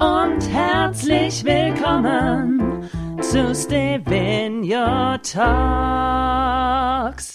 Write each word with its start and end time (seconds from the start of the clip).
Und 0.00 0.40
herzlich 0.50 1.44
willkommen 1.44 2.88
zu 3.20 3.54
Stevenio 3.54 5.18
Talks. 5.18 5.44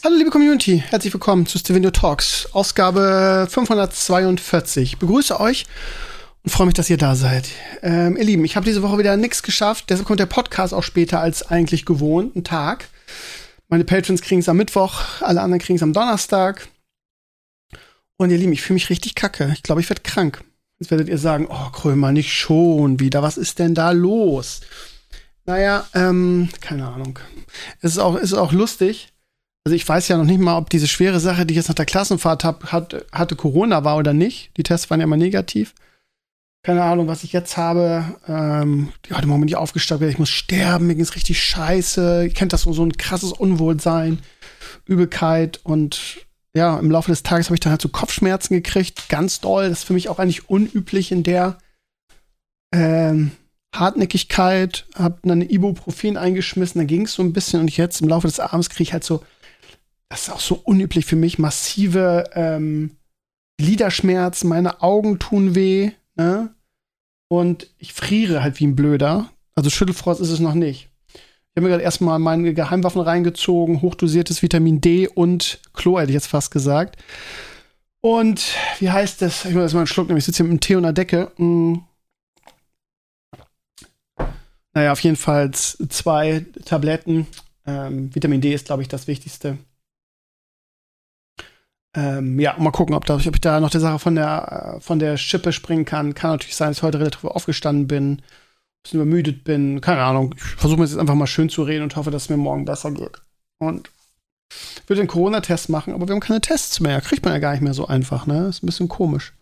Hallo 0.03 0.15
liebe 0.15 0.31
Community, 0.31 0.83
herzlich 0.89 1.13
willkommen 1.13 1.45
zu 1.45 1.59
Stevenio 1.59 1.91
Talks, 1.91 2.49
Ausgabe 2.53 3.45
542. 3.51 4.93
Ich 4.93 4.97
begrüße 4.97 5.39
euch 5.39 5.67
und 6.43 6.49
freue 6.49 6.65
mich, 6.65 6.73
dass 6.73 6.89
ihr 6.89 6.97
da 6.97 7.13
seid. 7.13 7.49
Ähm, 7.83 8.17
ihr 8.17 8.23
Lieben, 8.23 8.43
ich 8.43 8.55
habe 8.55 8.65
diese 8.65 8.81
Woche 8.81 8.97
wieder 8.97 9.15
nichts 9.15 9.43
geschafft, 9.43 9.91
deshalb 9.91 10.07
kommt 10.07 10.19
der 10.19 10.25
Podcast 10.25 10.73
auch 10.73 10.81
später 10.81 11.19
als 11.19 11.47
eigentlich 11.47 11.85
gewohnt, 11.85 12.35
ein 12.35 12.43
Tag. 12.43 12.87
Meine 13.67 13.83
Patrons 13.83 14.23
kriegen 14.23 14.39
es 14.39 14.49
am 14.49 14.57
Mittwoch, 14.57 15.21
alle 15.21 15.41
anderen 15.41 15.61
kriegen 15.61 15.77
es 15.77 15.83
am 15.83 15.93
Donnerstag. 15.93 16.67
Und 18.17 18.31
ihr 18.31 18.39
Lieben, 18.39 18.53
ich 18.53 18.63
fühle 18.63 18.73
mich 18.73 18.89
richtig 18.89 19.13
kacke. 19.13 19.51
Ich 19.53 19.61
glaube, 19.61 19.81
ich 19.81 19.89
werde 19.91 20.01
krank. 20.01 20.43
Jetzt 20.79 20.91
werdet 20.91 21.07
ihr 21.07 21.17
sagen, 21.17 21.47
oh 21.49 21.69
Krömer, 21.71 22.11
nicht 22.11 22.33
schon 22.33 22.99
wieder. 22.99 23.23
Was 23.23 23.37
ist 23.37 23.59
denn 23.59 23.75
da 23.75 23.91
los? 23.91 24.61
Naja, 25.45 25.85
ähm, 25.93 26.49
keine 26.59 26.87
Ahnung. 26.87 27.19
Es 27.81 27.91
ist 27.91 27.99
auch, 27.99 28.15
ist 28.15 28.33
auch 28.33 28.51
lustig. 28.51 29.13
Also 29.63 29.75
ich 29.75 29.87
weiß 29.87 30.07
ja 30.09 30.17
noch 30.17 30.25
nicht 30.25 30.39
mal, 30.39 30.57
ob 30.57 30.69
diese 30.69 30.87
schwere 30.87 31.19
Sache, 31.19 31.45
die 31.45 31.53
ich 31.53 31.57
jetzt 31.57 31.69
nach 31.69 31.75
der 31.75 31.85
Klassenfahrt 31.85 32.43
hab, 32.43 32.71
hat, 32.71 33.05
hatte 33.11 33.35
Corona 33.35 33.83
war 33.83 33.97
oder 33.97 34.13
nicht. 34.13 34.55
Die 34.57 34.63
Tests 34.63 34.89
waren 34.89 34.99
ja 34.99 35.05
immer 35.05 35.17
negativ. 35.17 35.73
Keine 36.61 36.83
Ahnung, 36.83 37.07
was 37.07 37.23
ich 37.23 37.31
jetzt 37.31 37.57
habe. 37.57 38.03
Ähm, 38.27 38.91
heute 39.13 39.27
Morgen 39.27 39.41
bin 39.41 39.47
ich 39.47 39.55
aufgestanden, 39.55 40.09
ich 40.09 40.17
muss 40.17 40.29
sterben, 40.29 40.87
mir 40.87 40.95
geht's 40.95 41.15
richtig 41.15 41.41
scheiße. 41.41 42.25
Ich 42.25 42.33
kennt 42.33 42.53
das 42.53 42.63
so, 42.63 42.73
so 42.73 42.83
ein 42.83 42.97
krasses 42.97 43.31
Unwohlsein, 43.31 44.19
Übelkeit 44.85 45.59
und 45.63 46.24
ja, 46.55 46.79
im 46.79 46.89
Laufe 46.89 47.11
des 47.11 47.21
Tages 47.21 47.47
habe 47.47 47.55
ich 47.55 47.59
dann 47.59 47.71
halt 47.71 47.81
so 47.81 47.89
Kopfschmerzen 47.89 48.53
gekriegt, 48.53 49.09
ganz 49.09 49.41
doll. 49.41 49.69
Das 49.69 49.79
ist 49.79 49.83
für 49.83 49.93
mich 49.93 50.07
auch 50.07 50.19
eigentlich 50.19 50.49
unüblich 50.49 51.11
in 51.11 51.23
der 51.23 51.57
ähm, 52.73 53.31
Hartnäckigkeit. 53.75 54.87
Hab 54.95 55.21
dann 55.23 55.41
Ibuprofen 55.41 56.15
eingeschmissen, 56.15 56.79
dann 56.79 56.87
ging 56.87 57.03
es 57.03 57.13
so 57.13 57.23
ein 57.23 57.33
bisschen 57.33 57.59
und 57.59 57.75
jetzt 57.75 58.01
im 58.01 58.07
Laufe 58.07 58.27
des 58.27 58.39
Abends 58.39 58.69
kriege 58.69 58.83
ich 58.83 58.93
halt 58.93 59.03
so, 59.03 59.21
das 60.07 60.23
ist 60.23 60.29
auch 60.33 60.39
so 60.39 60.55
unüblich 60.63 61.05
für 61.05 61.17
mich, 61.17 61.39
massive 61.39 62.23
ähm, 62.33 62.95
Gliederschmerzen, 63.57 64.47
meine 64.47 64.81
Augen 64.81 65.19
tun 65.19 65.55
weh, 65.55 65.91
ne? 66.15 66.55
Und 67.27 67.69
ich 67.79 67.91
friere 67.93 68.43
halt 68.43 68.59
wie 68.59 68.67
ein 68.67 68.75
Blöder. 68.75 69.29
Also 69.55 69.69
Schüttelfrost 69.69 70.21
ist 70.21 70.29
es 70.29 70.39
noch 70.39 70.53
nicht. 70.53 70.89
Ich 71.55 71.61
habe 71.61 71.67
mir 71.67 71.71
gerade 71.71 71.83
erstmal 71.83 72.19
meine 72.19 72.53
Geheimwaffen 72.53 72.99
reingezogen, 72.99 73.81
hochdosiertes 73.81 74.41
Vitamin 74.41 74.81
D 74.81 75.07
und 75.07 75.61
Chlor, 75.73 76.01
hätte 76.01 76.11
ich 76.11 76.15
jetzt 76.15 76.27
fast 76.27 76.51
gesagt. 76.51 77.01
Und 78.01 78.53
wie 78.79 78.91
heißt 78.91 79.21
das? 79.21 79.45
Ich 79.45 79.53
muss 79.53 79.61
erstmal 79.61 79.83
einen 79.83 79.87
Schluck 79.87 80.07
nehmen. 80.07 80.17
Ich 80.17 80.25
sitze 80.25 80.43
hier 80.43 80.43
mit 80.43 80.51
einem 80.51 80.59
Tee 80.59 80.75
unter 80.75 80.91
Decke. 80.91 81.31
Hm. 81.37 81.85
Naja, 84.73 84.91
auf 84.91 84.99
jeden 84.99 85.15
Fall 85.15 85.51
zwei 85.51 86.45
Tabletten. 86.65 87.25
Ähm, 87.65 88.13
Vitamin 88.13 88.41
D 88.41 88.53
ist, 88.53 88.65
glaube 88.65 88.81
ich, 88.81 88.89
das 88.89 89.07
Wichtigste. 89.07 89.57
Ähm, 91.95 92.37
ja, 92.37 92.57
mal 92.59 92.71
gucken, 92.71 92.95
ob, 92.95 93.05
da, 93.05 93.15
ob 93.15 93.21
ich 93.21 93.31
da 93.39 93.61
noch 93.61 93.69
der 93.69 93.79
Sache 93.79 93.99
von 93.99 94.15
der, 94.15 94.79
von 94.81 94.99
der 94.99 95.15
Schippe 95.15 95.53
springen 95.53 95.85
kann. 95.85 96.15
Kann 96.15 96.31
natürlich 96.31 96.57
sein, 96.57 96.71
dass 96.71 96.79
ich 96.79 96.83
heute 96.83 96.99
relativ 96.99 97.23
aufgestanden 97.23 97.87
bin 97.87 98.21
bisschen 98.85 99.01
übermüdet 99.01 99.43
bin. 99.43 99.81
Keine 99.81 100.03
Ahnung. 100.03 100.33
Ich 100.37 100.43
versuche 100.43 100.79
mir 100.79 100.85
jetzt 100.85 100.97
einfach 100.97 101.15
mal 101.15 101.27
schön 101.27 101.49
zu 101.49 101.63
reden 101.63 101.83
und 101.83 101.95
hoffe, 101.95 102.11
dass 102.11 102.23
es 102.23 102.29
mir 102.29 102.37
morgen 102.37 102.65
besser 102.65 102.91
geht. 102.91 103.21
Und 103.57 103.89
ich 104.51 104.87
würde 104.87 105.01
den 105.01 105.07
Corona-Test 105.07 105.69
machen, 105.69 105.93
aber 105.93 106.07
wir 106.07 106.13
haben 106.13 106.21
keine 106.21 106.41
Tests 106.41 106.79
mehr. 106.79 107.01
Kriegt 107.01 107.25
man 107.25 107.33
ja 107.33 107.39
gar 107.39 107.51
nicht 107.51 107.61
mehr 107.61 107.73
so 107.73 107.87
einfach, 107.87 108.27
ne? 108.27 108.47
Ist 108.47 108.63
ein 108.63 108.67
bisschen 108.67 108.87
komisch. 108.87 109.33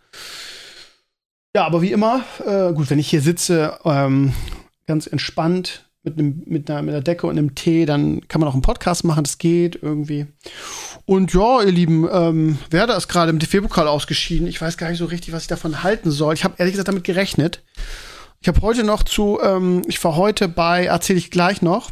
Ja, 1.54 1.66
aber 1.66 1.82
wie 1.82 1.92
immer, 1.92 2.24
äh, 2.44 2.72
gut, 2.72 2.90
wenn 2.90 2.98
ich 2.98 3.08
hier 3.08 3.20
sitze, 3.20 3.78
ähm, 3.84 4.32
ganz 4.86 5.06
entspannt 5.06 5.84
mit, 6.02 6.18
einem, 6.18 6.42
mit, 6.46 6.68
einer, 6.68 6.82
mit 6.82 6.94
einer 6.94 7.02
Decke 7.02 7.26
und 7.26 7.38
einem 7.38 7.54
Tee, 7.54 7.86
dann 7.86 8.26
kann 8.28 8.40
man 8.40 8.48
auch 8.48 8.54
einen 8.54 8.62
Podcast 8.62 9.04
machen, 9.04 9.24
das 9.24 9.38
geht 9.38 9.78
irgendwie. 9.80 10.26
Und 11.04 11.32
ja, 11.34 11.62
ihr 11.62 11.70
Lieben, 11.70 12.08
ähm, 12.10 12.58
Werder 12.70 12.96
ist 12.96 13.08
gerade 13.08 13.30
im 13.30 13.38
DFB-Pokal 13.38 13.86
ausgeschieden. 13.86 14.46
Ich 14.46 14.60
weiß 14.60 14.78
gar 14.78 14.88
nicht 14.88 14.98
so 14.98 15.04
richtig, 15.04 15.32
was 15.32 15.42
ich 15.42 15.48
davon 15.48 15.82
halten 15.82 16.10
soll. 16.10 16.34
Ich 16.34 16.44
habe 16.44 16.54
ehrlich 16.58 16.72
gesagt 16.72 16.88
damit 16.88 17.04
gerechnet. 17.04 17.62
Ich 18.44 18.48
habe 18.48 18.60
heute 18.60 18.84
noch 18.84 19.04
zu, 19.04 19.40
ähm, 19.42 19.80
ich 19.86 20.04
war 20.04 20.16
heute 20.16 20.48
bei, 20.48 20.84
erzähle 20.84 21.18
ich 21.18 21.30
gleich 21.30 21.62
noch, 21.62 21.90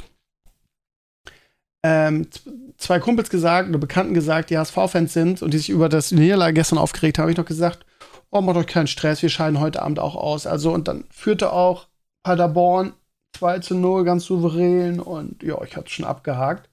ähm, 1.82 2.28
zwei 2.76 3.00
Kumpels 3.00 3.30
gesagt 3.30 3.70
oder 3.70 3.78
Bekannten 3.78 4.12
gesagt, 4.12 4.50
die 4.50 4.58
HSV-Fans 4.58 5.14
sind 5.14 5.41
und 5.41 5.54
die 5.54 5.56
sich 5.56 5.70
über 5.70 5.88
das 5.88 6.12
Niederlage 6.12 6.52
gestern 6.52 6.76
aufgeregt 6.76 7.16
haben, 7.16 7.22
habe 7.22 7.30
ich 7.30 7.38
noch 7.38 7.46
gesagt, 7.46 7.86
oh, 8.30 8.42
macht 8.42 8.58
euch 8.58 8.66
keinen 8.66 8.86
Stress, 8.86 9.22
wir 9.22 9.30
scheiden 9.30 9.60
heute 9.60 9.80
Abend 9.80 9.98
auch 9.98 10.14
aus. 10.14 10.46
Also, 10.46 10.74
und 10.74 10.88
dann 10.88 11.06
führte 11.10 11.54
auch 11.54 11.88
Paderborn 12.22 12.92
2 13.38 13.60
zu 13.60 13.74
0 13.74 14.04
ganz 14.04 14.26
souverän 14.26 15.00
und 15.00 15.42
ja, 15.42 15.58
ich 15.62 15.74
hatte 15.74 15.88
schon 15.88 16.04
abgehakt. 16.04 16.68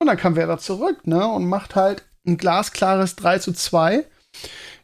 Und 0.00 0.06
dann 0.06 0.16
kam 0.16 0.34
Werder 0.34 0.56
zurück, 0.56 1.06
ne, 1.06 1.28
und 1.28 1.44
macht 1.44 1.76
halt 1.76 2.06
ein 2.26 2.38
glasklares 2.38 3.16
3 3.16 3.38
zu 3.40 3.52
2 3.52 4.06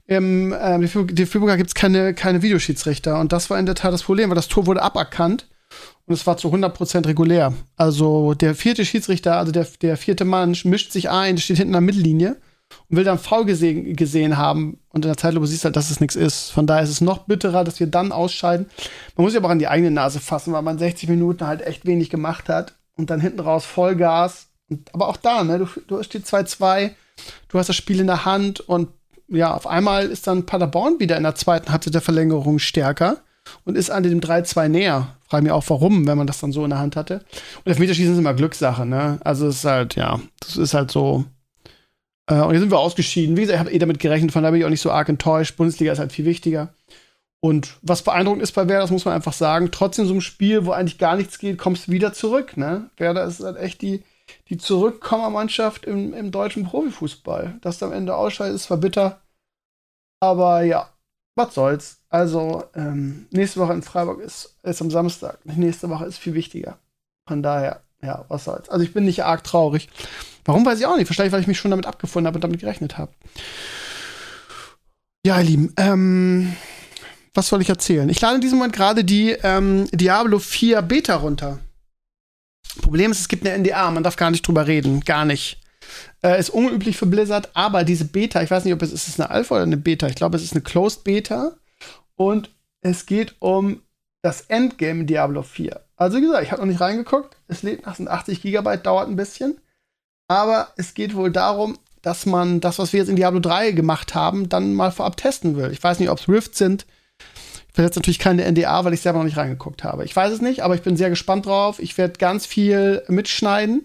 im 0.07 0.55
ähm, 0.59 0.83
DFB-Pokal 0.83 1.57
gibt 1.57 1.71
es 1.71 1.75
keine, 1.75 2.15
keine 2.15 2.43
Videoschiedsrichter. 2.43 3.19
Und 3.19 3.33
das 3.33 3.51
war 3.51 3.59
in 3.59 3.67
der 3.67 3.75
Tat 3.75 3.93
das 3.93 4.05
Problem, 4.05 4.31
weil 4.31 4.37
das 4.37 4.49
Tor 4.49 4.67
wurde 4.67 4.83
aberkannt 4.83 5.49
und 6.07 6.15
es 6.15 6.27
war 6.27 6.37
zu 6.37 6.49
100% 6.49 7.07
regulär. 7.07 7.53
Also 7.77 8.35
der 8.35 8.55
vierte 8.55 8.85
Schiedsrichter, 8.85 9.37
also 9.37 9.51
der, 9.51 9.67
der 9.83 9.97
vierte 9.97 10.25
Mann, 10.25 10.57
mischt 10.65 10.93
sich 10.93 11.11
ein, 11.11 11.39
steht 11.39 11.57
hinten 11.57 11.71
in 11.71 11.73
der 11.73 11.81
Mittellinie 11.81 12.37
und 12.89 12.97
will 12.97 13.05
dann 13.05 13.19
faul 13.19 13.45
gesehen, 13.45 13.97
gesehen 13.97 14.37
haben. 14.37 14.79
Und 14.91 15.05
in 15.05 15.11
der 15.11 15.17
Zeitlupe 15.17 15.49
siehst 15.49 15.65
du 15.65 15.67
halt, 15.67 15.77
dass 15.77 15.91
es 15.91 16.01
nichts 16.01 16.15
ist. 16.15 16.51
Von 16.51 16.69
daher 16.69 16.85
ist 16.85 16.91
es 16.91 17.01
noch 17.01 17.27
bitterer, 17.27 17.65
dass 17.65 17.81
wir 17.81 17.89
dann 17.89 18.13
ausscheiden. 18.13 18.67
Man 19.17 19.25
muss 19.25 19.33
sich 19.33 19.39
aber 19.39 19.49
auch 19.49 19.53
an 19.53 19.59
die 19.59 19.69
eigene 19.69 19.91
Nase 19.91 20.21
fassen, 20.21 20.53
weil 20.53 20.63
man 20.63 20.79
60 20.79 21.09
Minuten 21.09 21.47
halt 21.47 21.63
echt 21.63 21.85
wenig 21.85 22.11
gemacht 22.11 22.49
hat 22.49 22.75
und 22.97 23.11
dann 23.11 23.21
hinten 23.21 23.41
raus 23.41 23.65
Vollgas. 23.65 24.47
Aber 24.93 25.09
auch 25.09 25.17
da, 25.17 25.43
ne, 25.43 25.59
du, 25.59 25.69
du 25.87 26.03
stehst 26.03 26.33
2-2, 26.33 26.91
du 27.49 27.59
hast 27.59 27.69
das 27.69 27.77
Spiel 27.77 28.01
in 28.01 28.07
der 28.07 28.25
Hand 28.25 28.61
und 28.61 28.89
ja, 29.29 29.55
auf 29.55 29.67
einmal 29.67 30.07
ist 30.07 30.27
dann 30.27 30.47
Paderborn 30.47 31.01
wieder 31.01 31.17
in 31.17 31.23
der 31.23 31.35
zweiten 31.35 31.71
Halbzeit 31.71 31.95
der 31.95 32.01
Verlängerung 32.01 32.59
stärker 32.59 33.19
und 33.65 33.77
ist 33.77 33.91
an 33.91 34.03
dem 34.03 34.21
3-2 34.21 34.69
näher. 34.69 35.17
Frage 35.29 35.45
mich 35.45 35.53
auch, 35.53 35.65
warum, 35.69 36.07
wenn 36.07 36.19
man 36.19 36.27
das 36.27 36.41
dann 36.41 36.53
so 36.53 36.65
in 36.65 36.71
der 36.71 36.79
Hand 36.79 36.97
hatte. 36.97 37.25
Und 37.65 37.71
Elfmeterschießen 37.71 38.13
ist 38.13 38.19
immer 38.19 38.35
Glückssache, 38.35 38.87
ne? 38.87 39.19
Also 39.25 39.49
es 39.49 39.57
ist 39.57 39.65
halt, 39.65 39.97
ja, 39.97 40.21
das 40.41 40.57
ist 40.57 40.75
halt 40.75 40.91
so. 40.91 41.25
Äh, 42.29 42.41
und 42.41 42.53
jetzt 42.53 42.61
sind 42.61 42.71
wir 42.71 42.79
ausgeschieden. 42.79 43.37
Wie 43.37 43.43
gesagt, 43.43 43.57
ich 43.57 43.61
habe 43.61 43.73
eh 43.73 43.79
damit 43.79 43.99
gerechnet, 43.99 44.33
von 44.33 44.43
daher 44.43 44.53
bin 44.53 44.61
ich 44.61 44.67
auch 44.67 44.71
nicht 44.71 44.81
so 44.81 44.91
arg 44.91 45.09
enttäuscht. 45.09 45.57
Bundesliga 45.57 45.93
ist 45.93 45.99
halt 45.99 46.13
viel 46.13 46.25
wichtiger. 46.25 46.75
Und 47.41 47.77
was 47.83 48.03
beeindruckend 48.03 48.43
ist 48.43 48.53
bei 48.53 48.69
Werder, 48.69 48.83
das 48.83 48.91
muss 48.91 49.05
man 49.05 49.15
einfach 49.15 49.33
sagen, 49.33 49.71
trotzdem 49.71 50.07
so 50.07 50.13
einem 50.13 50.21
Spiel, 50.21 50.65
wo 50.65 50.73
eigentlich 50.73 50.99
gar 50.99 51.17
nichts 51.17 51.39
geht, 51.39 51.59
kommst 51.59 51.87
du 51.87 51.93
wieder 51.93 52.13
zurück, 52.13 52.57
ne? 52.57 52.91
Werder 52.97 53.25
ist 53.25 53.41
halt 53.41 53.57
echt 53.57 53.83
die, 53.83 54.03
die 54.49 54.59
Zurückkommermannschaft 54.59 55.85
im, 55.85 56.15
im 56.15 56.31
deutschen 56.31 56.65
Profifußball. 56.65 57.59
Dass 57.61 57.83
am 57.83 57.93
Ende 57.93 58.15
ausscheidet, 58.15 58.57
ist 58.57 58.65
zwar 58.65 58.79
bitter, 58.79 59.21
aber 60.21 60.63
ja, 60.63 60.91
was 61.37 61.55
soll's. 61.55 62.01
Also, 62.09 62.65
ähm, 62.75 63.27
nächste 63.31 63.61
Woche 63.61 63.75
in 63.75 63.83
Freiburg 63.83 64.21
ist, 64.21 64.57
ist 64.63 64.81
am 64.81 64.91
Samstag. 64.91 65.39
Nächste 65.45 65.91
Woche 65.91 66.07
ist 66.07 66.19
viel 66.19 66.35
wichtiger. 66.35 66.79
Von 67.29 67.43
daher, 67.43 67.83
ja, 68.03 68.25
was 68.29 68.45
soll's. 68.45 68.69
Also, 68.69 68.85
ich 68.85 68.95
bin 68.95 69.05
nicht 69.05 69.25
arg 69.25 69.45
traurig. 69.45 69.89
Warum 70.45 70.65
weiß 70.65 70.79
ich 70.79 70.87
auch 70.87 70.97
nicht. 70.97 71.11
Wahrscheinlich, 71.11 71.33
weil 71.33 71.43
ich 71.43 71.47
mich 71.47 71.59
schon 71.59 71.71
damit 71.71 71.87
abgefunden 71.87 72.27
habe 72.27 72.37
und 72.37 72.45
damit 72.45 72.61
gerechnet 72.61 72.97
habe. 72.97 73.13
Ja, 75.27 75.39
ihr 75.39 75.45
Lieben, 75.45 75.75
ähm, 75.77 76.57
was 77.35 77.49
soll 77.49 77.61
ich 77.61 77.69
erzählen? 77.69 78.09
Ich 78.09 78.21
lade 78.21 78.37
in 78.37 78.41
diesem 78.41 78.59
Moment 78.59 78.75
gerade 78.75 79.05
die 79.05 79.33
ähm, 79.43 79.89
Diablo 79.93 80.39
4 80.39 80.83
Beta 80.83 81.17
runter. 81.17 81.59
Problem 82.83 83.11
ist, 83.11 83.21
es 83.21 83.29
gibt 83.29 83.47
eine 83.47 83.59
NDA, 83.59 83.91
man 83.91 84.03
darf 84.03 84.17
gar 84.17 84.31
nicht 84.31 84.47
drüber 84.47 84.67
reden, 84.67 85.01
gar 85.01 85.25
nicht. 85.25 85.61
Äh, 86.23 86.39
ist 86.41 86.51
unüblich 86.51 86.97
für 86.97 87.07
Blizzard, 87.07 87.51
aber 87.55 87.85
diese 87.85 88.07
Beta, 88.07 88.43
ich 88.43 88.51
weiß 88.51 88.65
nicht, 88.65 88.75
ob 88.75 88.83
es 88.83 88.93
ist 88.93 89.21
eine 89.21 89.31
Alpha 89.31 89.55
oder 89.55 89.65
eine 89.65 89.77
Beta, 89.77 90.09
ich 90.09 90.17
glaube, 90.17 90.37
es 90.37 90.43
ist 90.43 90.53
eine 90.53 90.63
Closed 90.63 91.05
Beta 91.05 91.53
und 92.17 92.51
es 92.81 93.07
geht 93.07 93.37
um 93.39 93.83
das 94.23 94.43
Endgame 94.43 95.05
Diablo 95.05 95.43
4. 95.43 95.81
Also 95.97 96.19
wie 96.19 96.23
gesagt, 96.23 96.43
ich 96.43 96.53
habe 96.53 96.63
noch 96.63 96.69
nicht 96.69 96.81
reingeguckt, 96.81 97.37
es 97.49 97.63
lädt 97.63 97.87
nach 97.87 97.99
80 97.99 98.43
GB, 98.43 98.77
dauert 98.79 99.09
ein 99.09 99.17
bisschen, 99.17 99.59
aber 100.29 100.69
es 100.77 100.95
geht 100.95 101.15
wohl 101.15 101.31
darum, 101.31 101.79
dass 102.03 102.27
man 102.27 102.61
das, 102.61 102.79
was 102.79 102.93
wir 102.93 103.01
jetzt 103.01 103.09
in 103.09 103.17
Diablo 103.17 103.41
3 103.41 103.73
gemacht 103.73 104.15
haben, 104.15 104.49
dann 104.49 104.75
mal 104.75 104.93
vorab 104.93 105.17
testen 105.17 105.57
will. 105.57 105.71
Ich 105.73 105.83
weiß 105.83 105.99
nicht, 105.99 106.11
ob 106.11 106.19
es 106.19 106.29
Rift 106.29 106.57
sind, 106.57 106.87
Verletzt 107.77 107.97
natürlich 107.97 108.19
keine 108.19 108.51
NDA, 108.51 108.87
weil 108.87 108.95
ich 108.95 109.03
selber 109.03 109.19
noch 109.19 109.27
nicht 109.27 109.37
reingeguckt 109.37 109.85
habe. 109.85 110.07
Ich 110.07 110.17
weiß 110.17 110.33
es 110.33 110.41
nicht, 110.41 110.63
aber 110.63 110.75
ich 110.75 110.81
bin 110.81 110.97
sehr 110.97 111.11
gespannt 111.11 111.45
drauf. 111.45 111.79
Ich 111.79 111.99
werde 111.99 112.15
ganz 112.17 112.47
viel 112.47 113.03
mitschneiden 113.09 113.85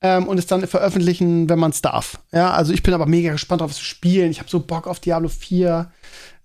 ähm, 0.00 0.26
und 0.26 0.38
es 0.38 0.48
dann 0.48 0.66
veröffentlichen, 0.66 1.48
wenn 1.48 1.60
man 1.60 1.70
es 1.70 1.82
darf. 1.82 2.18
Ja, 2.32 2.50
also 2.50 2.72
ich 2.72 2.82
bin 2.82 2.92
aber 2.94 3.06
mega 3.06 3.30
gespannt 3.30 3.60
drauf, 3.60 3.70
es 3.70 3.76
zu 3.76 3.84
spielen. 3.84 4.32
Ich 4.32 4.40
habe 4.40 4.50
so 4.50 4.58
Bock 4.58 4.88
auf 4.88 4.98
Diablo 4.98 5.28
4. 5.28 5.88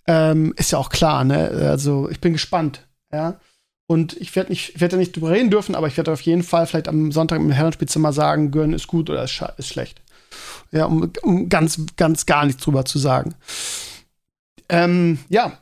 Ähm, 0.06 0.54
ist 0.56 0.72
ja 0.72 0.78
auch 0.78 0.90
klar, 0.90 1.24
ne? 1.24 1.50
Also 1.68 2.12
ich 2.12 2.22
bin 2.22 2.34
gespannt. 2.34 2.86
Ja. 3.12 3.40
Und 3.88 4.16
ich 4.16 4.36
werde 4.36 4.52
nicht, 4.52 4.80
werd 4.80 4.94
da 4.94 4.98
nicht 4.98 5.16
drüber 5.16 5.32
reden 5.32 5.50
dürfen, 5.50 5.74
aber 5.74 5.88
ich 5.88 5.98
werde 5.98 6.12
auf 6.12 6.22
jeden 6.22 6.44
Fall 6.44 6.68
vielleicht 6.68 6.90
am 6.90 7.12
Sonntag 7.12 7.40
im 7.40 7.50
Herrenspielzimmer 7.50 8.14
sagen, 8.14 8.52
Gönn 8.52 8.74
ist 8.74 8.86
gut 8.86 9.10
oder 9.10 9.24
ist, 9.24 9.44
ist 9.58 9.70
schlecht. 9.70 10.00
Ja, 10.72 10.86
um, 10.86 11.12
um, 11.24 11.50
ganz, 11.50 11.82
ganz 11.96 12.28
gar 12.28 12.46
nichts 12.46 12.62
drüber 12.62 12.86
zu 12.86 13.00
sagen. 13.00 13.34
Ähm, 14.70 15.18
ja, 15.30 15.58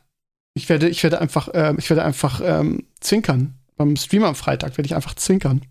ich 0.56 0.70
werde, 0.70 0.90
ich 0.90 1.04
werde 1.04 1.22
einfach, 1.22 1.50
äh, 1.50 1.76
ich 1.78 1.90
werde 1.90 2.04
einfach 2.04 2.42
ähm, 2.44 2.88
zwinkern. 3.00 3.54
Beim 3.78 3.96
Stream 3.98 4.24
am 4.24 4.36
Freitag 4.36 4.78
werde 4.78 4.88
ich 4.88 4.96
einfach 4.96 5.14
zwinkern. 5.14 5.62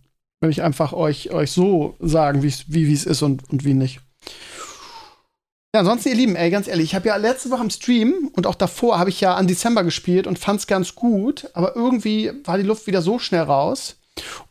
Werde 0.41 0.53
ich 0.53 0.63
einfach 0.63 0.93
euch, 0.93 1.33
euch 1.33 1.51
so 1.51 1.97
sagen, 2.01 2.43
wie 2.43 2.93
es 2.93 3.07
ist 3.07 3.23
und, 3.23 3.51
und 3.51 3.65
wie 3.65 3.75
nicht. 3.75 4.01
Ja, 5.75 5.81
ansonsten, 5.81 6.11
ihr 6.11 6.15
Lieben, 6.15 6.37
ey, 6.37 6.51
ganz 6.51 6.69
ehrlich, 6.69 6.85
ich 6.85 6.95
habe 6.95 7.09
ja 7.09 7.17
letzte 7.17 7.51
Woche 7.51 7.63
im 7.63 7.71
Stream 7.71 8.31
und 8.35 8.47
auch 8.47 8.55
davor 8.55 8.99
habe 8.99 9.11
ich 9.11 9.21
ja 9.21 9.35
an 9.35 9.49
Dezember 9.49 9.83
gespielt 9.83 10.27
und 10.29 10.39
fand 10.39 10.61
es 10.61 10.67
ganz 10.67 10.95
gut, 10.95 11.51
aber 11.55 11.75
irgendwie 11.75 12.31
war 12.45 12.59
die 12.59 12.65
Luft 12.65 12.87
wieder 12.87 13.03
so 13.03 13.19
schnell 13.19 13.43
raus. 13.43 13.97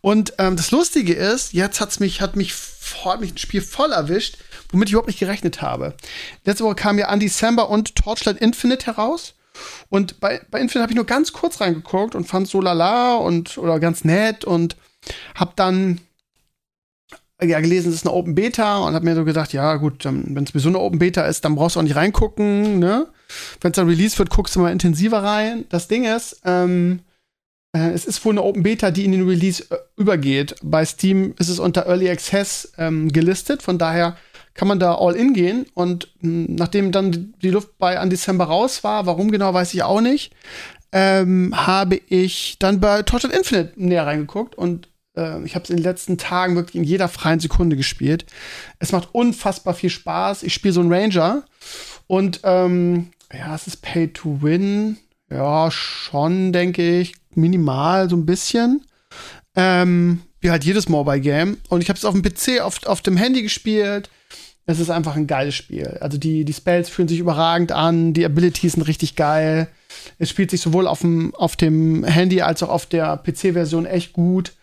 Und 0.02 0.34
ähm, 0.40 0.58
das 0.58 0.72
Lustige 0.72 1.14
ist, 1.14 1.54
jetzt 1.54 1.80
hat's 1.80 2.02
mich, 2.02 2.20
hat 2.20 2.36
mich, 2.36 2.54
hat 3.06 3.22
mich 3.22 3.36
ein 3.36 3.38
Spiel 3.38 3.62
voll 3.62 3.94
erwischt, 3.94 4.38
womit 4.70 4.90
ich 4.90 4.94
überhaupt 4.94 5.08
nicht 5.08 5.20
gerechnet 5.20 5.62
habe. 5.62 5.96
Letzte 6.44 6.66
Woche 6.66 6.76
kam 6.76 7.00
ja 7.00 7.08
an 7.08 7.22
December 7.22 7.70
und 7.70 7.96
Torchlight 7.96 8.40
Infinite 8.40 8.88
heraus. 8.88 9.36
Und 9.90 10.20
bei, 10.20 10.42
bei 10.50 10.60
Infinite 10.60 10.82
habe 10.82 10.92
ich 10.92 10.96
nur 10.96 11.06
ganz 11.06 11.34
kurz 11.34 11.62
reingeguckt 11.62 12.16
und 12.16 12.26
fand 12.26 12.48
so 12.48 12.62
lala 12.62 13.16
und 13.16 13.58
oder 13.58 13.80
ganz 13.80 14.04
nett 14.04 14.46
und 14.46 14.76
hab 15.36 15.56
dann 15.56 16.00
ja, 17.42 17.60
gelesen, 17.60 17.90
es 17.90 17.96
ist 17.96 18.08
eine 18.08 18.16
Open 18.16 18.36
Beta 18.36 18.78
und 18.80 18.94
habe 18.94 19.06
mir 19.06 19.16
so 19.16 19.26
gedacht, 19.26 19.54
ja 19.54 19.76
gut, 19.76 20.06
wenn 20.06 20.44
es 20.44 20.52
sowieso 20.52 20.70
eine 20.70 20.80
Open 20.80 21.00
Beta 21.00 21.24
ist, 21.24 21.44
dann 21.44 21.56
brauchst 21.56 21.76
du 21.76 21.80
auch 21.80 21.84
nicht 21.84 21.96
reingucken, 21.96 22.80
ne? 22.80 23.08
Wenn 23.62 23.72
es 23.72 23.76
dann 23.76 23.88
Release 23.88 24.18
wird, 24.18 24.30
guckst 24.30 24.56
du 24.56 24.60
mal 24.60 24.72
intensiver 24.72 25.24
rein. 25.24 25.66
Das 25.70 25.88
Ding 25.88 26.06
ist, 26.06 26.42
ähm, 26.46 27.00
äh, 27.76 27.90
es 27.90 28.06
ist 28.06 28.24
wohl 28.24 28.34
eine 28.34 28.44
Open 28.44 28.64
Beta, 28.64 28.92
die 28.92 29.06
in 29.06 29.12
den 29.12 29.28
Release 29.28 29.64
äh, 29.70 29.78
übergeht. 29.98 30.56
Bei 30.62 30.86
Steam 30.86 31.34
ist 31.40 31.50
es 31.50 31.60
unter 31.60 31.88
Early 31.88 32.10
Access 32.10 32.72
ähm, 32.78 33.12
gelistet, 33.12 33.62
von 33.62 33.78
daher 33.78 34.16
kann 34.54 34.68
man 34.68 34.80
da 34.80 34.96
all 34.96 35.16
in 35.16 35.34
gehen. 35.34 35.66
Und 35.74 36.10
hm, 36.20 36.56
nachdem 36.56 36.92
dann 36.92 37.34
die 37.42 37.50
Luft 37.50 37.78
bei 37.78 38.00
an 38.00 38.10
Dezember 38.10 38.46
raus 38.46 38.84
war, 38.84 39.06
warum 39.06 39.32
genau, 39.32 39.54
weiß 39.54 39.74
ich 39.74 39.84
auch 39.84 40.02
nicht, 40.02 40.34
ähm, 40.92 41.54
habe 41.56 42.00
ich 42.08 42.58
dann 42.60 42.80
bei 42.80 43.02
Torchlight 43.02 43.36
Infinite 43.36 43.74
näher 43.78 44.06
reingeguckt 44.06 44.56
und 44.56 44.90
äh, 45.18 45.44
ich 45.44 45.56
habe 45.56 45.64
es 45.64 45.70
in 45.70 45.78
den 45.78 45.84
letzten 45.84 46.18
Tagen 46.18 46.56
wirklich 46.56 46.76
in 46.76 46.84
jeder 46.84 47.08
freien 47.08 47.40
Sekunde 47.40 47.76
gespielt. 47.76 48.26
Es 48.80 48.92
macht 48.92 49.10
unfassbar 49.12 49.74
viel 49.74 49.90
Spaß. 49.90 50.44
Ich 50.44 50.54
spiele 50.54 50.74
so 50.74 50.82
einen 50.82 50.94
Ranger 50.94 51.44
und 52.08 52.42
ähm, 52.44 53.10
ja, 53.34 53.56
es 53.56 53.66
ist 53.68 53.82
Pay 53.82 54.10
to 54.10 54.42
Win. 54.42 54.98
Ja, 55.32 55.72
schon, 55.72 56.54
denke 56.54 57.00
ich. 57.00 57.16
Minimal, 57.34 58.08
so 58.10 58.16
ein 58.16 58.28
bisschen. 58.28 58.86
Ähm, 59.56 60.22
wie 60.42 60.52
halt 60.52 60.64
jedes 60.64 60.90
Mobile 60.90 61.22
Game. 61.22 61.58
Und 61.70 61.82
ich 61.82 61.90
habe 61.90 61.98
es 61.98 62.06
auf 62.06 62.14
dem 62.14 62.22
PC, 62.22 62.62
auf, 62.62 62.86
auf 62.86 63.02
dem 63.02 63.18
Handy 63.18 63.42
gespielt. 63.42 64.10
Es 64.66 64.80
ist 64.80 64.90
einfach 64.90 65.16
ein 65.16 65.28
geiles 65.28 65.56
Spiel. 65.56 65.98
Also 66.00 66.18
die, 66.18 66.46
die 66.46 66.54
Spells 66.54 66.90
fühlen 66.90 67.08
sich 67.08 67.20
überragend 67.20 67.72
an, 67.72 68.14
die 68.14 68.26
Abilities 68.26 68.74
sind 68.74 68.84
richtig 68.84 69.16
geil. 69.16 69.68
Es 70.20 70.30
spielt 70.30 70.52
sich 70.52 70.62
sowohl 70.62 70.88
auf 70.88 71.02
dem, 71.02 71.36
auf 71.36 71.56
dem 71.56 72.04
Handy 72.04 72.42
als 72.42 72.64
auch 72.64 72.70
auf 72.70 72.86
der 72.86 73.18
PC-Version 73.18 73.86
echt 73.86 74.14
gut. 74.14 74.54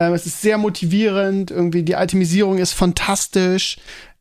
Ähm, 0.00 0.12
es 0.12 0.26
ist 0.26 0.42
sehr 0.42 0.58
motivierend, 0.58 1.50
irgendwie 1.50 1.82
die 1.82 1.92
Itemisierung 1.92 2.58
ist 2.58 2.72
fantastisch. 2.72 3.78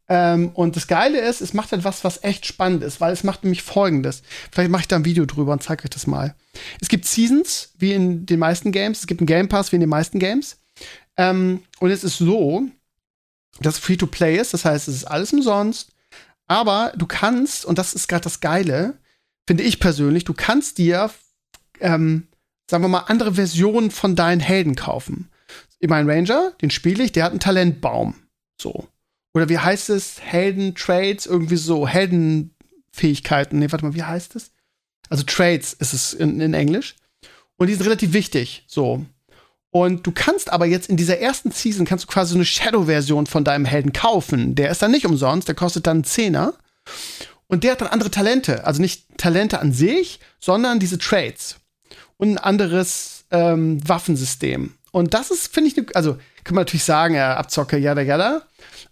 Ähm, 0.09 0.50
und 0.53 0.75
das 0.75 0.88
Geile 0.88 1.19
ist, 1.19 1.41
es 1.41 1.53
macht 1.53 1.74
etwas, 1.74 2.03
was 2.03 2.24
echt 2.24 2.45
spannend 2.45 2.83
ist, 2.83 3.01
weil 3.01 3.13
es 3.13 3.24
macht 3.24 3.44
nämlich 3.44 3.63
folgendes. 3.63 4.21
Vielleicht 4.51 4.69
mache 4.69 4.81
ich 4.81 4.88
da 4.88 4.97
ein 4.97 5.06
Video 5.06 5.25
drüber 5.25 5.53
und 5.53 5.63
zeige 5.63 5.83
euch 5.83 5.89
das 5.89 6.07
mal. 6.07 6.36
Es 6.81 6.89
gibt 6.89 7.06
Seasons, 7.06 7.71
wie 7.77 7.94
in 7.94 8.25
den 8.25 8.39
meisten 8.39 8.71
Games. 8.71 9.00
Es 9.00 9.07
gibt 9.07 9.21
einen 9.21 9.27
Game 9.27 9.50
Pass, 9.50 9.71
wie 9.71 9.77
in 9.77 9.81
den 9.81 9.89
meisten 9.89 10.19
Games. 10.19 10.57
Ähm, 11.18 11.63
und 11.79 11.89
es 11.89 12.03
ist 12.03 12.18
so, 12.18 12.63
dass 13.59 13.77
Free-to-Play 13.77 14.38
ist, 14.38 14.53
das 14.53 14.65
heißt, 14.65 14.88
es 14.88 14.95
ist 14.95 15.05
alles 15.05 15.33
umsonst. 15.33 15.91
Aber 16.47 16.94
du 16.95 17.05
kannst, 17.05 17.65
und 17.65 17.77
das 17.77 17.94
ist 17.94 18.07
gerade 18.07 18.23
das 18.23 18.39
Geile, 18.39 18.97
finde 19.47 19.63
ich 19.63 19.79
persönlich, 19.79 20.25
du 20.25 20.33
kannst 20.33 20.77
dir, 20.77 21.09
ähm, 21.79 22.27
sagen 22.69 22.83
wir 22.83 22.89
mal, 22.89 23.05
andere 23.07 23.35
Versionen 23.35 23.91
von 23.91 24.15
deinen 24.15 24.41
Helden 24.41 24.75
kaufen 24.75 25.29
mein 25.88 26.09
Ranger, 26.09 26.53
den 26.61 26.69
spiele 26.69 27.03
ich, 27.03 27.11
der 27.11 27.25
hat 27.25 27.31
einen 27.31 27.39
Talentbaum. 27.39 28.15
So. 28.59 28.88
Oder 29.33 29.50
wie 29.50 29.57
heißt 29.57 29.89
es? 29.89 30.21
Helden-Trades, 30.21 31.25
irgendwie 31.25 31.57
so. 31.57 31.88
Heldenfähigkeiten. 31.88 33.59
Nee, 33.59 33.71
warte 33.71 33.85
mal, 33.85 33.95
wie 33.95 34.03
heißt 34.03 34.35
es? 34.35 34.51
Also 35.09 35.23
Trades 35.23 35.73
ist 35.73 35.94
es 35.94 36.13
in, 36.13 36.39
in 36.39 36.53
Englisch. 36.53 36.95
Und 37.57 37.67
die 37.67 37.73
sind 37.73 37.85
relativ 37.85 38.13
wichtig. 38.13 38.63
So. 38.67 39.05
Und 39.74 40.06
du 40.06 40.12
kannst 40.12 40.54
aber 40.54 40.68
jetzt 40.68 40.88
in 40.88 40.98
dieser 40.98 41.18
ersten 41.18 41.50
Season 41.50 41.84
kannst 41.84 42.06
du 42.06 42.08
quasi 42.08 42.36
eine 42.36 42.46
Shadow-Version 42.46 43.25
von 43.25 43.44
deinem 43.44 43.66
Helden 43.66 43.92
kaufen. 43.92 44.54
Der 44.54 44.70
ist 44.70 44.84
dann 44.84 44.92
nicht 44.92 45.08
umsonst, 45.08 45.48
der 45.48 45.56
kostet 45.56 45.88
dann 45.88 45.98
einen 45.98 46.04
Zehner. 46.04 46.54
Und 47.48 47.64
der 47.64 47.72
hat 47.72 47.81
dann 47.81 47.88
andere 47.88 48.12
Talente. 48.12 48.68
Also 48.68 48.80
nicht 48.81 49.18
Talente 49.18 49.60
an 49.60 49.74
sich, 49.74 50.20
sondern 50.40 50.78
diese 50.78 51.00
Trades. 51.00 51.56
Und 52.18 52.34
ein 52.34 52.38
anderes 52.38 53.25
ähm, 53.31 53.80
Waffensystem. 53.90 54.75
Und 54.92 55.16
das 55.16 55.31
ist, 55.31 55.52
finde 55.52 55.70
ich, 55.70 55.75
ne, 55.75 55.88
also 55.96 56.20
kann 56.44 56.54
man 56.54 56.62
natürlich 56.66 56.84
sagen, 56.84 57.16
ja, 57.16 57.36
Abzocke, 57.36 57.78
jada, 57.78 58.02
jada. 58.02 58.44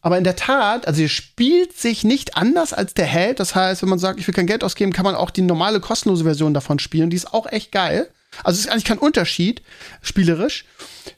Aber 0.02 0.18
in 0.18 0.24
der 0.24 0.36
Tat, 0.36 0.88
also 0.88 1.04
ihr 1.04 1.10
spielt 1.10 1.78
sich 1.78 2.04
nicht 2.04 2.38
anders 2.38 2.74
als 2.74 2.96
der 2.96 3.06
Held. 3.06 3.40
Das 3.40 3.54
heißt, 3.54 3.84
wenn 3.84 3.90
man 3.90 4.00
sagt, 4.00 4.20
ich 4.20 4.26
will 4.26 4.34
kein 4.34 4.48
Geld 4.48 4.64
ausgeben, 4.64 4.94
kann 4.94 5.06
man 5.06 5.14
auch 5.14 5.30
die 5.30 5.44
normale 5.44 5.80
kostenlose 5.80 6.24
Version 6.24 6.56
davon 6.56 6.80
spielen. 6.80 7.12
Die 7.12 7.18
ist 7.18 7.36
auch 7.36 7.46
echt 7.46 7.72
geil. 7.72 8.10
Also 8.44 8.58
es 8.58 8.66
ist 8.66 8.72
eigentlich 8.72 8.86
kein 8.86 8.98
Unterschied, 8.98 9.62
spielerisch. 10.02 10.66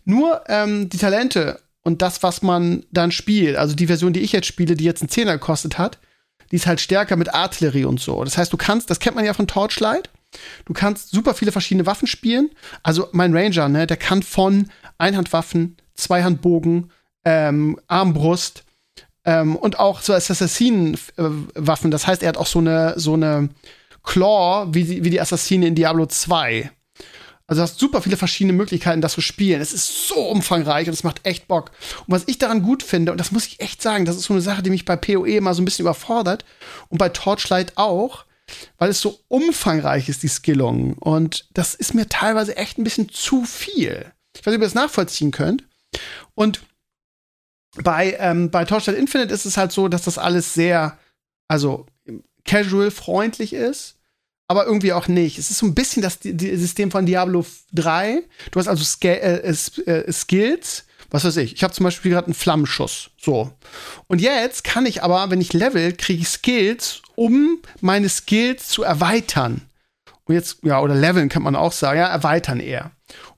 Nur 0.05 0.43
ähm, 0.47 0.89
die 0.89 0.97
Talente 0.97 1.59
und 1.83 2.01
das, 2.01 2.23
was 2.23 2.41
man 2.41 2.85
dann 2.91 3.11
spielt, 3.11 3.57
also 3.57 3.75
die 3.75 3.87
Version, 3.87 4.13
die 4.13 4.21
ich 4.21 4.31
jetzt 4.31 4.47
spiele, 4.47 4.75
die 4.75 4.85
jetzt 4.85 5.01
einen 5.01 5.09
Zehner 5.09 5.33
gekostet 5.33 5.77
hat, 5.77 5.99
die 6.51 6.55
ist 6.55 6.67
halt 6.67 6.81
stärker 6.81 7.15
mit 7.15 7.33
Artillerie 7.33 7.85
und 7.85 7.99
so. 7.99 8.23
Das 8.23 8.37
heißt, 8.37 8.53
du 8.53 8.57
kannst, 8.57 8.89
das 8.89 8.99
kennt 8.99 9.15
man 9.15 9.25
ja 9.25 9.33
von 9.33 9.47
Torchlight, 9.47 10.09
Du 10.65 10.73
kannst 10.73 11.11
super 11.11 11.33
viele 11.33 11.51
verschiedene 11.51 11.85
Waffen 11.85 12.07
spielen. 12.07 12.51
Also 12.81 13.07
mein 13.11 13.35
Ranger, 13.35 13.69
ne, 13.69 13.87
der 13.87 13.97
kann 13.97 14.23
von 14.23 14.69
Einhandwaffen, 14.97 15.77
Zweihandbogen, 15.95 16.91
ähm, 17.25 17.79
Armbrust 17.87 18.63
ähm, 19.25 19.55
und 19.55 19.79
auch 19.79 20.01
so 20.01 20.13
Assassinenwaffen. 20.13 21.91
Das 21.91 22.07
heißt, 22.07 22.23
er 22.23 22.29
hat 22.29 22.37
auch 22.37 22.47
so 22.47 22.59
eine 22.59 22.99
so 22.99 23.13
eine 23.13 23.49
Claw 24.03 24.67
wie 24.73 24.83
die, 24.83 25.03
wie 25.03 25.09
die 25.09 25.21
Assassine 25.21 25.67
in 25.67 25.75
Diablo 25.75 26.05
2. 26.05 26.71
Also 27.47 27.59
du 27.59 27.63
hast 27.63 27.79
super 27.79 28.01
viele 28.01 28.17
verschiedene 28.17 28.53
Möglichkeiten, 28.53 29.01
das 29.01 29.13
zu 29.13 29.21
spielen. 29.21 29.61
Es 29.61 29.73
ist 29.73 30.07
so 30.07 30.15
umfangreich 30.15 30.87
und 30.87 30.93
es 30.93 31.03
macht 31.03 31.25
echt 31.25 31.47
Bock. 31.47 31.71
Und 32.07 32.13
was 32.13 32.23
ich 32.27 32.37
daran 32.37 32.63
gut 32.63 32.83
finde, 32.83 33.11
und 33.11 33.17
das 33.17 33.31
muss 33.31 33.47
ich 33.47 33.59
echt 33.59 33.81
sagen, 33.81 34.05
das 34.05 34.15
ist 34.15 34.25
so 34.25 34.33
eine 34.33 34.41
Sache, 34.41 34.63
die 34.63 34.69
mich 34.69 34.85
bei 34.85 34.95
PoE 34.95 35.35
immer 35.35 35.53
so 35.53 35.61
ein 35.61 35.65
bisschen 35.65 35.83
überfordert 35.83 36.45
und 36.89 36.97
bei 36.97 37.09
Torchlight 37.09 37.73
auch, 37.77 38.25
weil 38.77 38.89
es 38.89 39.01
so 39.01 39.19
umfangreich 39.27 40.07
ist, 40.07 40.23
die 40.23 40.29
Skillung. 40.29 40.93
Und 40.93 41.47
das 41.53 41.75
ist 41.75 41.93
mir 41.93 42.07
teilweise 42.07 42.55
echt 42.55 42.77
ein 42.77 42.83
bisschen 42.83 43.09
zu 43.09 43.43
viel. 43.43 44.11
Ich 44.35 44.41
weiß 44.41 44.51
nicht, 44.51 44.55
ob 44.55 44.61
ihr 44.61 44.67
das 44.67 44.73
nachvollziehen 44.73 45.31
könnt. 45.31 45.65
Und 46.35 46.61
bei, 47.75 48.15
ähm, 48.19 48.51
bei 48.51 48.65
Torchlight 48.65 48.97
Infinite 48.97 49.33
ist 49.33 49.45
es 49.45 49.57
halt 49.57 49.71
so, 49.71 49.87
dass 49.89 50.03
das 50.03 50.17
alles 50.17 50.53
sehr, 50.53 50.97
also 51.47 51.87
casual 52.45 52.91
freundlich 52.91 53.53
ist, 53.53 53.95
aber 54.53 54.67
irgendwie 54.67 54.93
auch 54.93 55.07
nicht. 55.07 55.39
Es 55.39 55.49
ist 55.49 55.57
so 55.57 55.65
ein 55.65 55.73
bisschen 55.73 56.03
das 56.03 56.19
System 56.21 56.91
von 56.91 57.07
Diablo 57.07 57.43
3. 57.73 58.21
Du 58.51 58.59
hast 58.59 58.67
also 58.67 58.83
Sk 58.83 59.05
äh, 59.05 59.39
äh, 59.39 60.11
Skills, 60.11 60.85
was 61.09 61.25
weiß 61.25 61.37
ich, 61.37 61.53
ich 61.55 61.63
habe 61.63 61.73
zum 61.73 61.85
Beispiel 61.85 62.11
gerade 62.11 62.27
einen 62.27 62.35
Flammenschuss. 62.35 63.09
So. 63.19 63.51
Und 64.05 64.21
jetzt 64.21 64.63
kann 64.63 64.85
ich 64.85 65.01
aber, 65.01 65.31
wenn 65.31 65.41
ich 65.41 65.53
level, 65.53 65.93
kriege 65.93 66.21
ich 66.21 66.29
Skills, 66.29 67.01
um 67.15 67.59
meine 67.81 68.09
Skills 68.09 68.67
zu 68.67 68.83
erweitern. 68.83 69.61
Und 70.25 70.35
jetzt, 70.35 70.59
ja, 70.61 70.79
oder 70.79 70.93
leveln 70.93 71.29
kann 71.29 71.41
man 71.41 71.55
auch 71.55 71.71
sagen, 71.71 71.97
ja, 71.97 72.07
erweitern 72.07 72.59
eher. 72.59 72.91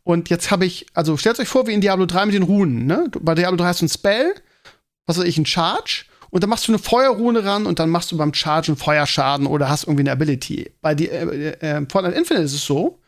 Und 0.04 0.30
jetzt 0.30 0.52
habe 0.52 0.66
ich, 0.66 0.86
also 0.94 1.16
stellt 1.16 1.40
euch 1.40 1.48
vor, 1.48 1.66
wie 1.66 1.74
in 1.74 1.82
Diablo 1.82 2.06
3 2.06 2.26
mit 2.26 2.36
den 2.36 2.44
Runen, 2.44 2.86
ne? 2.86 3.10
Bei 3.22 3.36
Diablo 3.36 3.56
3 3.58 3.66
hast 3.66 3.82
du 3.82 3.86
ein 3.86 3.90
Spell, 3.90 4.36
was 5.06 5.18
weiß 5.18 5.26
ich, 5.26 5.38
ein 5.38 5.46
Charge, 5.46 6.06
und 6.36 6.42
dann 6.44 6.50
machst 6.50 6.68
du 6.68 6.74
eine 6.74 6.80
Feuerrune 6.80 7.46
ran 7.46 7.66
und 7.66 7.80
dann 7.80 7.90
machst 7.90 8.12
du 8.12 8.18
beim 8.18 8.34
Chargen 8.34 8.76
Feuerschaden 8.76 9.48
oder 9.48 9.70
hast 9.70 9.86
irgendwie 9.86 10.02
eine 10.02 10.12
Ability. 10.12 10.70
Bei 10.82 10.94
die, 10.94 11.08
äh, 11.08 11.52
äh, 11.62 11.86
Fortnite 11.90 12.18
Infinite 12.18 12.44
ist 12.44 12.54
es 12.54 12.66
so, 12.66 13.00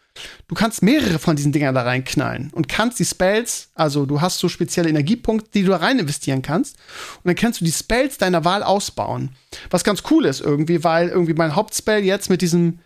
Du 0.48 0.56
kannst 0.56 0.82
mehrere 0.82 1.20
von 1.20 1.36
diesen 1.36 1.52
Dingern 1.52 1.76
da 1.76 1.84
reinknallen 1.84 2.50
und 2.54 2.70
kannst 2.70 2.98
die 2.98 3.06
Spells, 3.06 3.70
also 3.76 4.06
du 4.06 4.22
hast 4.22 4.40
so 4.40 4.48
spezielle 4.48 4.90
Energiepunkte, 4.90 5.52
die 5.54 5.64
du 5.64 5.72
da 5.72 5.78
rein 5.78 6.00
investieren 6.00 6.42
kannst. 6.42 6.78
Und 7.18 7.26
dann 7.26 7.36
kannst 7.36 7.62
du 7.62 7.66
die 7.66 7.72
Spells 7.72 8.18
deiner 8.18 8.46
Wahl 8.46 8.64
ausbauen. 8.64 9.36
Was 9.70 9.84
ganz 9.84 10.04
cool 10.10 10.26
ist 10.26 10.40
irgendwie, 10.40 10.84
weil 10.84 11.10
irgendwie 11.10 11.34
mein 11.34 11.54
Hauptspell 11.54 12.04
jetzt 12.04 12.30
mit 12.32 12.42
diesem 12.42 12.80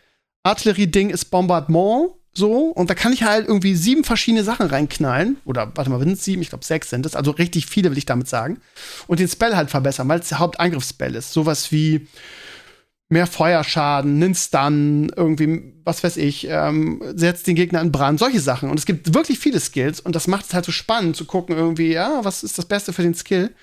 Artillerie-Ding 0.44 1.12
ist 1.12 1.26
Bombardement, 1.26 2.16
so, 2.34 2.68
und 2.68 2.90
da 2.90 2.96
kann 2.96 3.12
ich 3.12 3.24
halt 3.24 3.48
irgendwie 3.48 3.76
sieben 3.76 4.06
verschiedene 4.06 4.44
Sachen 4.44 4.68
reinknallen. 4.68 5.38
Oder 5.44 5.72
warte 5.76 5.90
mal, 5.90 6.00
sind 6.00 6.14
es 6.14 6.24
sieben? 6.24 6.42
Ich 6.42 6.50
glaube, 6.50 6.64
sechs 6.64 6.90
sind 6.90 7.06
es. 7.06 7.16
Also 7.16 7.32
richtig 7.32 7.66
viele, 7.66 7.90
will 7.92 7.98
ich 7.98 8.06
damit 8.06 8.30
sagen. 8.30 8.62
Und 9.08 9.20
den 9.20 9.28
Spell 9.28 9.56
halt 9.56 9.70
verbessern, 9.70 10.08
weil 10.08 10.22
es 10.22 10.30
der 10.30 10.40
Haupteingriffsspell 10.40 11.16
ist. 11.16 11.34
Sowas 11.34 11.74
wie 11.74 12.08
mehr 13.12 13.28
Feuerschaden, 13.28 14.24
einen 14.24 14.36
Stun, 14.36 15.12
irgendwie, 15.14 15.74
was 15.84 16.02
weiß 16.02 16.16
ich, 16.16 16.48
ähm, 16.50 17.02
setzt 17.14 17.46
den 17.46 17.56
Gegner 17.58 17.82
in 17.82 17.92
Brand, 17.92 18.20
solche 18.20 18.40
Sachen. 18.40 18.70
Und 18.70 18.80
es 18.80 18.86
gibt 18.86 19.14
wirklich 19.14 19.38
viele 19.38 19.60
Skills 19.60 20.00
und 20.00 20.16
das 20.16 20.28
macht 20.28 20.46
es 20.46 20.54
halt 20.54 20.64
so 20.64 20.72
spannend 20.72 21.18
zu 21.18 21.26
gucken, 21.26 21.58
irgendwie, 21.58 21.92
ja, 21.92 22.24
was 22.24 22.42
ist 22.42 22.58
das 22.58 22.66
Beste 22.66 22.94
für 22.94 23.02
den 23.02 23.14
Skill. 23.14 23.54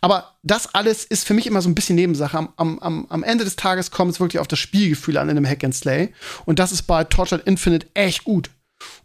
Aber 0.00 0.36
das 0.42 0.74
alles 0.74 1.04
ist 1.04 1.26
für 1.26 1.34
mich 1.34 1.46
immer 1.46 1.60
so 1.60 1.68
ein 1.68 1.74
bisschen 1.74 1.96
Nebensache. 1.96 2.38
Am, 2.38 2.54
am, 2.56 3.06
am 3.10 3.22
Ende 3.22 3.44
des 3.44 3.56
Tages 3.56 3.90
kommt 3.90 4.12
es 4.12 4.20
wirklich 4.20 4.40
auf 4.40 4.48
das 4.48 4.58
Spielgefühl 4.58 5.18
an 5.18 5.28
in 5.28 5.36
einem 5.36 5.46
Hack 5.46 5.64
and 5.64 5.74
Slay. 5.74 6.14
Und 6.46 6.58
das 6.58 6.72
ist 6.72 6.84
bei 6.84 7.04
Tortured 7.04 7.46
Infinite 7.46 7.86
echt 7.92 8.24
gut. 8.24 8.48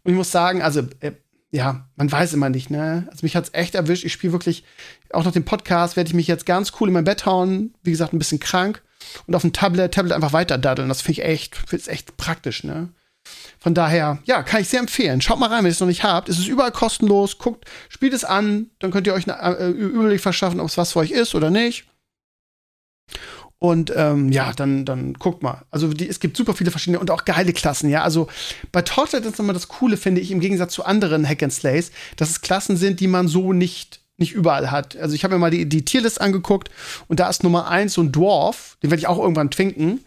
Und 0.03 0.11
ich 0.11 0.17
muss 0.17 0.31
sagen, 0.31 0.61
also, 0.61 0.83
äh, 1.01 1.11
ja, 1.51 1.89
man 1.97 2.09
weiß 2.09 2.33
immer 2.33 2.49
nicht, 2.49 2.69
ne? 2.69 3.05
Also 3.11 3.19
mich 3.23 3.35
hat's 3.35 3.49
echt 3.51 3.75
erwischt. 3.75 4.05
Ich 4.05 4.13
spiele 4.13 4.33
wirklich, 4.33 4.63
auch 5.11 5.25
nach 5.25 5.33
dem 5.33 5.43
Podcast 5.43 5.97
werde 5.97 6.07
ich 6.07 6.13
mich 6.13 6.27
jetzt 6.27 6.45
ganz 6.45 6.71
cool 6.79 6.87
in 6.87 6.93
mein 6.93 7.03
Bett 7.03 7.25
hauen. 7.25 7.73
Wie 7.83 7.91
gesagt, 7.91 8.13
ein 8.13 8.17
bisschen 8.19 8.39
krank 8.39 8.81
und 9.27 9.35
auf 9.35 9.41
dem 9.41 9.53
Tablet, 9.53 9.93
Tablet 9.93 10.13
einfach 10.13 10.33
weiter 10.33 10.57
daddeln. 10.57 10.89
Das 10.89 11.01
finde 11.01 11.21
ich 11.21 11.27
echt, 11.27 11.55
find's 11.55 11.87
echt 11.87 12.17
praktisch, 12.17 12.63
ne? 12.63 12.89
Von 13.59 13.73
daher, 13.73 14.19
ja, 14.25 14.43
kann 14.43 14.61
ich 14.61 14.67
sehr 14.67 14.81
empfehlen. 14.81 15.21
Schaut 15.21 15.39
mal 15.39 15.47
rein, 15.47 15.59
wenn 15.59 15.67
ihr 15.67 15.71
es 15.71 15.79
noch 15.79 15.87
nicht 15.87 16.03
habt. 16.03 16.27
Es 16.27 16.37
ist 16.37 16.47
überall 16.47 16.73
kostenlos. 16.73 17.37
Guckt, 17.37 17.65
spielt 17.87 18.13
es 18.13 18.25
an, 18.25 18.69
dann 18.79 18.91
könnt 18.91 19.07
ihr 19.07 19.13
euch 19.13 19.29
einen 19.29 19.55
äh, 19.55 19.69
Überblick 19.69 20.19
verschaffen, 20.19 20.59
ob 20.59 20.67
es 20.67 20.77
was 20.77 20.91
für 20.91 20.99
euch 20.99 21.11
ist 21.11 21.33
oder 21.33 21.49
nicht. 21.49 21.85
Und 23.59 23.93
ähm, 23.95 24.33
ja, 24.33 24.51
dann, 24.51 24.83
dann 24.83 25.13
guckt 25.13 25.41
mal. 25.41 25.63
Also 25.71 25.87
die, 25.87 26.09
es 26.09 26.19
gibt 26.19 26.35
super 26.35 26.53
viele 26.53 26.69
verschiedene 26.69 26.99
und 26.99 27.09
auch 27.09 27.23
geile 27.23 27.53
Klassen, 27.53 27.89
ja. 27.89 28.03
Also 28.03 28.27
bei 28.73 28.81
Torchlight 28.81 29.23
ist 29.23 29.37
nochmal 29.37 29.53
das 29.53 29.69
Coole, 29.69 29.95
finde 29.95 30.19
ich, 30.19 30.31
im 30.31 30.41
Gegensatz 30.41 30.73
zu 30.73 30.83
anderen 30.83 31.25
Hack 31.25 31.41
and 31.41 31.53
Slays, 31.53 31.91
dass 32.17 32.29
es 32.29 32.41
Klassen 32.41 32.75
sind, 32.75 32.99
die 32.99 33.07
man 33.07 33.29
so 33.29 33.53
nicht 33.53 34.02
nicht 34.17 34.33
überall 34.33 34.71
hat. 34.71 34.95
Also 34.95 35.15
ich 35.15 35.23
habe 35.23 35.35
mir 35.35 35.39
mal 35.39 35.51
die, 35.51 35.67
die 35.67 35.85
Tierlist 35.85 36.21
angeguckt 36.21 36.69
und 37.07 37.19
da 37.19 37.29
ist 37.29 37.43
Nummer 37.43 37.67
eins 37.67 37.93
so 37.93 38.01
ein 38.01 38.11
Dwarf, 38.11 38.77
den 38.83 38.91
werde 38.91 38.99
ich 38.99 39.07
auch 39.07 39.19
irgendwann 39.19 39.51
twinken, 39.51 40.03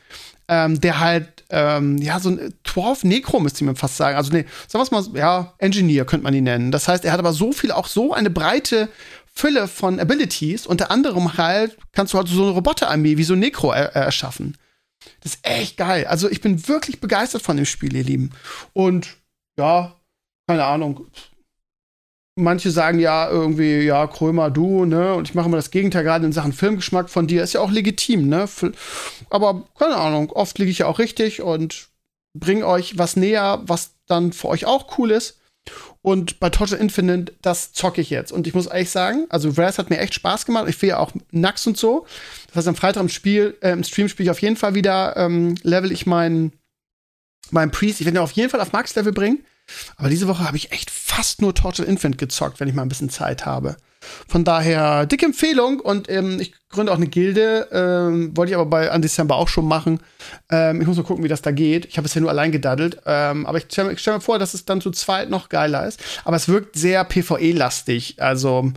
ähm, 0.49 0.81
der 0.81 1.01
halt, 1.01 1.45
ähm, 1.51 1.99
ja, 1.99 2.21
so 2.21 2.31
ein 2.31 2.55
Dwarf 2.63 3.03
Necro 3.03 3.41
müsste 3.41 3.59
ich 3.59 3.69
mir 3.69 3.75
fast 3.75 3.97
sagen. 3.97 4.17
Also, 4.17 4.33
nee, 4.33 4.47
sagen 4.69 4.87
wir 4.89 5.01
mal, 5.01 5.19
ja, 5.19 5.55
Engineer 5.59 6.05
könnte 6.05 6.25
man 6.25 6.35
ihn 6.35 6.45
nennen. 6.45 6.71
Das 6.71 6.87
heißt, 6.87 7.05
er 7.05 7.13
hat 7.13 7.19
aber 7.19 7.33
so 7.33 7.53
viel, 7.53 7.73
auch 7.73 7.89
so 7.89 8.13
eine 8.13 8.31
breite 8.31 8.89
Fülle 9.33 9.67
von 9.67 9.99
Abilities. 9.99 10.67
Unter 10.67 10.91
anderem 10.91 11.37
halt 11.37 11.77
kannst 11.93 12.13
du 12.13 12.19
halt 12.19 12.29
so 12.29 12.43
eine 12.43 12.53
Roboterarmee 12.53 13.17
wie 13.17 13.25
so 13.25 13.35
ein 13.35 13.41
Necro 13.41 13.73
er 13.73 13.97
äh, 13.97 14.01
erschaffen. 14.01 14.57
Das 15.21 15.35
ist 15.35 15.47
echt 15.47 15.77
geil. 15.77 16.07
Also, 16.07 16.31
ich 16.31 16.41
bin 16.41 16.69
wirklich 16.69 17.01
begeistert 17.01 17.43
von 17.43 17.57
dem 17.57 17.67
Spiel, 17.67 17.95
ihr 17.97 18.05
Lieben. 18.05 18.31
Und 18.73 19.17
ja, 19.59 19.97
keine 20.47 20.65
Ahnung 20.65 21.07
manche 22.37 22.71
sagen 22.71 22.99
ja 22.99 23.29
irgendwie, 23.29 23.81
ja, 23.81 24.07
Krömer, 24.07 24.51
du, 24.51 24.85
ne? 24.85 25.15
Und 25.15 25.29
ich 25.29 25.35
mache 25.35 25.47
immer 25.47 25.57
das 25.57 25.71
Gegenteil, 25.71 26.05
gerade 26.05 26.27
in 26.27 26.33
Sachen 26.33 26.53
Filmgeschmack 26.53 27.11
von 27.11 27.27
dir, 27.27 27.43
ist 27.43 27.55
ja 27.55 27.61
auch 27.61 27.71
legitim, 27.71 28.29
ne? 28.29 28.49
Aber 29.31 29.65
keine 29.79 29.97
Ahnung, 29.97 30.31
oft 30.31 30.59
liege 30.59 30.71
ich 30.71 30.79
ja 30.79 30.87
auch 30.87 30.99
richtig 30.99 31.43
und 31.43 31.89
bringe 32.35 32.67
euch 32.67 32.99
was 32.99 33.17
näher, 33.17 33.63
was 33.67 33.93
dann 34.07 34.33
für 34.33 34.49
euch 34.49 34.67
auch 34.67 34.99
cool 34.99 35.11
ist. 35.11 35.41
Und 36.03 36.39
bei 36.39 36.51
Torture 36.51 36.81
Infinite, 36.81 37.35
das 37.43 37.73
zocke 37.73 38.01
ich 38.01 38.11
jetzt. 38.11 38.31
Und 38.31 38.47
ich 38.47 38.55
muss 38.55 38.67
ehrlich 38.67 38.91
sagen, 38.91 39.27
also 39.31 39.51
Raz 39.51 39.79
hat 39.79 39.91
mir 39.91 39.99
echt 39.99 40.15
Spaß 40.15 40.47
gemacht. 40.47 40.69
Ich 40.69 40.81
will 40.81 40.91
ja 40.91 40.99
auch 40.99 41.11
Nax 41.33 41.67
und 41.67 41.77
so. 41.77 42.07
Das 42.49 42.57
heißt, 42.57 42.69
am 42.69 42.77
Freitag 42.77 43.03
im 43.03 43.09
Spiel, 43.09 43.57
äh, 43.61 43.71
im 43.71 43.83
Stream 43.83 44.09
spiele 44.09 44.27
ich 44.27 44.31
auf 44.31 44.41
jeden 44.43 44.55
Fall 44.55 44.77
wieder, 44.77 45.17
ähm, 45.17 45.57
level 45.63 45.91
ich 45.91 46.07
meinen 46.07 46.53
mein 47.51 47.73
Priest. 47.73 48.01
Ich 48.01 48.07
werde 48.07 48.19
ihn 48.19 48.23
auf 48.23 48.33
jeden 48.33 48.51
Fall 48.51 48.61
auf 48.61 48.73
Max-Level 48.73 49.13
bringen. 49.13 49.45
Aber 49.97 50.09
diese 50.09 50.29
Woche 50.29 50.45
habe 50.45 50.57
ich 50.57 50.73
echt 50.73 50.91
fast 50.91 51.43
nur 51.43 51.55
Torture 51.55 51.89
Infant 51.89 52.19
gezockt, 52.19 52.61
wenn 52.61 52.69
ich 52.69 52.75
mal 52.75 52.83
ein 52.83 52.89
bisschen 52.89 53.11
Zeit 53.11 53.47
habe. 53.47 53.77
Von 54.29 54.45
daher 54.45 55.07
dicke 55.07 55.27
Empfehlung 55.27 55.81
und 55.81 56.09
ähm, 56.09 56.39
ich 56.41 56.55
gründe 56.69 56.93
auch 56.93 56.97
eine 56.97 57.09
Gilde. 57.09 57.69
Ähm, 57.73 58.37
wollte 58.37 58.51
ich 58.51 58.57
aber 58.57 58.67
bei 58.67 58.91
an 58.91 59.03
Dezember 59.03 59.37
auch 59.37 59.49
schon 59.49 59.67
machen. 59.67 60.01
Ähm, 60.51 60.81
ich 60.81 60.87
muss 60.87 60.97
mal 60.97 61.03
gucken, 61.03 61.25
wie 61.25 61.29
das 61.29 61.43
da 61.43 61.51
geht. 61.51 61.87
Ich 61.87 61.97
habe 61.97 62.07
es 62.07 62.15
ja 62.15 62.21
nur 62.21 62.31
allein 62.31 62.53
gedaddelt. 62.53 63.01
Ähm, 63.07 63.47
aber 63.47 63.59
ich 63.59 63.65
stelle 63.65 63.97
stell 63.99 64.15
mir 64.15 64.21
vor, 64.21 64.39
dass 64.39 64.55
es 64.55 64.65
dann 64.65 64.81
zu 64.81 64.91
zweit 64.91 65.31
noch 65.31 65.49
geiler 65.49 65.87
ist. 65.87 66.01
Aber 66.25 66.37
es 66.37 66.49
wirkt 66.49 66.77
sehr 66.77 67.05
PvE-lastig. 67.05 68.23
Also 68.23 68.73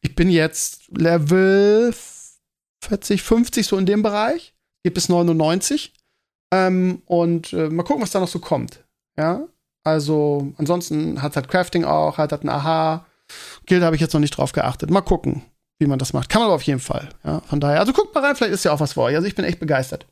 ich 0.00 0.14
bin 0.14 0.30
jetzt 0.30 0.82
Level 0.96 1.94
40, 2.84 3.22
50 3.22 3.66
so 3.66 3.78
in 3.78 3.86
dem 3.86 4.02
Bereich. 4.02 4.54
Geht 4.84 4.94
bis 4.94 5.08
99. 5.08 5.92
Ähm, 6.52 7.02
und 7.06 7.52
äh, 7.52 7.68
mal 7.68 7.82
gucken, 7.82 8.02
was 8.02 8.10
da 8.10 8.20
noch 8.20 8.28
so 8.28 8.38
kommt. 8.38 8.84
Ja, 9.18 9.46
also, 9.86 10.52
ansonsten 10.58 11.22
hat 11.22 11.36
halt 11.36 11.46
Crafting 11.46 11.84
auch, 11.84 12.18
hat 12.18 12.32
halt 12.32 12.42
ein 12.42 12.48
Aha. 12.48 13.06
Guild 13.66 13.84
habe 13.84 13.94
ich 13.94 14.02
jetzt 14.02 14.14
noch 14.14 14.20
nicht 14.20 14.36
drauf 14.36 14.50
geachtet. 14.50 14.90
Mal 14.90 15.00
gucken, 15.00 15.42
wie 15.78 15.86
man 15.86 16.00
das 16.00 16.12
macht. 16.12 16.28
Kann 16.28 16.40
man 16.40 16.46
aber 16.46 16.56
auf 16.56 16.62
jeden 16.62 16.80
Fall. 16.80 17.08
Ja, 17.22 17.40
von 17.42 17.60
daher, 17.60 17.78
also 17.78 17.92
guckt 17.92 18.12
mal 18.12 18.24
rein, 18.24 18.34
vielleicht 18.34 18.52
ist 18.52 18.64
ja 18.64 18.72
auch 18.72 18.80
was 18.80 18.94
für 18.94 19.02
euch. 19.02 19.14
Also, 19.14 19.28
ich 19.28 19.36
bin 19.36 19.44
echt 19.44 19.60
begeistert. 19.60 20.04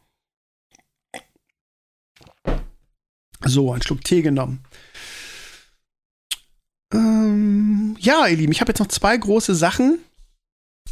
So, 3.45 3.73
ein 3.73 3.83
Schluck 3.83 4.05
Tee 4.05 4.23
genommen. 4.23 4.65
Ähm, 6.93 7.97
ja, 7.99 8.29
ihr 8.29 8.37
Lieben, 8.37 8.53
ich 8.53 8.61
habe 8.61 8.71
jetzt 8.71 8.79
noch 8.79 8.87
zwei 8.87 9.17
große 9.17 9.57
Sachen 9.57 9.99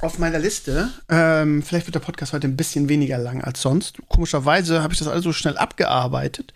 auf 0.00 0.18
meiner 0.18 0.40
Liste. 0.40 0.90
Ähm, 1.08 1.62
vielleicht 1.62 1.86
wird 1.86 1.94
der 1.94 2.00
Podcast 2.00 2.32
heute 2.32 2.48
ein 2.48 2.56
bisschen 2.56 2.88
weniger 2.88 3.18
lang 3.18 3.44
als 3.44 3.62
sonst. 3.62 3.98
Komischerweise 4.08 4.82
habe 4.82 4.92
ich 4.92 4.98
das 4.98 5.06
alles 5.06 5.22
so 5.22 5.32
schnell 5.32 5.56
abgearbeitet. 5.56 6.52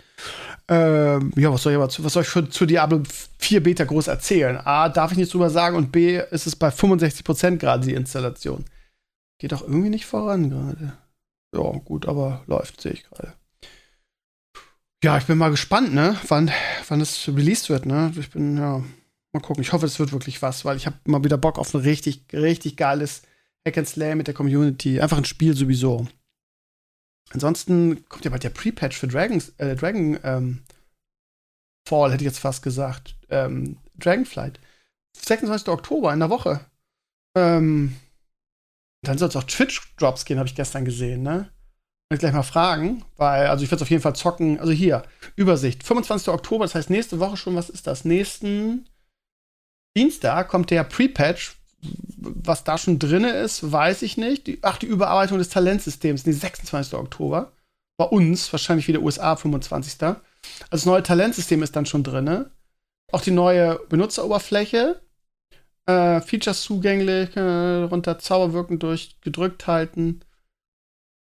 Ähm, 0.69 1.33
ja, 1.37 1.53
was 1.53 1.63
soll 1.63 1.73
ich 1.73 1.77
aber 1.77 1.89
zu, 1.89 2.03
was 2.03 2.13
soll 2.13 2.25
ich 2.25 2.29
für, 2.29 2.49
zu 2.49 2.67
Diablo 2.67 3.03
4 3.39 3.63
Beta 3.63 3.85
groß 3.85 4.09
erzählen? 4.09 4.57
A, 4.57 4.89
darf 4.89 5.13
ich 5.13 5.17
nichts 5.17 5.33
drüber 5.33 5.51
sagen 5.51 5.77
und 5.77 5.93
B, 5.93 6.21
ist 6.31 6.47
es 6.47 6.57
bei 6.57 6.69
65% 6.69 7.57
gerade 7.57 7.87
die 7.87 7.95
Installation. 7.95 8.65
Geht 9.39 9.53
doch 9.53 9.63
irgendwie 9.63 9.91
nicht 9.91 10.07
voran 10.07 10.51
gerade. 10.51 10.95
Ja, 11.55 11.71
gut, 11.85 12.07
aber 12.07 12.43
läuft, 12.47 12.81
sehe 12.81 12.93
ich 12.93 13.05
gerade. 13.05 13.35
Ja, 15.05 15.19
ich 15.19 15.27
bin 15.27 15.39
mal 15.39 15.51
gespannt, 15.51 15.95
ne, 15.95 16.17
wann, 16.29 16.51
wann 16.89 17.01
es 17.01 17.29
released 17.29 17.69
wird, 17.69 17.87
ne? 17.87 18.13
Ich 18.19 18.31
bin, 18.31 18.57
ja, 18.57 18.83
mal 19.33 19.41
gucken. 19.41 19.63
Ich 19.63 19.73
hoffe, 19.73 19.87
es 19.87 19.99
wird 20.01 20.13
wirklich 20.13 20.43
was, 20.43 20.65
weil 20.65 20.77
ich 20.77 20.87
habe 20.87 20.97
mal 21.05 21.23
wieder 21.23 21.39
Bock 21.39 21.59
auf 21.59 21.73
ein 21.75 21.83
richtig, 21.83 22.25
richtig 22.33 22.77
geiles 22.77 23.23
Hack 23.65 23.79
and 23.79 23.87
Slay 23.87 24.15
mit 24.15 24.27
der 24.27 24.35
Community. 24.35 25.01
Einfach 25.01 25.19
ein 25.19 25.25
Spiel 25.25 25.55
sowieso. 25.55 26.09
Ansonsten 27.30 28.09
kommt 28.09 28.25
ja 28.25 28.30
bald 28.30 28.45
der 28.45 28.50
Pre-Patch 28.50 28.97
für 28.97 29.09
Dragons, 29.09 29.50
äh, 29.59 29.75
Dragon 29.75 30.18
ähm, 30.23 30.62
Fall, 31.88 32.12
hätte 32.12 32.23
ich 32.23 32.30
jetzt 32.30 32.38
fast 32.38 32.62
gesagt. 32.62 33.16
Ähm, 33.28 33.78
Dragonflight. 33.99 34.61
26. 35.16 35.68
Oktober 35.68 36.12
in 36.12 36.21
der 36.21 36.30
Woche. 36.30 36.61
Ähm, 37.37 37.97
dann 39.02 39.18
soll 39.18 39.28
es 39.28 39.37
auch 39.37 39.45
Twitch-Drops 39.45 40.25
gehen, 40.25 40.38
habe 40.38 40.49
ich 40.49 40.54
gestern 40.54 40.85
gesehen, 40.85 41.23
ne? 41.23 41.50
ich 42.12 42.21
gleich 42.21 42.33
mal 42.33 42.42
fragen, 42.42 43.04
weil, 43.16 43.49
also 43.49 43.64
ich 43.64 43.71
werde 43.71 43.76
es 43.76 43.83
auf 43.83 43.90
jeden 43.90 44.02
Fall 44.02 44.14
zocken. 44.14 44.61
Also 44.61 44.73
hier, 44.73 45.02
Übersicht. 45.35 45.83
25. 45.83 46.28
Oktober, 46.28 46.64
das 46.64 46.75
heißt 46.75 46.90
nächste 46.90 47.18
Woche 47.18 47.37
schon, 47.37 47.56
was 47.56 47.68
ist 47.68 47.87
das? 47.87 48.04
Nächsten 48.04 48.88
Dienstag 49.97 50.49
kommt 50.49 50.71
der 50.71 50.85
Pre-Patch 50.85 51.56
was 52.16 52.64
da 52.64 52.78
schon 52.78 52.99
drin 52.99 53.25
ist, 53.25 53.71
weiß 53.71 54.02
ich 54.02 54.16
nicht. 54.16 54.47
Die, 54.47 54.59
ach, 54.62 54.78
die 54.78 54.87
Überarbeitung 54.87 55.38
des 55.38 55.49
Talentsystems, 55.49 56.23
die 56.23 56.33
26. 56.33 56.95
Oktober. 56.95 57.52
Bei 57.99 58.07
uns, 58.07 58.52
wahrscheinlich 58.52 58.88
wieder 58.88 59.00
USA 59.00 59.37
25. 59.37 60.02
Also 60.02 60.21
das 60.71 60.87
neue 60.87 61.02
Talentsystem 61.02 61.62
ist 61.62 61.76
dann 61.76 61.87
schon 61.87 62.02
drin. 62.02 62.47
Auch 63.12 63.21
die 63.21 63.31
neue 63.31 63.81
Benutzeroberfläche. 63.88 65.00
Äh, 65.87 66.21
Features 66.21 66.62
zugänglich, 66.62 67.37
äh, 67.37 67.83
runter 67.85 68.19
Zauberwirken 68.19 68.78
durch 68.78 69.21
gedrückt 69.21 69.66
halten. 69.66 70.21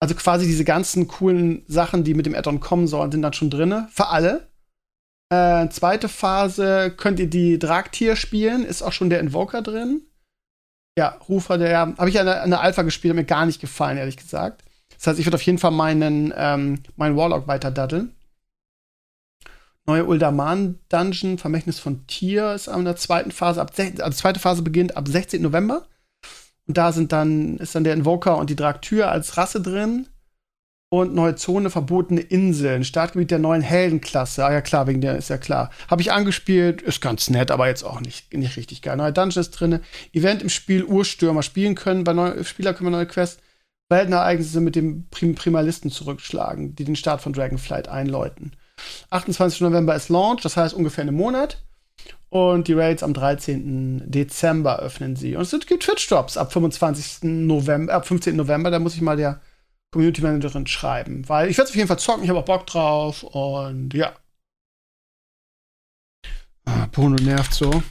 Also 0.00 0.14
quasi 0.14 0.46
diese 0.46 0.64
ganzen 0.64 1.08
coolen 1.08 1.64
Sachen, 1.66 2.04
die 2.04 2.14
mit 2.14 2.26
dem 2.26 2.34
Addon 2.34 2.60
kommen 2.60 2.86
sollen, 2.86 3.12
sind 3.12 3.22
dann 3.22 3.32
schon 3.32 3.50
drin. 3.50 3.86
Für 3.90 4.08
alle. 4.08 4.48
Äh, 5.32 5.68
zweite 5.70 6.08
Phase 6.08 6.92
könnt 6.96 7.18
ihr 7.18 7.28
die 7.28 7.58
Dragtier 7.58 8.16
spielen, 8.16 8.64
ist 8.64 8.82
auch 8.82 8.92
schon 8.92 9.10
der 9.10 9.20
Invoker 9.20 9.62
drin. 9.62 10.02
Ja, 10.98 11.18
Rufer, 11.28 11.56
der 11.58 11.78
habe 11.78 12.08
ich 12.08 12.16
ja 12.16 12.20
eine, 12.20 12.42
eine 12.42 12.60
Alpha 12.60 12.82
gespielt, 12.82 13.12
hat 13.12 13.16
mir 13.16 13.24
gar 13.24 13.46
nicht 13.46 13.60
gefallen, 13.60 13.96
ehrlich 13.96 14.16
gesagt. 14.16 14.64
Das 14.94 15.06
heißt, 15.06 15.18
ich 15.18 15.26
würde 15.26 15.36
auf 15.36 15.42
jeden 15.42 15.58
Fall 15.58 15.70
meinen, 15.70 16.32
ähm, 16.36 16.82
meinen 16.96 17.16
Warlock 17.16 17.48
weiter 17.48 17.70
daddeln. 17.70 18.14
Neue 19.84 20.04
Uldaman 20.04 20.78
Dungeon, 20.88 21.38
Vermächtnis 21.38 21.80
von 21.80 22.06
Tier 22.06 22.52
ist 22.52 22.68
an 22.68 22.84
der 22.84 22.96
zweiten 22.96 23.32
Phase, 23.32 23.60
ab 23.60 23.72
also 23.76 24.10
zweite 24.16 24.38
Phase 24.38 24.62
beginnt 24.62 24.96
ab 24.96 25.08
16. 25.08 25.42
November. 25.42 25.88
Und 26.68 26.76
da 26.76 26.92
sind 26.92 27.10
dann, 27.10 27.56
ist 27.56 27.74
dann 27.74 27.84
der 27.84 27.94
Invoker 27.94 28.36
und 28.36 28.48
die 28.48 28.56
Draktür 28.56 29.10
als 29.10 29.36
Rasse 29.36 29.60
drin 29.60 30.06
und 30.92 31.14
neue 31.14 31.36
Zone, 31.36 31.70
verbotene 31.70 32.20
Inseln, 32.20 32.84
Startgebiet 32.84 33.30
der 33.30 33.38
neuen 33.38 33.62
Heldenklasse. 33.62 34.44
Ah 34.44 34.52
ja, 34.52 34.60
klar, 34.60 34.86
wegen 34.86 35.00
der 35.00 35.16
ist 35.16 35.30
ja 35.30 35.38
klar. 35.38 35.70
Habe 35.88 36.02
ich 36.02 36.12
angespielt, 36.12 36.82
ist 36.82 37.00
ganz 37.00 37.30
nett, 37.30 37.50
aber 37.50 37.66
jetzt 37.66 37.82
auch 37.82 38.02
nicht, 38.02 38.34
nicht 38.34 38.58
richtig 38.58 38.82
geil. 38.82 38.98
Neue 38.98 39.10
Dungeons 39.10 39.50
drin. 39.50 39.80
Event 40.12 40.42
im 40.42 40.50
Spiel 40.50 40.84
Urstürmer 40.84 41.42
spielen 41.42 41.76
können. 41.76 42.04
Bei 42.04 42.12
neuen 42.12 42.44
Spieler 42.44 42.74
können 42.74 42.90
wir 42.90 42.98
neue 42.98 43.06
Quests, 43.06 43.40
Weltenereignisse 43.88 44.60
mit 44.60 44.76
dem 44.76 45.08
Prim 45.08 45.34
Primalisten 45.34 45.90
zurückschlagen, 45.90 46.76
die 46.76 46.84
den 46.84 46.96
Start 46.96 47.22
von 47.22 47.32
Dragonflight 47.32 47.88
einläuten. 47.88 48.52
28. 49.08 49.62
November 49.62 49.94
ist 49.94 50.10
Launch, 50.10 50.42
das 50.42 50.58
heißt 50.58 50.74
ungefähr 50.74 51.04
einen 51.04 51.16
Monat. 51.16 51.62
Und 52.28 52.68
die 52.68 52.74
Raids 52.74 53.02
am 53.02 53.14
13. 53.14 54.10
Dezember 54.10 54.80
öffnen 54.80 55.16
sie. 55.16 55.36
Und 55.36 55.50
es 55.50 55.66
gibt 55.66 55.84
Twitch-Drops 55.84 56.36
ab 56.36 56.52
25. 56.52 57.22
November, 57.22 57.94
ab 57.94 58.06
15. 58.06 58.36
November. 58.36 58.70
Da 58.70 58.78
muss 58.78 58.94
ich 58.94 59.00
mal 59.00 59.16
der 59.16 59.40
Community 59.92 60.22
Managerin 60.22 60.66
schreiben. 60.66 61.28
Weil 61.28 61.50
ich 61.50 61.58
werde 61.58 61.66
es 61.66 61.70
auf 61.70 61.76
jeden 61.76 61.88
Fall 61.88 61.98
zocken, 61.98 62.24
ich 62.24 62.30
habe 62.30 62.40
auch 62.40 62.44
Bock 62.44 62.66
drauf. 62.66 63.22
Und 63.22 63.94
ja. 63.94 64.12
Ah, 66.64 66.86
Bruno 66.90 67.16
nervt 67.22 67.52
so. 67.52 67.82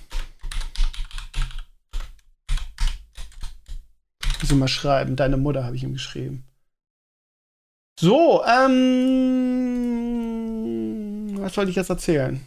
Ich 4.44 4.52
mal 4.52 4.68
schreiben. 4.68 5.16
Deine 5.16 5.38
Mutter 5.38 5.64
habe 5.64 5.78
ich 5.78 5.84
ihm 5.84 5.94
geschrieben. 5.94 6.44
So, 8.00 8.44
ähm. 8.44 8.82
Was 11.40 11.54
soll 11.54 11.70
ich 11.70 11.76
jetzt 11.76 11.90
erzählen? 11.90 12.46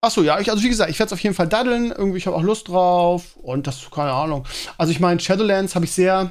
Achso, 0.00 0.22
ja, 0.22 0.40
ich, 0.40 0.50
also 0.50 0.62
wie 0.62 0.68
gesagt, 0.68 0.90
ich 0.90 0.98
werde 0.98 1.08
es 1.08 1.12
auf 1.12 1.20
jeden 1.20 1.34
Fall 1.34 1.48
daddeln. 1.48 1.90
Irgendwie, 1.90 2.18
ich 2.18 2.26
habe 2.26 2.36
auch 2.36 2.42
Lust 2.42 2.68
drauf. 2.68 3.36
Und 3.36 3.66
das, 3.66 3.90
keine 3.90 4.12
Ahnung. 4.12 4.46
Also 4.78 4.92
ich 4.92 5.00
meine, 5.00 5.18
Shadowlands 5.20 5.74
habe 5.74 5.84
ich 5.84 5.92
sehr. 5.92 6.30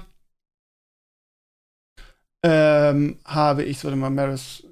Ähm, 2.43 3.19
habe 3.25 3.63
ich, 3.63 3.83
warte 3.83 3.97
mal, 3.97 4.09
Maris, 4.09 4.63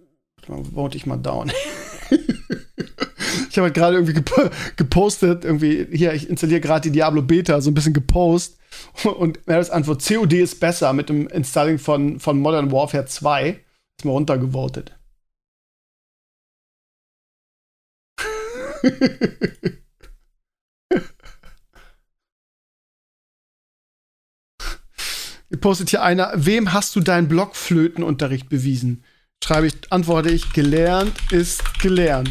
vote 0.73 0.97
ich 0.97 1.05
mal 1.05 1.17
down. 1.17 1.51
ich 2.09 3.57
habe 3.57 3.65
halt 3.65 3.73
gerade 3.75 3.95
irgendwie 3.97 4.13
gep 4.13 4.51
gepostet, 4.75 5.45
irgendwie, 5.45 5.87
hier, 5.91 6.13
ich 6.13 6.29
installiere 6.29 6.61
gerade 6.61 6.89
die 6.89 6.91
Diablo 6.91 7.21
Beta, 7.21 7.61
so 7.61 7.69
ein 7.69 7.75
bisschen 7.75 7.93
gepostet. 7.93 8.57
Und 9.03 9.45
Maris 9.47 9.69
Antwort, 9.69 10.03
COD 10.05 10.33
ist 10.33 10.59
besser 10.59 10.93
mit 10.93 11.09
dem 11.09 11.27
Installing 11.27 11.77
von, 11.79 12.19
von 12.19 12.39
Modern 12.39 12.71
Warfare 12.71 13.05
2. 13.05 13.49
Ist 13.97 14.05
mal 14.05 14.11
runtergevotet. 14.11 14.95
postet 25.57 25.89
hier 25.89 26.03
einer, 26.03 26.31
wem 26.35 26.73
hast 26.73 26.95
du 26.95 26.99
deinen 26.99 27.27
Blockflötenunterricht 27.27 28.49
bewiesen? 28.49 29.03
Schreibe 29.43 29.67
ich, 29.67 29.75
antworte 29.89 30.29
ich, 30.29 30.53
gelernt 30.53 31.13
ist 31.31 31.79
gelernt. 31.81 32.29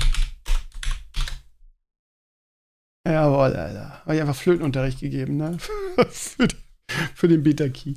Jawohl, 3.06 3.56
Alter. 3.56 4.02
Habe 4.02 4.14
ich 4.14 4.20
einfach 4.20 4.36
Flötenunterricht 4.36 5.00
gegeben, 5.00 5.38
ne? 5.38 5.56
für, 6.10 6.48
für, 7.14 7.28
den 7.28 7.42
Beta-Key. 7.42 7.94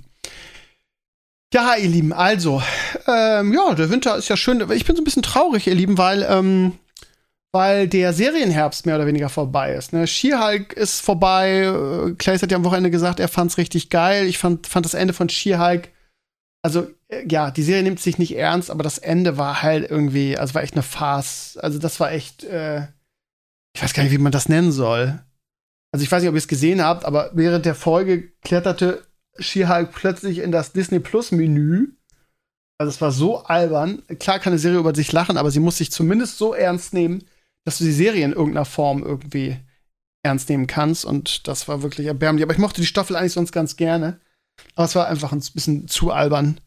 Ja, 1.54 1.76
ihr 1.76 1.90
Lieben, 1.90 2.14
also, 2.14 2.64
ähm, 3.08 3.54
ja, 3.54 3.76
der 3.76 3.90
Winter 3.90 4.16
ist 4.16 4.30
ja 4.30 4.38
schön. 4.38 4.72
Ich 4.72 4.86
bin 4.86 4.96
so 4.96 5.02
ein 5.02 5.06
bisschen 5.06 5.24
traurig, 5.24 5.68
ihr 5.68 5.76
Lieben, 5.76 5.98
weil, 5.98 6.26
ähm, 6.30 6.78
weil 7.54 7.88
der 7.88 8.14
Serienherbst 8.14 8.86
mehr 8.86 8.96
oder 8.96 9.08
weniger 9.08 9.30
vorbei 9.30 9.74
ist. 9.74 9.94
Ne? 9.94 10.08
She-Hulk 10.08 10.74
ist 10.74 11.02
vorbei. 11.02 11.64
Äh, 11.64 12.16
Clays 12.16 12.42
hat 12.42 12.52
ja 12.52 12.58
am 12.58 12.64
Wochenende 12.64 12.92
gesagt, 12.92 13.20
er 13.20 13.28
fand's 13.28 13.58
richtig 13.58 13.90
geil. 13.90 14.26
Ich 14.26 14.38
fand, 14.38 14.68
fand 14.68 14.86
das 14.86 14.94
Ende 14.94 15.14
von 15.14 15.30
She-Hulk, 15.30 15.90
also 16.62 16.88
äh, 17.08 17.26
ja, 17.28 17.52
die 17.52 17.64
Serie 17.64 17.84
nimmt 17.84 18.00
sich 18.00 18.18
nicht 18.18 18.36
ernst, 18.36 18.70
aber 18.70 18.84
das 18.84 18.98
Ende 18.98 19.38
war 19.38 19.62
halt 19.62 19.90
irgendwie, 19.90 20.38
also 20.38 20.54
war 20.54 20.64
echt 20.64 20.76
eine 20.76 20.84
Farce. 20.84 21.58
Also 21.58 21.80
das 21.80 22.00
war 22.00 22.12
echt, 22.12 22.44
äh, 22.44 22.88
ich 23.76 23.82
weiß 23.82 23.94
gar 23.94 24.04
nicht, 24.04 24.12
wie 24.12 24.18
man 24.18 24.32
das 24.32 24.50
nennen 24.50 24.72
soll. 24.72 25.20
Also 25.92 26.04
ich 26.04 26.12
weiß 26.12 26.22
nicht, 26.22 26.30
ob 26.30 26.36
ihr 26.36 26.40
es 26.40 26.48
gesehen 26.48 26.82
habt, 26.82 27.04
aber 27.06 27.32
während 27.34 27.66
der 27.66 27.76
Folge 27.76 28.32
kletterte 28.42 29.06
She-Hulk 29.40 29.92
plötzlich 29.92 30.40
in 30.40 30.52
das 30.52 30.72
Disney 30.72 31.00
Plus 31.00 31.32
Menü. 31.32 31.94
Also 32.78 32.90
es 32.90 33.02
war 33.02 33.12
so 33.12 33.44
albern. 33.44 34.02
Klar 34.20 34.40
kann 34.40 34.54
eine 34.54 34.60
Serie 34.60 34.80
über 34.80 34.96
sich 34.96 35.12
lachen, 35.12 35.38
aber 35.38 35.52
sie 35.52 35.60
muss 35.60 35.78
sich 35.78 35.92
zumindest 35.92 36.38
so 36.38 36.54
ernst 36.54 36.94
nehmen, 36.94 37.24
dass 37.64 37.78
du 37.78 37.84
die 37.84 37.92
Serie 37.92 38.26
in 38.26 38.34
irgendeiner 38.34 38.66
Form 38.66 39.04
irgendwie 39.04 39.58
ernst 40.24 40.50
nehmen 40.50 40.68
kannst. 40.68 41.06
Und 41.06 41.48
das 41.48 41.68
war 41.68 41.82
wirklich 41.84 42.08
erbärmlich. 42.08 42.44
Aber 42.44 42.54
ich 42.54 42.60
mochte 42.60 42.82
die 42.82 42.88
Staffel 42.88 43.16
eigentlich 43.16 43.34
sonst 43.34 43.52
ganz 43.52 43.76
gerne. 43.76 44.20
Aber 44.76 44.86
es 44.86 44.96
war 44.96 45.08
einfach 45.08 45.32
ein 45.32 45.44
bisschen 45.54 45.88
zu 45.88 46.12
albern. 46.12 46.60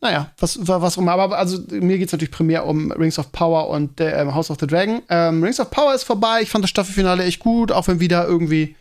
Naja, 0.00 0.32
was, 0.38 0.58
was 0.66 0.98
auch 0.98 1.02
immer. 1.02 1.12
Aber 1.12 1.38
also, 1.38 1.58
mir 1.70 1.98
geht 1.98 2.08
es 2.08 2.12
natürlich 2.12 2.32
primär 2.32 2.66
um 2.66 2.90
Rings 2.90 3.18
of 3.18 3.30
Power 3.30 3.68
und 3.68 4.00
äh, 4.00 4.26
House 4.26 4.50
of 4.50 4.58
the 4.60 4.66
Dragon. 4.66 5.02
Ähm, 5.08 5.42
Rings 5.42 5.60
of 5.60 5.70
Power 5.70 5.94
ist 5.94 6.04
vorbei. 6.04 6.40
Ich 6.42 6.50
fand 6.50 6.64
das 6.64 6.70
Staffelfinale 6.70 7.24
echt 7.24 7.38
gut, 7.38 7.70
auch 7.70 7.86
wenn 7.86 8.00
wieder 8.00 8.26
irgendwie 8.26 8.74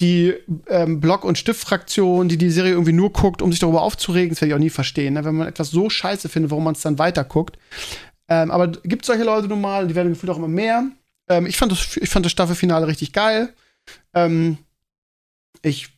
die 0.00 0.34
ähm, 0.68 1.00
Block- 1.00 1.24
und 1.24 1.38
Stiftfraktion, 1.38 2.28
die 2.28 2.36
die 2.36 2.50
Serie 2.50 2.72
irgendwie 2.72 2.92
nur 2.92 3.12
guckt, 3.12 3.40
um 3.40 3.50
sich 3.50 3.60
darüber 3.60 3.82
aufzuregen, 3.82 4.30
das 4.30 4.40
werde 4.40 4.50
ich 4.50 4.54
auch 4.54 4.58
nie 4.58 4.70
verstehen. 4.70 5.14
Ne? 5.14 5.24
Wenn 5.24 5.36
man 5.36 5.48
etwas 5.48 5.70
so 5.70 5.88
scheiße 5.88 6.28
findet, 6.28 6.50
warum 6.50 6.64
man 6.64 6.74
es 6.74 6.82
dann 6.82 6.98
weiter 6.98 7.24
guckt. 7.24 7.56
Ähm, 8.28 8.50
aber 8.50 8.68
gibt 8.68 9.04
solche 9.04 9.24
Leute 9.24 9.48
nun 9.48 9.60
mal, 9.60 9.86
die 9.86 9.94
werden 9.94 10.12
gefühlt 10.12 10.30
auch 10.30 10.38
immer 10.38 10.48
mehr. 10.48 10.84
Ähm, 11.28 11.46
ich, 11.46 11.56
fand 11.56 11.72
das, 11.72 11.96
ich 11.96 12.08
fand 12.08 12.24
das 12.24 12.32
Staffelfinale 12.32 12.86
richtig 12.86 13.12
geil. 13.12 13.52
Ähm, 14.14 14.58
ich, 15.62 15.88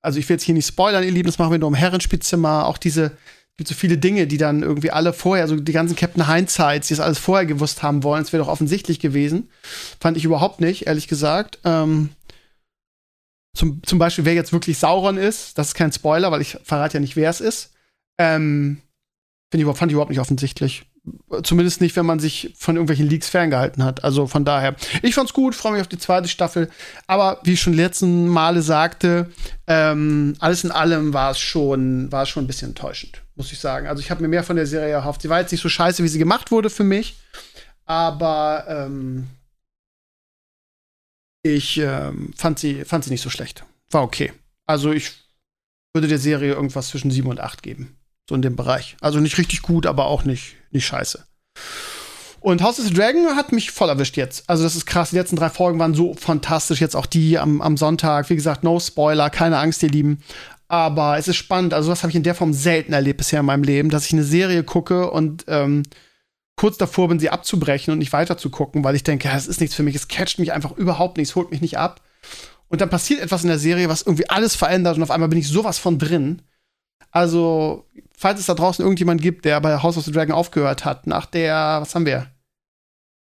also 0.00 0.18
ich 0.18 0.28
will 0.28 0.34
jetzt 0.34 0.44
hier 0.44 0.54
nicht 0.54 0.66
spoilern, 0.66 1.04
ihr 1.04 1.10
Lieben, 1.10 1.28
das 1.28 1.38
machen 1.38 1.52
wir 1.52 1.58
nur 1.58 1.68
im 1.68 1.74
Herrenspielzimmer. 1.74 2.66
Auch 2.66 2.78
diese, 2.78 3.16
gibt 3.56 3.68
so 3.68 3.74
viele 3.74 3.98
Dinge, 3.98 4.26
die 4.26 4.38
dann 4.38 4.62
irgendwie 4.62 4.90
alle 4.90 5.12
vorher, 5.12 5.46
so 5.46 5.56
die 5.56 5.72
ganzen 5.72 5.96
Captain 5.96 6.32
Hindsights, 6.32 6.88
die 6.88 6.94
es 6.94 7.00
alles 7.00 7.18
vorher 7.18 7.46
gewusst 7.46 7.82
haben 7.82 8.02
wollen, 8.02 8.22
es 8.22 8.32
wäre 8.32 8.42
doch 8.42 8.50
offensichtlich 8.50 8.98
gewesen. 8.98 9.50
Fand 10.00 10.16
ich 10.16 10.24
überhaupt 10.24 10.60
nicht, 10.60 10.86
ehrlich 10.86 11.08
gesagt. 11.08 11.58
Ähm, 11.64 12.10
zum, 13.54 13.82
zum 13.82 13.98
Beispiel, 13.98 14.24
wer 14.24 14.34
jetzt 14.34 14.52
wirklich 14.52 14.78
Sauron 14.78 15.18
ist, 15.18 15.58
das 15.58 15.68
ist 15.68 15.74
kein 15.74 15.92
Spoiler, 15.92 16.32
weil 16.32 16.40
ich 16.40 16.58
verrate 16.64 16.94
ja 16.94 17.00
nicht, 17.00 17.16
wer 17.16 17.30
es 17.30 17.40
ist. 17.40 17.72
Ähm, 18.18 18.80
ich, 19.52 19.62
fand 19.64 19.90
ich 19.90 19.92
überhaupt 19.92 20.10
nicht 20.10 20.20
offensichtlich. 20.20 20.84
Zumindest 21.42 21.80
nicht, 21.80 21.96
wenn 21.96 22.06
man 22.06 22.20
sich 22.20 22.54
von 22.56 22.76
irgendwelchen 22.76 23.08
Leaks 23.08 23.28
ferngehalten 23.28 23.82
hat. 23.82 24.04
Also 24.04 24.28
von 24.28 24.44
daher, 24.44 24.76
ich 25.02 25.16
fand's 25.16 25.32
gut, 25.32 25.56
freue 25.56 25.72
mich 25.72 25.80
auf 25.80 25.88
die 25.88 25.98
zweite 25.98 26.28
Staffel. 26.28 26.70
Aber 27.08 27.40
wie 27.42 27.54
ich 27.54 27.60
schon 27.60 27.72
letzten 27.72 28.28
Male 28.28 28.62
sagte, 28.62 29.28
ähm, 29.66 30.36
alles 30.38 30.62
in 30.62 30.70
allem 30.70 31.12
war 31.12 31.32
es 31.32 31.40
schon, 31.40 32.12
war 32.12 32.24
schon 32.26 32.44
ein 32.44 32.46
bisschen 32.46 32.68
enttäuschend, 32.68 33.22
muss 33.34 33.50
ich 33.50 33.58
sagen. 33.58 33.88
Also 33.88 34.00
ich 34.00 34.12
habe 34.12 34.22
mir 34.22 34.28
mehr 34.28 34.44
von 34.44 34.54
der 34.54 34.66
Serie 34.66 34.92
erhofft. 34.92 35.22
Sie 35.22 35.28
war 35.28 35.40
jetzt 35.40 35.50
nicht 35.50 35.62
so 35.62 35.68
scheiße, 35.68 36.04
wie 36.04 36.08
sie 36.08 36.20
gemacht 36.20 36.52
wurde 36.52 36.70
für 36.70 36.84
mich. 36.84 37.16
Aber 37.84 38.64
ähm, 38.68 39.26
ich 41.42 41.78
ähm, 41.78 42.32
fand, 42.36 42.60
sie, 42.60 42.84
fand 42.84 43.04
sie 43.04 43.10
nicht 43.10 43.22
so 43.22 43.30
schlecht. 43.30 43.64
War 43.90 44.02
okay. 44.02 44.32
Also 44.66 44.92
ich 44.92 45.12
würde 45.92 46.08
der 46.08 46.18
Serie 46.18 46.52
irgendwas 46.52 46.88
zwischen 46.88 47.10
7 47.10 47.28
und 47.28 47.40
8 47.40 47.62
geben. 47.62 47.96
So 48.28 48.34
in 48.34 48.42
dem 48.42 48.56
Bereich. 48.56 48.96
Also 49.00 49.18
nicht 49.18 49.38
richtig 49.38 49.62
gut, 49.62 49.86
aber 49.86 50.06
auch 50.06 50.24
nicht, 50.24 50.54
nicht 50.72 50.86
scheiße. 50.86 51.24
Und 52.40 52.60
House 52.60 52.80
of 52.80 52.86
the 52.86 52.92
Dragon 52.92 53.36
hat 53.36 53.52
mich 53.52 53.70
voll 53.70 53.88
erwischt 53.88 54.16
jetzt. 54.16 54.48
Also 54.48 54.64
das 54.64 54.74
ist 54.74 54.84
krass. 54.84 55.10
Die 55.10 55.16
letzten 55.16 55.36
drei 55.36 55.48
Folgen 55.48 55.78
waren 55.78 55.94
so 55.94 56.14
fantastisch. 56.14 56.80
Jetzt 56.80 56.96
auch 56.96 57.06
die 57.06 57.38
am, 57.38 57.62
am 57.62 57.76
Sonntag. 57.76 58.30
Wie 58.30 58.34
gesagt, 58.34 58.64
no 58.64 58.80
Spoiler, 58.80 59.30
keine 59.30 59.58
Angst, 59.58 59.82
ihr 59.84 59.90
Lieben. 59.90 60.22
Aber 60.66 61.18
es 61.18 61.28
ist 61.28 61.36
spannend. 61.36 61.72
Also 61.72 61.90
das 61.90 62.02
habe 62.02 62.10
ich 62.10 62.16
in 62.16 62.24
der 62.24 62.34
Form 62.34 62.52
selten 62.52 62.92
erlebt 62.92 63.18
bisher 63.18 63.40
in 63.40 63.46
meinem 63.46 63.62
Leben, 63.62 63.90
dass 63.90 64.06
ich 64.06 64.12
eine 64.12 64.24
Serie 64.24 64.64
gucke 64.64 65.10
und 65.10 65.44
ähm, 65.46 65.84
kurz 66.56 66.78
davor 66.78 67.08
bin, 67.08 67.20
sie 67.20 67.30
abzubrechen 67.30 67.92
und 67.92 67.98
nicht 67.98 68.12
weiter 68.12 68.36
zu 68.36 68.50
gucken, 68.50 68.82
weil 68.82 68.96
ich 68.96 69.04
denke, 69.04 69.28
das 69.28 69.46
ist 69.46 69.60
nichts 69.60 69.76
für 69.76 69.84
mich. 69.84 69.94
Es 69.94 70.08
catcht 70.08 70.40
mich 70.40 70.52
einfach 70.52 70.72
überhaupt 70.72 71.18
nicht. 71.18 71.28
Es 71.28 71.36
holt 71.36 71.52
mich 71.52 71.60
nicht 71.60 71.78
ab. 71.78 72.00
Und 72.66 72.80
dann 72.80 72.90
passiert 72.90 73.20
etwas 73.20 73.42
in 73.42 73.48
der 73.48 73.58
Serie, 73.58 73.88
was 73.88 74.02
irgendwie 74.02 74.30
alles 74.30 74.56
verändert 74.56 74.96
und 74.96 75.02
auf 75.02 75.10
einmal 75.10 75.28
bin 75.28 75.38
ich 75.38 75.46
sowas 75.46 75.78
von 75.78 75.98
drin. 75.98 76.42
Also, 77.10 77.86
falls 78.16 78.40
es 78.40 78.46
da 78.46 78.54
draußen 78.54 78.82
irgendjemand 78.82 79.20
gibt, 79.20 79.44
der 79.44 79.60
bei 79.60 79.82
House 79.82 79.96
of 79.96 80.04
the 80.04 80.12
Dragon 80.12 80.34
aufgehört 80.34 80.84
hat, 80.84 81.06
nach 81.06 81.26
der, 81.26 81.78
was 81.80 81.94
haben 81.94 82.06
wir? 82.06 82.26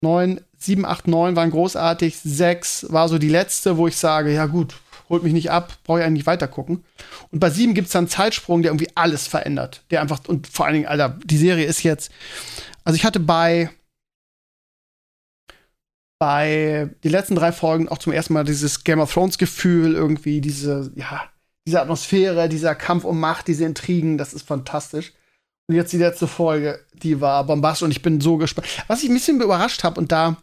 9, 0.02 0.40
7, 0.58 0.84
8, 0.84 1.08
9 1.08 1.36
waren 1.36 1.50
großartig, 1.50 2.16
6 2.16 2.92
war 2.92 3.08
so 3.08 3.18
die 3.18 3.28
letzte, 3.28 3.76
wo 3.76 3.86
ich 3.86 3.96
sage, 3.96 4.32
ja 4.32 4.46
gut, 4.46 4.76
holt 5.08 5.22
mich 5.22 5.32
nicht 5.32 5.50
ab, 5.50 5.72
brauche 5.84 6.00
ich 6.00 6.04
eigentlich 6.04 6.26
weiter 6.26 6.48
gucken. 6.48 6.84
Und 7.30 7.40
bei 7.40 7.50
7 7.50 7.74
gibt 7.74 7.86
es 7.86 7.92
dann 7.92 8.04
einen 8.04 8.08
Zeitsprung, 8.08 8.62
der 8.62 8.70
irgendwie 8.70 8.90
alles 8.94 9.26
verändert. 9.26 9.82
Der 9.90 10.00
einfach, 10.00 10.20
und 10.26 10.46
vor 10.46 10.66
allen 10.66 10.74
Dingen, 10.74 10.86
Alter, 10.86 11.18
die 11.24 11.38
Serie 11.38 11.66
ist 11.66 11.82
jetzt. 11.82 12.10
Also 12.84 12.96
ich 12.96 13.04
hatte 13.04 13.20
bei 13.20 13.70
bei 16.18 16.88
den 17.04 17.10
letzten 17.10 17.34
drei 17.34 17.52
Folgen 17.52 17.88
auch 17.88 17.98
zum 17.98 18.12
ersten 18.12 18.32
Mal 18.32 18.44
dieses 18.44 18.84
Game 18.84 19.00
of 19.00 19.12
Thrones 19.12 19.38
Gefühl, 19.38 19.94
irgendwie 19.94 20.40
diese, 20.40 20.90
ja, 20.94 21.28
diese 21.66 21.80
Atmosphäre, 21.80 22.48
dieser 22.48 22.74
Kampf 22.74 23.04
um 23.04 23.18
Macht, 23.18 23.48
diese 23.48 23.64
Intrigen, 23.64 24.18
das 24.18 24.32
ist 24.32 24.46
fantastisch. 24.46 25.12
Und 25.68 25.74
jetzt 25.74 25.92
die 25.92 25.98
letzte 25.98 26.28
Folge, 26.28 26.84
die 26.94 27.20
war 27.20 27.42
bombastisch 27.44 27.84
und 27.84 27.90
ich 27.90 28.02
bin 28.02 28.20
so 28.20 28.36
gespannt. 28.36 28.68
Was 28.86 29.02
ich 29.02 29.08
ein 29.08 29.14
bisschen 29.14 29.40
überrascht 29.40 29.82
habe, 29.82 30.00
und 30.00 30.12
da 30.12 30.36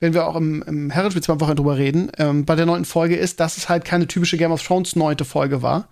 werden 0.00 0.14
wir 0.14 0.26
auch 0.26 0.36
im, 0.36 0.62
im 0.62 0.90
Herrenspiel 0.90 1.22
zwei 1.22 1.40
Wochen 1.40 1.56
drüber 1.56 1.76
reden, 1.76 2.10
ähm, 2.18 2.44
bei 2.44 2.54
der 2.54 2.66
neunten 2.66 2.84
Folge 2.84 3.16
ist, 3.16 3.40
dass 3.40 3.56
es 3.56 3.68
halt 3.68 3.84
keine 3.84 4.06
typische 4.06 4.36
Game 4.36 4.52
of 4.52 4.62
Thrones 4.62 4.94
neunte 4.96 5.24
Folge 5.24 5.62
war. 5.62 5.88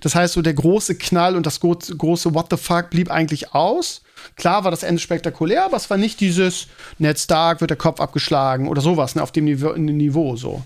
Das 0.00 0.14
heißt, 0.14 0.34
so 0.34 0.42
der 0.42 0.54
große 0.54 0.96
Knall 0.96 1.36
und 1.36 1.46
das 1.46 1.60
große 1.60 2.34
What 2.34 2.46
the 2.50 2.56
fuck 2.56 2.90
blieb 2.90 3.10
eigentlich 3.10 3.54
aus. 3.54 4.02
Klar 4.36 4.64
war 4.64 4.70
das 4.70 4.82
Ende 4.82 5.00
spektakulär, 5.00 5.64
aber 5.64 5.76
es 5.76 5.88
war 5.88 5.96
nicht 5.96 6.20
dieses 6.20 6.66
Ned 6.98 7.18
Stark 7.18 7.60
wird 7.60 7.70
der 7.70 7.78
Kopf 7.78 8.00
abgeschlagen 8.00 8.68
oder 8.68 8.82
sowas, 8.82 9.14
ne, 9.14 9.22
auf 9.22 9.32
dem 9.32 9.44
Niveau, 9.44 9.72
Niveau 9.72 10.36
so. 10.36 10.62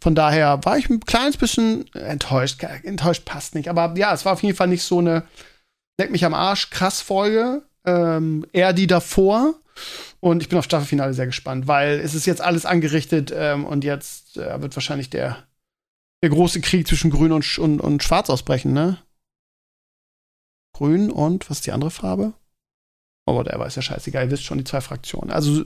Von 0.00 0.14
daher 0.14 0.60
war 0.64 0.78
ich 0.78 0.88
ein 0.88 1.00
kleines 1.00 1.36
bisschen 1.36 1.92
enttäuscht. 1.94 2.62
Enttäuscht 2.82 3.24
passt 3.24 3.54
nicht, 3.54 3.68
aber 3.68 3.94
ja, 3.96 4.12
es 4.12 4.24
war 4.24 4.34
auf 4.34 4.42
jeden 4.42 4.56
Fall 4.56 4.68
nicht 4.68 4.82
so 4.82 4.98
eine 4.98 5.24
Leck 5.98 6.10
mich 6.10 6.24
am 6.24 6.34
Arsch 6.34 6.70
krass 6.70 7.02
Folge. 7.02 7.62
Ähm, 7.90 8.46
eher 8.52 8.72
die 8.72 8.86
davor. 8.86 9.54
Und 10.20 10.42
ich 10.42 10.48
bin 10.48 10.58
auf 10.58 10.64
Staffelfinale 10.64 11.14
sehr 11.14 11.26
gespannt, 11.26 11.66
weil 11.66 11.98
es 12.00 12.14
ist 12.14 12.26
jetzt 12.26 12.42
alles 12.42 12.66
angerichtet 12.66 13.32
ähm, 13.34 13.64
und 13.64 13.84
jetzt 13.84 14.36
äh, 14.36 14.60
wird 14.60 14.76
wahrscheinlich 14.76 15.08
der, 15.08 15.44
der 16.22 16.30
große 16.30 16.60
Krieg 16.60 16.86
zwischen 16.86 17.10
Grün 17.10 17.32
und, 17.32 17.58
und, 17.58 17.80
und 17.80 18.02
Schwarz 18.02 18.28
ausbrechen, 18.28 18.72
ne? 18.74 18.98
Grün 20.74 21.10
und 21.10 21.48
was 21.48 21.58
ist 21.58 21.66
die 21.66 21.72
andere 21.72 21.90
Farbe? 21.90 22.34
Oh, 23.26 23.34
whatever, 23.34 23.66
ist 23.66 23.76
ja 23.76 23.82
scheißegal, 23.82 24.26
ihr 24.26 24.30
wisst 24.30 24.44
schon, 24.44 24.58
die 24.58 24.64
zwei 24.64 24.80
Fraktionen. 24.80 25.30
Also 25.30 25.64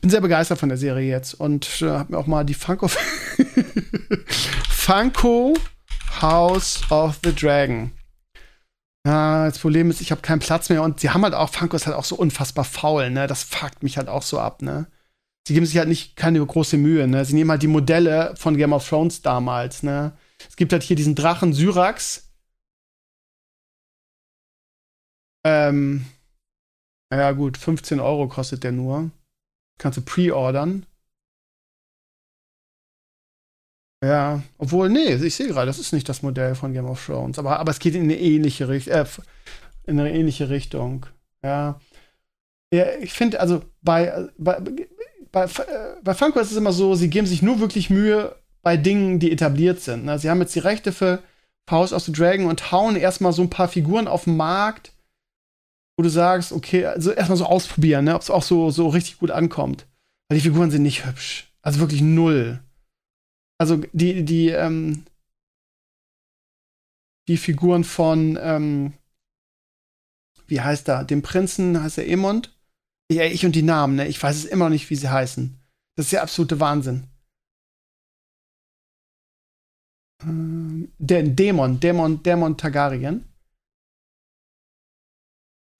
bin 0.00 0.10
sehr 0.10 0.20
begeistert 0.20 0.58
von 0.58 0.68
der 0.68 0.78
Serie 0.78 1.10
jetzt 1.10 1.34
und 1.34 1.82
äh, 1.82 1.90
hab 1.90 2.08
mir 2.08 2.18
auch 2.18 2.26
mal 2.26 2.44
die 2.44 2.54
Funko 2.54 2.88
Funko 4.68 5.54
House 6.20 6.80
of 6.90 7.18
the 7.22 7.34
Dragon. 7.34 7.92
Ja, 9.06 9.46
das 9.46 9.58
Problem 9.58 9.90
ist, 9.90 10.00
ich 10.02 10.10
habe 10.10 10.20
keinen 10.20 10.40
Platz 10.40 10.68
mehr 10.68 10.82
und 10.82 11.00
sie 11.00 11.10
haben 11.10 11.22
halt 11.24 11.34
auch, 11.34 11.48
Funko 11.48 11.76
ist 11.76 11.86
halt 11.86 11.96
auch 11.96 12.04
so 12.04 12.16
unfassbar 12.16 12.64
faul, 12.64 13.10
ne? 13.10 13.26
Das 13.26 13.42
fuckt 13.42 13.82
mich 13.82 13.96
halt 13.96 14.08
auch 14.08 14.22
so 14.22 14.38
ab, 14.38 14.60
ne? 14.62 14.86
Sie 15.48 15.54
geben 15.54 15.66
sich 15.66 15.78
halt 15.78 15.88
nicht 15.88 16.16
keine 16.16 16.44
große 16.44 16.76
Mühe, 16.76 17.08
ne? 17.08 17.24
Sie 17.24 17.34
nehmen 17.34 17.50
halt 17.50 17.62
die 17.62 17.66
Modelle 17.66 18.34
von 18.36 18.56
Game 18.56 18.74
of 18.74 18.86
Thrones 18.88 19.22
damals, 19.22 19.82
ne? 19.82 20.16
Es 20.48 20.56
gibt 20.56 20.72
halt 20.72 20.82
hier 20.82 20.96
diesen 20.96 21.14
Drachen 21.14 21.54
Syrax. 21.54 22.30
Ähm, 25.44 26.04
ja 27.12 27.32
gut, 27.32 27.56
15 27.56 28.00
Euro 28.00 28.28
kostet 28.28 28.64
der 28.64 28.72
nur. 28.72 29.10
Kannst 29.78 29.98
du 29.98 30.02
pre-ordern. 30.02 30.86
Ja, 34.02 34.42
obwohl, 34.56 34.88
nee, 34.88 35.14
ich 35.14 35.34
sehe 35.34 35.48
gerade, 35.48 35.66
das 35.66 35.78
ist 35.78 35.92
nicht 35.92 36.08
das 36.08 36.22
Modell 36.22 36.54
von 36.54 36.72
Game 36.72 36.86
of 36.86 37.04
Thrones, 37.04 37.38
aber, 37.38 37.58
aber 37.58 37.70
es 37.70 37.78
geht 37.78 37.94
in 37.94 38.04
eine 38.04 38.18
ähnliche, 38.18 38.68
Richt 38.68 38.88
äh, 38.88 39.04
in 39.86 40.00
eine 40.00 40.12
ähnliche 40.12 40.48
Richtung. 40.48 41.06
Ja. 41.42 41.78
ja 42.72 42.86
ich 43.00 43.12
finde, 43.12 43.40
also 43.40 43.62
bei, 43.82 44.28
bei, 44.38 44.58
bei, 45.30 45.46
bei 46.02 46.14
Funko 46.14 46.40
ist 46.40 46.50
es 46.50 46.56
immer 46.56 46.72
so, 46.72 46.94
sie 46.94 47.10
geben 47.10 47.26
sich 47.26 47.42
nur 47.42 47.60
wirklich 47.60 47.90
Mühe 47.90 48.34
bei 48.62 48.78
Dingen, 48.78 49.18
die 49.18 49.32
etabliert 49.32 49.80
sind. 49.80 50.06
Ne? 50.06 50.18
Sie 50.18 50.30
haben 50.30 50.40
jetzt 50.40 50.54
die 50.54 50.60
Rechte 50.60 50.92
für 50.92 51.22
House 51.70 51.92
of 51.92 52.02
the 52.02 52.12
Dragon 52.12 52.46
und 52.46 52.72
hauen 52.72 52.96
erstmal 52.96 53.32
so 53.32 53.42
ein 53.42 53.50
paar 53.50 53.68
Figuren 53.68 54.08
auf 54.08 54.24
den 54.24 54.36
Markt, 54.36 54.92
wo 55.96 56.02
du 56.02 56.08
sagst, 56.08 56.52
okay, 56.52 56.86
also 56.86 57.12
erstmal 57.12 57.38
so 57.38 57.44
ausprobieren, 57.44 58.06
ne? 58.06 58.14
ob 58.14 58.22
es 58.22 58.30
auch 58.30 58.42
so, 58.42 58.70
so 58.70 58.88
richtig 58.88 59.18
gut 59.18 59.30
ankommt. 59.30 59.86
Weil 60.28 60.38
die 60.38 60.44
Figuren 60.44 60.70
sind 60.70 60.82
nicht 60.82 61.04
hübsch. 61.04 61.52
Also 61.62 61.80
wirklich 61.80 62.00
null. 62.00 62.60
Also 63.60 63.76
die, 63.92 64.24
die, 64.24 64.48
ähm, 64.48 65.04
die 67.28 67.36
Figuren 67.36 67.84
von, 67.84 68.38
ähm, 68.40 68.94
wie 70.46 70.62
heißt 70.62 70.88
er? 70.88 71.04
Dem 71.04 71.20
Prinzen 71.20 71.82
heißt 71.82 71.98
er 71.98 72.08
Emond. 72.08 72.56
Ja, 73.12 73.24
ich 73.24 73.44
und 73.44 73.54
die 73.54 73.62
Namen, 73.62 73.96
ne? 73.96 74.08
Ich 74.08 74.22
weiß 74.22 74.34
es 74.34 74.44
immer 74.46 74.64
noch 74.64 74.70
nicht, 74.70 74.88
wie 74.88 74.96
sie 74.96 75.10
heißen. 75.10 75.60
Das 75.94 76.06
ist 76.06 76.12
der 76.12 76.22
absolute 76.22 76.58
Wahnsinn. 76.58 77.06
Ähm, 80.22 80.90
der 80.96 81.24
Dämon, 81.24 81.80
Dämon, 81.80 82.22
Dämon 82.22 82.56
Targaryen. 82.56 83.30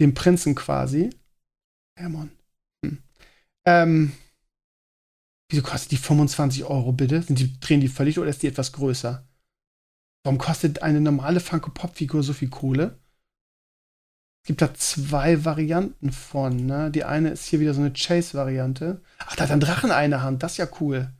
Dem 0.03 0.13
Prinzen 0.13 0.55
quasi. 0.55 1.09
Dämon. 1.99 2.31
Hm. 2.85 3.03
Ähm, 3.65 4.13
Wieso 5.51 5.63
kostet 5.63 5.91
die 5.91 5.97
25 5.97 6.65
Euro 6.65 6.93
bitte? 6.93 7.23
Sind 7.23 7.41
die, 7.41 7.59
drehen 7.59 7.81
die 7.81 7.89
völlig 7.89 8.19
oder 8.19 8.31
ist 8.31 8.43
die 8.43 8.47
etwas 8.47 8.71
größer? 8.73 9.27
Warum 10.23 10.39
kostet 10.39 10.83
eine 10.83 11.01
normale 11.01 11.41
Funko-Pop-Figur 11.41 12.23
so 12.23 12.33
viel 12.33 12.49
Kohle? 12.49 13.01
Es 14.43 14.47
gibt 14.47 14.63
da 14.63 14.73
zwei 14.75 15.45
Varianten 15.45 16.13
von, 16.13 16.67
ne? 16.67 16.91
Die 16.91 17.05
eine 17.05 17.31
ist 17.31 17.47
hier 17.47 17.59
wieder 17.59 17.75
so 17.75 17.81
eine 17.81 17.93
Chase-Variante. 17.93 19.03
Ach, 19.19 19.37
da 19.37 19.45
hat 19.45 19.51
ein 19.51 19.61
Drachen 19.61 19.91
eine 19.91 20.23
Hand. 20.23 20.43
Das 20.43 20.53
ist 20.53 20.59
ja 20.59 20.69
cool. 20.81 21.13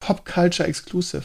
Pop 0.00 0.24
Culture 0.24 0.68
Exclusive. 0.68 1.24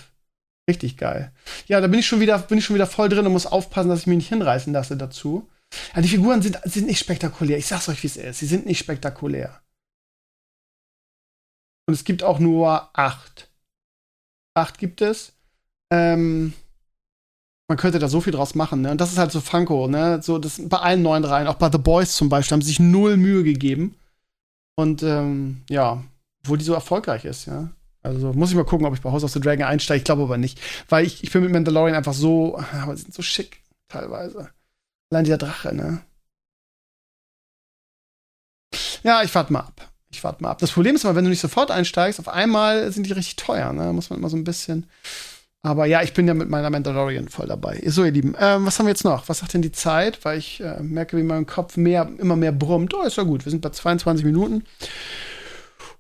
Richtig 0.68 0.98
geil. 0.98 1.32
Ja, 1.68 1.80
da 1.80 1.88
bin 1.88 2.00
ich 2.00 2.08
schon 2.08 2.22
wieder, 2.22 2.40
bin 2.40 2.58
ich 2.58 2.66
schon 2.66 2.76
wieder 2.76 2.88
voll 2.88 3.08
drin 3.08 3.26
und 3.26 3.34
muss 3.34 3.46
aufpassen, 3.46 3.90
dass 3.90 4.02
ich 4.02 4.08
mich 4.08 4.18
nicht 4.18 4.30
hinreißen 4.30 4.74
lasse 4.74 4.98
dazu. 4.98 5.50
Ja, 5.96 6.02
die 6.02 6.08
Figuren 6.08 6.42
sind, 6.42 6.60
sind 6.66 6.88
nicht 6.88 7.00
spektakulär. 7.00 7.58
Ich 7.58 7.68
sag's 7.68 7.88
euch, 7.88 8.02
wie 8.02 8.08
es 8.08 8.18
ist. 8.18 8.40
Sie 8.40 8.48
sind 8.48 8.66
nicht 8.66 8.80
spektakulär. 8.80 9.63
Und 11.86 11.94
es 11.94 12.04
gibt 12.04 12.24
auch 12.24 12.40
nur 12.40 12.90
acht. 12.98 13.50
Acht 14.56 14.78
gibt 14.78 15.02
es. 15.02 15.34
Ähm, 15.92 16.54
man 17.68 17.78
könnte 17.78 18.00
da 18.00 18.08
so 18.08 18.22
viel 18.22 18.34
draus 18.34 18.56
machen, 18.56 18.82
ne? 18.82 18.92
Und 18.92 19.02
das 19.02 19.12
ist 19.12 19.18
halt 19.18 19.32
so 19.32 19.42
Funko, 19.42 19.88
ne? 19.88 20.22
So, 20.22 20.38
das 20.38 20.62
bei 20.64 20.78
allen 20.78 21.02
neuen 21.02 21.26
Reihen, 21.26 21.48
auch 21.48 21.56
bei 21.56 21.72
The 21.72 21.78
Boys 21.78 22.16
zum 22.16 22.30
Beispiel, 22.30 22.56
haben 22.56 22.62
sie 22.62 22.70
sich 22.70 22.80
null 22.80 23.18
Mühe 23.18 23.44
gegeben. 23.44 23.96
Und 24.76 25.04
ähm, 25.04 25.64
ja, 25.70 26.04
obwohl 26.44 26.58
die 26.58 26.66
so 26.66 26.74
erfolgreich 26.74 27.26
ist, 27.26 27.46
ja. 27.46 27.72
Also 28.02 28.34
muss 28.34 28.50
ich 28.50 28.56
mal 28.56 28.66
gucken, 28.66 28.86
ob 28.86 28.94
ich 28.94 29.02
bei 29.02 29.12
House 29.12 29.24
of 29.24 29.32
the 29.32 29.40
Dragon 29.40 29.66
einsteige. 29.66 30.00
Ich 30.00 30.04
glaube 30.04 30.24
aber 30.24 30.38
nicht. 30.38 30.60
Weil 30.90 31.06
ich, 31.06 31.24
ich 31.24 31.32
bin 31.32 31.42
mit 31.44 31.52
Mandalorian 31.52 31.96
einfach 31.96 32.14
so, 32.14 32.58
aber 32.58 32.96
sie 32.96 33.04
sind 33.04 33.14
so 33.14 33.22
schick, 33.22 33.62
teilweise. 33.88 34.50
Allein 35.10 35.24
dieser 35.26 35.38
Drache, 35.38 35.74
ne? 35.74 36.02
Ja, 39.04 39.24
ich 39.24 39.34
warte 39.34 39.54
mal 39.54 39.62
ab 39.62 39.93
ich 40.14 40.24
warte 40.24 40.44
mal 40.44 40.52
ab. 40.52 40.60
Das 40.60 40.72
Problem 40.72 40.96
ist 40.96 41.06
aber, 41.06 41.16
wenn 41.16 41.24
du 41.24 41.30
nicht 41.30 41.42
sofort 41.42 41.72
einsteigst, 41.72 42.20
auf 42.20 42.28
einmal 42.28 42.92
sind 42.92 43.06
die 43.06 43.14
richtig 43.14 43.36
teuer. 43.36 43.74
Ne? 43.74 43.84
Da 43.84 43.94
muss 43.94 44.10
man 44.10 44.20
immer 44.20 44.30
so 44.30 44.38
ein 44.38 44.44
bisschen. 44.44 44.88
Aber 45.66 45.86
ja, 45.86 46.02
ich 46.02 46.14
bin 46.14 46.28
ja 46.28 46.34
mit 46.34 46.50
meiner 46.50 46.70
Mandalorian 46.70 47.30
voll 47.30 47.48
dabei. 47.48 47.82
So, 47.86 48.04
ihr 48.04 48.12
Lieben, 48.12 48.36
ähm, 48.38 48.66
was 48.66 48.78
haben 48.78 48.86
wir 48.86 48.92
jetzt 48.92 49.06
noch? 49.06 49.30
Was 49.30 49.40
sagt 49.40 49.54
denn 49.54 49.62
die 49.62 49.72
Zeit? 49.72 50.24
Weil 50.26 50.38
ich 50.38 50.60
äh, 50.60 50.82
merke, 50.82 51.16
wie 51.16 51.24
mein 51.24 51.46
Kopf 51.46 51.78
mehr, 51.78 52.10
immer 52.18 52.36
mehr 52.36 52.52
brummt. 52.52 52.94
Oh, 52.94 53.04
ist 53.04 53.16
ja 53.18 53.24
gut. 53.24 53.46
Wir 53.46 53.50
sind 53.50 53.62
bei 53.62 53.70
22 53.70 54.26
Minuten. 54.26 54.66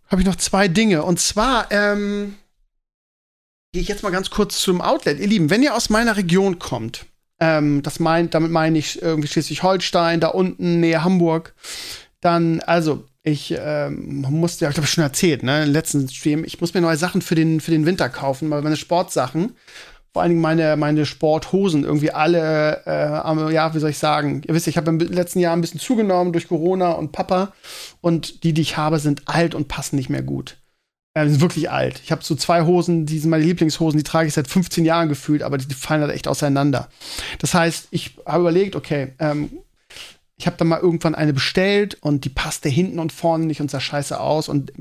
Habe 0.10 0.21
ich 0.21 0.28
noch 0.28 0.36
zwei 0.36 0.67
Dinge. 0.67 1.04
Und 1.04 1.19
zwar 1.19 1.71
ähm, 1.71 2.36
gehe 3.71 3.82
ich 3.82 3.88
jetzt 3.88 4.04
mal 4.04 4.12
ganz 4.12 4.30
kurz 4.30 4.62
zum 4.62 4.82
Outlet. 4.82 5.19
Ihr 5.19 5.28
Lieben, 5.28 5.49
wenn 5.49 5.63
ihr 5.63 5.76
aus 5.76 5.89
meiner 5.89 6.17
Region 6.17 6.60
kommt, 6.60 7.06
ähm, 7.39 7.82
das 7.84 7.99
meint, 7.99 8.34
damit 8.34 8.52
meine 8.52 8.78
ich 8.78 9.02
irgendwie 9.02 9.28
Schleswig-Holstein, 9.28 10.19
da 10.19 10.28
unten, 10.28 10.82
Nähe 10.82 11.04
Hamburg, 11.04 11.56
dann, 12.21 12.60
also, 12.62 13.06
ich 13.23 13.55
ähm, 13.57 14.25
musste, 14.29 14.67
ich 14.67 14.73
glaube, 14.73 14.88
schon 14.88 15.03
erzählt, 15.03 15.43
ne, 15.43 15.65
letzten 15.65 16.09
Stream, 16.09 16.43
ich 16.43 16.59
muss 16.59 16.73
mir 16.73 16.81
neue 16.81 16.97
Sachen 16.97 17.21
für 17.21 17.36
den, 17.36 17.62
für 17.62 17.71
den 17.71 17.86
Winter 17.86 18.09
kaufen, 18.09 18.49
meine 18.49 18.75
Sportsachen, 18.75 19.53
vor 20.12 20.21
allen 20.21 20.29
Dingen 20.29 20.41
meine, 20.41 20.75
meine 20.75 21.05
Sporthosen, 21.05 21.86
irgendwie 21.86 22.12
alle, 22.12 22.83
äh, 22.86 23.53
ja, 23.53 23.73
wie 23.73 23.79
soll 23.79 23.89
ich 23.89 23.97
sagen, 23.97 24.43
ihr 24.45 24.53
wisst, 24.53 24.67
ich 24.67 24.77
habe 24.77 24.91
im 24.91 24.99
letzten 24.99 25.39
Jahr 25.39 25.55
ein 25.55 25.62
bisschen 25.62 25.79
zugenommen 25.79 26.33
durch 26.33 26.49
Corona 26.49 26.91
und 26.91 27.13
Papa 27.13 27.53
und 28.01 28.43
die, 28.43 28.53
die 28.53 28.62
ich 28.62 28.77
habe, 28.77 28.99
sind 28.99 29.27
alt 29.27 29.55
und 29.55 29.69
passen 29.69 29.95
nicht 29.95 30.09
mehr 30.09 30.21
gut. 30.21 30.57
Äh, 31.15 31.29
sind 31.29 31.41
wirklich 31.41 31.71
alt. 31.71 32.01
Ich 32.03 32.12
habe 32.12 32.23
so 32.23 32.36
zwei 32.36 32.63
Hosen, 32.63 33.05
die 33.05 33.19
sind 33.19 33.29
meine 33.29 33.43
Lieblingshosen, 33.43 33.97
die 33.97 34.03
trage 34.03 34.27
ich 34.27 34.33
seit 34.33 34.47
15 34.47 34.83
Jahren 34.83 35.09
gefühlt, 35.09 35.43
aber 35.43 35.57
die, 35.57 35.67
die 35.67 35.75
fallen 35.75 36.01
halt 36.01 36.12
echt 36.12 36.27
auseinander. 36.27 36.89
Das 37.39 37.53
heißt, 37.53 37.88
ich 37.91 38.17
habe 38.25 38.41
überlegt, 38.41 38.75
okay, 38.75 39.13
ähm, 39.19 39.49
ich 40.38 40.48
habe 40.48 40.58
dann 40.58 40.67
mal 40.67 40.80
irgendwann 40.80 41.15
eine 41.15 41.34
bestellt 41.34 41.98
und 42.02 42.26
die 42.26 42.30
passte 42.30 42.69
hinten 42.69 43.00
und 43.00 43.12
vorne 43.12 43.46
nicht 43.46 43.62
und 43.62 43.69
sah 43.69 43.80
scheiße 43.80 44.19
aus. 44.19 44.50
Und 44.50 44.72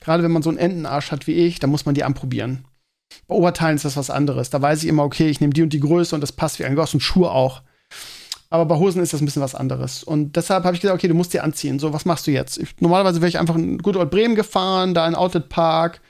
gerade 0.00 0.22
wenn 0.22 0.32
man 0.32 0.42
so 0.42 0.50
einen 0.50 0.58
Entenarsch 0.58 1.10
hat 1.10 1.26
wie 1.26 1.34
ich, 1.34 1.58
dann 1.58 1.70
muss 1.70 1.86
man 1.86 1.94
die 1.94 2.04
anprobieren. 2.04 2.64
Bei 3.26 3.34
Oberteilen 3.34 3.76
ist 3.76 3.84
das 3.84 3.96
was 3.96 4.10
anderes. 4.10 4.50
Da 4.50 4.60
weiß 4.60 4.82
ich 4.82 4.88
immer, 4.88 5.04
okay, 5.04 5.28
ich 5.28 5.40
nehme 5.40 5.52
die 5.52 5.62
und 5.62 5.72
die 5.72 5.80
Größe 5.80 6.14
und 6.14 6.20
das 6.20 6.32
passt 6.32 6.58
wie 6.58 6.64
ein 6.64 6.74
Goss 6.74 6.94
und 6.94 7.00
Schuhe 7.00 7.30
auch. 7.30 7.62
Aber 8.50 8.64
bei 8.64 8.76
Hosen 8.76 9.02
ist 9.02 9.12
das 9.12 9.20
ein 9.20 9.26
bisschen 9.26 9.42
was 9.42 9.54
anderes. 9.54 10.02
Und 10.02 10.36
deshalb 10.36 10.64
habe 10.64 10.74
ich 10.74 10.80
gesagt, 10.80 10.98
okay, 10.98 11.08
du 11.08 11.14
musst 11.14 11.34
die 11.34 11.40
anziehen. 11.40 11.78
So, 11.78 11.92
was 11.92 12.06
machst 12.06 12.26
du 12.26 12.30
jetzt? 12.30 12.56
Ich, 12.56 12.80
normalerweise 12.80 13.20
wäre 13.20 13.28
ich 13.28 13.38
einfach 13.38 13.56
in 13.56 13.78
Good 13.78 13.96
Old 13.96 14.10
Bremen 14.10 14.34
gefahren, 14.34 14.94
da 14.94 15.06
in 15.06 15.14
Outlet 15.14 15.50
Park. 15.50 16.00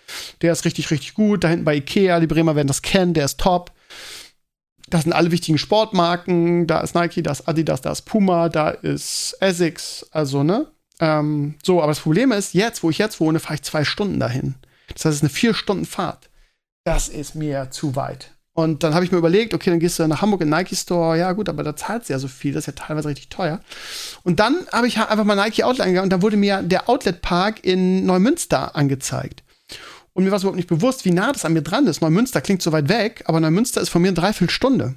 Der 0.40 0.52
ist 0.52 0.64
richtig, 0.64 0.92
richtig 0.92 1.14
gut. 1.14 1.42
Da 1.42 1.48
hinten 1.48 1.64
bei 1.64 1.74
Ikea, 1.74 2.20
die 2.20 2.28
Bremer 2.28 2.54
werden 2.54 2.68
das 2.68 2.82
kennen, 2.82 3.12
der 3.12 3.24
ist 3.24 3.40
top. 3.40 3.72
Das 4.90 5.02
sind 5.02 5.12
alle 5.12 5.30
wichtigen 5.30 5.58
Sportmarken. 5.58 6.66
Da 6.66 6.80
ist 6.80 6.94
Nike, 6.94 7.22
da 7.22 7.32
ist 7.32 7.48
Adidas, 7.48 7.80
da 7.80 7.92
ist 7.92 8.02
Puma, 8.02 8.48
da 8.48 8.70
ist 8.70 9.36
Essex. 9.40 10.06
Also, 10.10 10.42
ne? 10.42 10.66
Ähm, 11.00 11.54
so, 11.62 11.82
aber 11.82 11.92
das 11.92 12.00
Problem 12.00 12.32
ist, 12.32 12.54
jetzt, 12.54 12.82
wo 12.82 12.90
ich 12.90 12.98
jetzt 12.98 13.20
wohne, 13.20 13.40
fahre 13.40 13.54
ich 13.54 13.62
zwei 13.62 13.84
Stunden 13.84 14.18
dahin. 14.18 14.54
Das 14.88 15.04
heißt, 15.04 15.06
es 15.06 15.16
ist 15.16 15.22
eine 15.22 15.30
vier 15.30 15.54
Stunden 15.54 15.84
Fahrt. 15.84 16.30
Das 16.84 17.08
ist 17.08 17.34
mir 17.34 17.70
zu 17.70 17.96
weit. 17.96 18.32
Und 18.54 18.82
dann 18.82 18.92
habe 18.92 19.04
ich 19.04 19.12
mir 19.12 19.18
überlegt, 19.18 19.54
okay, 19.54 19.70
dann 19.70 19.78
gehst 19.78 20.00
du 20.00 20.06
nach 20.08 20.20
Hamburg 20.20 20.40
in 20.40 20.48
Nike 20.48 20.74
Store. 20.74 21.16
Ja, 21.16 21.30
gut, 21.32 21.48
aber 21.48 21.62
da 21.62 21.76
zahlt 21.76 22.08
du 22.08 22.12
ja 22.12 22.18
so 22.18 22.26
viel. 22.26 22.52
Das 22.52 22.62
ist 22.62 22.66
ja 22.66 22.72
teilweise 22.72 23.08
richtig 23.08 23.28
teuer. 23.28 23.60
Und 24.24 24.40
dann 24.40 24.66
habe 24.72 24.88
ich 24.88 24.98
einfach 24.98 25.24
mal 25.24 25.36
Nike 25.36 25.62
Outlet 25.62 25.82
eingegangen 25.82 26.06
und 26.06 26.12
da 26.12 26.22
wurde 26.22 26.36
mir 26.36 26.62
der 26.62 26.88
Outlet 26.88 27.22
Park 27.22 27.64
in 27.64 28.04
Neumünster 28.04 28.74
angezeigt. 28.74 29.44
Und 30.18 30.24
mir 30.24 30.32
war 30.32 30.38
es 30.38 30.42
überhaupt 30.42 30.56
nicht 30.56 30.68
bewusst, 30.68 31.04
wie 31.04 31.12
nah 31.12 31.30
das 31.30 31.44
an 31.44 31.52
mir 31.52 31.62
dran 31.62 31.86
ist. 31.86 32.00
Neumünster 32.00 32.40
klingt 32.40 32.60
so 32.60 32.72
weit 32.72 32.88
weg, 32.88 33.22
aber 33.26 33.38
Neumünster 33.38 33.80
ist 33.80 33.90
von 33.90 34.02
mir 34.02 34.08
eine 34.08 34.16
Dreiviertelstunde. 34.16 34.96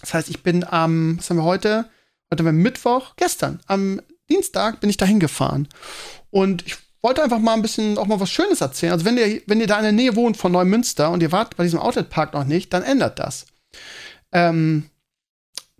Das 0.00 0.14
heißt, 0.14 0.30
ich 0.30 0.44
bin 0.44 0.62
am, 0.62 1.18
was 1.18 1.28
haben 1.28 1.38
wir 1.38 1.42
heute? 1.42 1.90
Heute 2.30 2.44
haben 2.44 2.56
wir 2.56 2.62
Mittwoch, 2.62 3.16
gestern, 3.16 3.58
am 3.66 4.00
Dienstag 4.30 4.78
bin 4.78 4.88
ich 4.88 4.98
da 4.98 5.04
hingefahren. 5.04 5.66
Und 6.30 6.64
ich 6.64 6.76
wollte 7.02 7.24
einfach 7.24 7.40
mal 7.40 7.54
ein 7.54 7.62
bisschen 7.62 7.98
auch 7.98 8.06
mal 8.06 8.20
was 8.20 8.30
Schönes 8.30 8.60
erzählen. 8.60 8.92
Also, 8.92 9.04
wenn 9.04 9.18
ihr, 9.18 9.42
wenn 9.46 9.60
ihr 9.60 9.66
da 9.66 9.78
in 9.78 9.82
der 9.82 9.90
Nähe 9.90 10.14
wohnt 10.14 10.36
von 10.36 10.52
Neumünster 10.52 11.10
und 11.10 11.20
ihr 11.20 11.32
wart 11.32 11.56
bei 11.56 11.64
diesem 11.64 11.80
Outlet-Park 11.80 12.34
noch 12.34 12.44
nicht, 12.44 12.72
dann 12.72 12.84
ändert 12.84 13.18
das. 13.18 13.46
Ähm, 14.30 14.90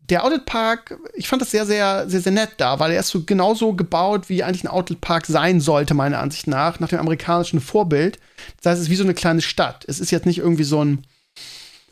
der 0.09 0.25
Outlet 0.25 0.47
Park, 0.47 0.99
ich 1.15 1.29
fand 1.29 1.43
das 1.43 1.51
sehr, 1.51 1.67
sehr, 1.67 2.09
sehr, 2.09 2.21
sehr 2.21 2.33
nett 2.33 2.53
da, 2.57 2.79
weil 2.79 2.93
er 2.93 3.01
ist 3.01 3.09
so 3.09 3.25
genauso 3.25 3.75
gebaut, 3.75 4.29
wie 4.29 4.43
eigentlich 4.43 4.65
ein 4.65 4.69
Outlet 4.69 5.01
Park 5.01 5.27
sein 5.27 5.61
sollte, 5.61 5.95
meiner 5.95 6.19
Ansicht 6.21 6.47
nach, 6.47 6.81
nach 6.81 6.89
dem 6.89 6.99
amerikanischen 6.99 7.61
Vorbild. 7.61 8.19
Das 8.57 8.73
heißt, 8.73 8.81
es 8.81 8.87
ist 8.87 8.91
wie 8.91 8.97
so 8.97 9.05
eine 9.05 9.15
kleine 9.15 9.43
Stadt. 9.43 9.85
Es 9.87 10.01
ist 10.01 10.11
jetzt 10.11 10.25
nicht 10.25 10.39
irgendwie 10.39 10.65
so 10.65 10.83
ein, 10.83 11.05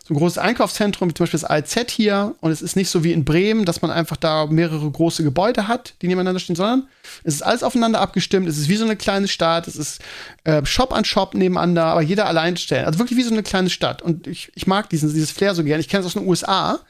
so 0.07 0.15
ein 0.15 0.17
großes 0.17 0.39
Einkaufszentrum, 0.39 1.11
wie 1.11 1.15
zum 1.15 1.25
Beispiel 1.25 1.41
das 1.41 1.51
ALZ 1.51 1.91
hier. 1.91 2.35
Und 2.41 2.53
es 2.53 2.63
ist 2.63 2.75
nicht 2.75 2.89
so 2.89 3.05
wie 3.05 3.13
in 3.13 3.27
Bremen, 3.27 3.67
dass 3.67 3.83
man 3.83 3.91
einfach 3.91 4.17
da 4.17 4.47
mehrere 4.47 4.91
große 4.91 5.23
Gebäude 5.23 5.69
hat, 5.69 5.95
die 6.01 6.09
nebeneinander 6.09 6.41
stehen, 6.41 6.57
sondern 6.57 6.89
es 7.23 7.35
ist 7.35 7.43
alles 7.43 7.63
aufeinander 7.63 8.01
abgestimmt. 8.01 8.49
Es 8.49 8.57
ist 8.57 8.71
wie 8.71 8.77
so 8.77 8.85
eine 8.85 8.97
kleine 8.97 9.29
Stadt. 9.29 9.69
Es 9.69 9.77
ist 9.77 10.01
äh, 10.45 10.65
Shop 10.65 10.95
an 10.95 11.05
Shop 11.05 11.35
nebeneinander, 11.35 11.85
aber 11.85 12.01
jeder 12.01 12.27
allein 12.27 12.57
stellen. 12.57 12.87
Also 12.87 12.99
wirklich 12.99 13.19
wie 13.19 13.25
so 13.25 13.33
eine 13.33 13.43
kleine 13.43 13.69
Stadt. 13.69 14.01
Und 14.01 14.27
ich, 14.27 14.53
ich 14.55 14.67
mag 14.67 14.89
diesen, 14.89 15.13
dieses 15.13 15.33
Flair 15.33 15.55
so 15.55 15.65
gern. 15.65 15.81
Ich 15.81 15.89
kenne 15.89 16.01
es 16.01 16.07
aus 16.07 16.15
den 16.15 16.27
USA. 16.27 16.81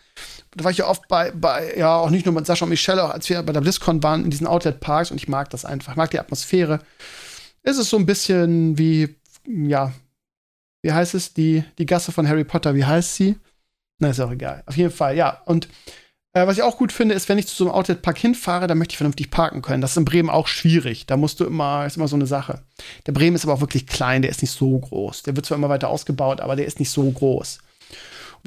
Da 0.57 0.65
war 0.65 0.71
ich 0.71 0.79
ja 0.79 0.87
oft 0.87 1.07
bei, 1.09 1.31
bei, 1.33 1.77
ja, 1.77 1.97
auch 1.97 2.09
nicht 2.09 2.25
nur 2.25 2.35
mit 2.35 2.47
Sascha 2.47 2.65
und 2.65 2.71
Michelle, 2.71 3.05
auch 3.05 3.11
als 3.11 3.29
wir 3.29 3.43
bei 3.43 3.53
der 3.53 3.61
BlizzCon 3.61 4.03
waren, 4.03 4.25
in 4.25 4.31
diesen 4.31 4.47
Outlet-Parks 4.47 5.11
und 5.11 5.19
ich 5.19 5.29
mag 5.29 5.51
das 5.51 5.65
einfach. 5.67 5.93
Ich 5.93 5.97
mag 5.97 6.11
die 6.11 6.19
Atmosphäre. 6.19 6.81
Es 7.63 7.77
ist 7.77 7.91
so 7.91 7.99
ein 7.99 8.07
bisschen 8.07 8.79
wie, 8.79 9.17
ja, 9.47 9.93
wie 10.83 10.93
heißt 10.93 11.15
es? 11.15 11.35
Die, 11.35 11.63
die 11.79 11.87
Gasse 11.87 12.11
von 12.11 12.27
Harry 12.27 12.45
Potter, 12.45 12.75
wie 12.75 12.85
heißt 12.85 13.17
sie? 13.17 13.37
Na, 13.99 14.11
ist 14.11 14.21
auch 14.21 14.31
egal. 14.31 14.63
Auf 14.67 14.77
jeden 14.77 14.93
Fall, 14.93 15.17
ja. 15.17 15.43
Und 15.45 15.69
äh, 16.33 16.47
was 16.47 16.59
ich 16.59 16.63
auch 16.63 16.77
gut 16.77 16.93
finde, 16.93 17.15
ist, 17.15 17.29
wenn 17.29 17.39
ich 17.39 17.47
zu 17.47 17.57
so 17.57 17.65
einem 17.65 17.75
Outlet-Park 17.75 18.19
hinfahre, 18.19 18.67
dann 18.67 18.79
möchte 18.79 18.93
ich 18.93 18.99
vernünftig 18.99 19.31
parken 19.31 19.63
können. 19.63 19.81
Das 19.81 19.93
ist 19.93 19.97
in 19.97 20.05
Bremen 20.05 20.31
auch 20.31 20.49
schwierig. 20.49 21.07
Da 21.07 21.17
musst 21.17 21.41
du 21.41 21.45
immer, 21.45 21.87
ist 21.87 21.97
immer 21.97 22.09
so 22.09 22.17
eine 22.17 22.27
Sache. 22.27 22.63
Der 23.07 23.13
Bremen 23.13 23.37
ist 23.37 23.45
aber 23.45 23.55
auch 23.55 23.61
wirklich 23.61 23.87
klein, 23.87 24.23
der 24.23 24.31
ist 24.31 24.43
nicht 24.43 24.53
so 24.53 24.79
groß. 24.79 25.23
Der 25.23 25.35
wird 25.35 25.47
zwar 25.47 25.57
immer 25.57 25.69
weiter 25.69 25.89
ausgebaut, 25.89 26.41
aber 26.41 26.55
der 26.55 26.67
ist 26.67 26.79
nicht 26.79 26.91
so 26.91 27.11
groß. 27.11 27.59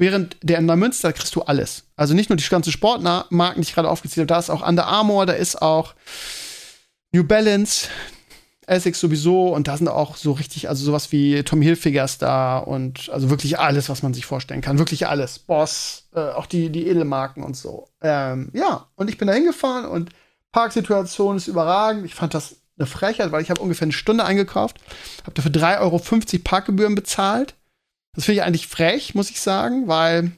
Während 0.00 0.36
der 0.42 0.58
in 0.58 0.66
Neumünster 0.66 1.12
kriegst 1.12 1.34
du 1.36 1.42
alles. 1.42 1.84
Also 1.94 2.14
nicht 2.14 2.30
nur 2.30 2.36
die 2.36 2.48
ganzen 2.48 2.72
Sportmarken, 2.72 3.54
die 3.56 3.68
ich 3.68 3.74
gerade 3.74 3.90
aufgezählt 3.90 4.22
habe, 4.22 4.26
da 4.28 4.38
ist 4.38 4.48
auch 4.48 4.66
Under 4.66 4.86
Armour, 4.86 5.26
da 5.26 5.34
ist 5.34 5.60
auch 5.60 5.94
New 7.12 7.22
Balance, 7.22 7.88
Essex 8.66 8.98
sowieso 9.00 9.54
und 9.54 9.68
da 9.68 9.76
sind 9.76 9.88
auch 9.88 10.16
so 10.16 10.32
richtig, 10.32 10.68
also 10.70 10.84
sowas 10.84 11.12
wie 11.12 11.42
Tommy 11.42 11.66
Hilfigers 11.66 12.18
da 12.18 12.58
und 12.58 13.10
also 13.10 13.28
wirklich 13.28 13.58
alles, 13.58 13.88
was 13.90 14.02
man 14.02 14.14
sich 14.14 14.24
vorstellen 14.24 14.62
kann. 14.62 14.78
Wirklich 14.78 15.06
alles. 15.06 15.38
Boss, 15.38 16.08
äh, 16.14 16.20
auch 16.20 16.46
die, 16.46 16.70
die 16.70 16.86
Edelmarken 16.86 17.42
und 17.42 17.56
so. 17.56 17.88
Ähm, 18.00 18.50
ja, 18.54 18.86
und 18.94 19.10
ich 19.10 19.18
bin 19.18 19.28
da 19.28 19.34
hingefahren 19.34 19.84
und 19.84 20.10
Parksituation 20.52 21.36
ist 21.36 21.48
überragend. 21.48 22.06
Ich 22.06 22.14
fand 22.14 22.32
das 22.32 22.56
eine 22.78 22.86
Frechheit, 22.86 23.32
weil 23.32 23.42
ich 23.42 23.50
habe 23.50 23.60
ungefähr 23.60 23.84
eine 23.84 23.92
Stunde 23.92 24.24
eingekauft, 24.24 24.78
habe 25.24 25.34
dafür 25.34 25.50
3,50 25.50 25.80
Euro 25.80 26.42
Parkgebühren 26.42 26.94
bezahlt. 26.94 27.54
Das 28.14 28.24
finde 28.24 28.40
ich 28.40 28.42
eigentlich 28.42 28.66
frech, 28.66 29.14
muss 29.14 29.30
ich 29.30 29.40
sagen, 29.40 29.88
weil, 29.88 30.32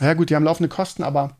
ja 0.00 0.14
gut, 0.14 0.30
die 0.30 0.36
haben 0.36 0.44
laufende 0.44 0.68
Kosten, 0.68 1.02
aber 1.02 1.38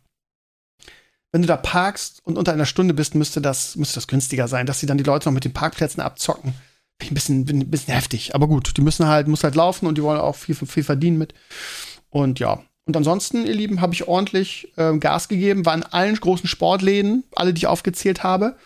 wenn 1.34 1.42
du 1.42 1.48
da 1.48 1.56
parkst 1.56 2.20
und 2.24 2.38
unter 2.38 2.52
einer 2.52 2.64
Stunde 2.64 2.94
bist, 2.94 3.16
müsste 3.16 3.40
das, 3.40 3.74
müsste 3.74 3.96
das 3.96 4.06
günstiger 4.06 4.46
sein, 4.46 4.66
dass 4.66 4.78
sie 4.78 4.86
dann 4.86 4.98
die 4.98 5.04
Leute 5.04 5.28
noch 5.28 5.34
mit 5.34 5.44
den 5.44 5.52
Parkplätzen 5.52 6.00
abzocken. 6.00 6.54
Bin 6.98 7.08
ein 7.08 7.14
bisschen, 7.14 7.44
bin 7.44 7.58
ein 7.58 7.70
bisschen 7.70 7.92
heftig. 7.92 8.36
Aber 8.36 8.46
gut, 8.46 8.76
die 8.76 8.82
müssen 8.82 9.08
halt, 9.08 9.26
muss 9.26 9.42
halt 9.42 9.56
laufen 9.56 9.88
und 9.88 9.98
die 9.98 10.02
wollen 10.04 10.20
auch 10.20 10.36
viel, 10.36 10.54
viel 10.54 10.84
verdienen 10.84 11.18
mit. 11.18 11.34
Und 12.08 12.38
ja. 12.38 12.62
Und 12.86 12.96
ansonsten, 12.96 13.46
ihr 13.46 13.54
Lieben, 13.54 13.80
habe 13.80 13.94
ich 13.94 14.06
ordentlich 14.06 14.72
äh, 14.76 14.96
Gas 14.98 15.26
gegeben, 15.26 15.66
war 15.66 15.74
in 15.74 15.82
allen 15.82 16.14
großen 16.14 16.48
Sportläden, 16.48 17.24
alle, 17.34 17.52
die 17.52 17.58
ich 17.58 17.66
aufgezählt 17.66 18.22
habe. 18.22 18.56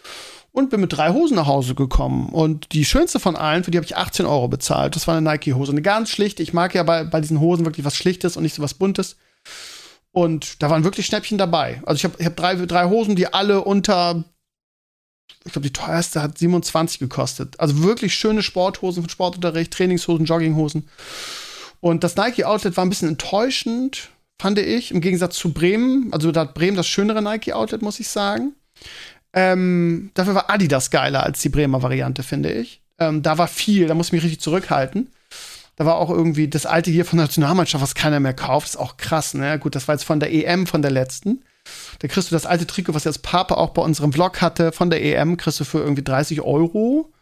Und 0.59 0.71
bin 0.71 0.81
mit 0.81 0.93
drei 0.93 1.13
Hosen 1.13 1.37
nach 1.37 1.47
Hause 1.47 1.77
gekommen. 1.77 2.31
Und 2.31 2.73
die 2.73 2.85
schönste 2.85 3.21
von 3.21 3.37
allen, 3.37 3.63
für 3.63 3.71
die 3.71 3.79
habe 3.79 3.85
ich 3.85 3.97
18 3.97 4.27
Euro 4.27 4.49
bezahlt. 4.49 4.97
Das 4.97 5.07
war 5.07 5.17
eine 5.17 5.31
Nike-Hose. 5.31 5.71
Eine 5.71 5.83
ganz 5.83 6.11
schlichte. 6.11 6.43
Ich 6.43 6.53
mag 6.53 6.75
ja 6.75 6.83
bei, 6.83 7.05
bei 7.05 7.21
diesen 7.21 7.39
Hosen 7.39 7.65
wirklich 7.65 7.87
was 7.87 7.95
Schlichtes 7.95 8.37
und 8.37 8.43
nicht 8.43 8.57
so 8.57 8.63
was 8.63 8.75
Buntes. 8.75 9.19
Und 10.11 10.61
da 10.61 10.69
waren 10.69 10.83
wirklich 10.83 11.07
Schnäppchen 11.07 11.39
dabei. 11.39 11.81
Also 11.87 11.99
ich 11.99 12.05
habe 12.05 12.17
ich 12.19 12.27
hab 12.27 12.35
drei, 12.35 12.57
drei 12.57 12.87
Hosen, 12.87 13.15
die 13.15 13.33
alle 13.33 13.63
unter, 13.63 14.25
ich 15.45 15.53
glaube, 15.53 15.69
die 15.69 15.73
teuerste 15.73 16.23
hat 16.23 16.37
27 16.37 16.99
gekostet. 16.99 17.61
Also 17.61 17.85
wirklich 17.85 18.15
schöne 18.15 18.43
Sporthosen 18.43 19.05
für 19.05 19.11
Sportunterricht, 19.11 19.73
Trainingshosen, 19.73 20.27
Jogginghosen. 20.27 20.89
Und 21.79 22.03
das 22.03 22.17
Nike 22.17 22.43
Outlet 22.43 22.77
war 22.77 22.85
ein 22.85 22.89
bisschen 22.91 23.11
enttäuschend, 23.11 24.09
fand 24.43 24.59
ich, 24.59 24.91
im 24.91 25.01
Gegensatz 25.01 25.37
zu 25.37 25.53
Bremen. 25.53 26.13
Also 26.13 26.33
da 26.33 26.41
hat 26.41 26.55
Bremen 26.55 26.77
das 26.77 26.89
schönere 26.89 27.23
Nike 27.23 27.53
Outlet, 27.53 27.81
muss 27.81 28.01
ich 28.01 28.09
sagen. 28.09 28.55
Ähm, 29.33 30.11
dafür 30.15 30.35
war 30.35 30.51
Adidas 30.51 30.91
geiler 30.91 31.23
als 31.23 31.41
die 31.41 31.49
Bremer 31.49 31.83
Variante, 31.83 32.23
finde 32.23 32.53
ich. 32.53 32.81
Ähm, 32.99 33.23
da 33.23 33.39
war 33.39 33.49
viel, 33.49 33.87
da 33.87 33.95
muss 33.95 34.09
ich 34.09 34.13
mich 34.13 34.23
richtig 34.23 34.41
zurückhalten. 34.41 35.09
Da 35.77 35.87
war 35.87 35.97
auch 35.97 36.11
irgendwie 36.11 36.49
das 36.49 36.67
alte 36.67 36.91
hier 36.91 37.05
von 37.05 37.19
der 37.19 37.27
Nationalmannschaft, 37.27 37.83
was 37.83 37.95
keiner 37.95 38.19
mehr 38.19 38.35
kauft. 38.35 38.69
ist 38.69 38.77
auch 38.77 38.97
krass, 38.97 39.35
ne? 39.35 39.59
Gut, 39.61 39.77
das 39.77 39.87
war 39.87 39.95
jetzt 39.95 40.05
von 40.05 40.19
der 40.19 40.33
EM, 40.33 40.67
von 40.67 40.83
der 40.83 40.91
letzten. 40.91 41.45
Da 42.01 42.09
kriegst 42.09 42.31
du 42.31 42.35
das 42.35 42.47
alte 42.47 42.67
Trikot, 42.67 42.95
was 42.95 43.05
jetzt 43.05 43.23
Papa 43.23 43.55
auch 43.55 43.71
bei 43.71 43.83
unserem 43.83 44.13
Vlog 44.13 44.41
hatte, 44.41 44.73
von 44.73 44.91
der 44.91 45.03
EM, 45.05 45.37
kriegst 45.37 45.61
du 45.61 45.65
für 45.65 45.79
irgendwie 45.79 46.03
30 46.03 46.41
Euro. 46.41 47.13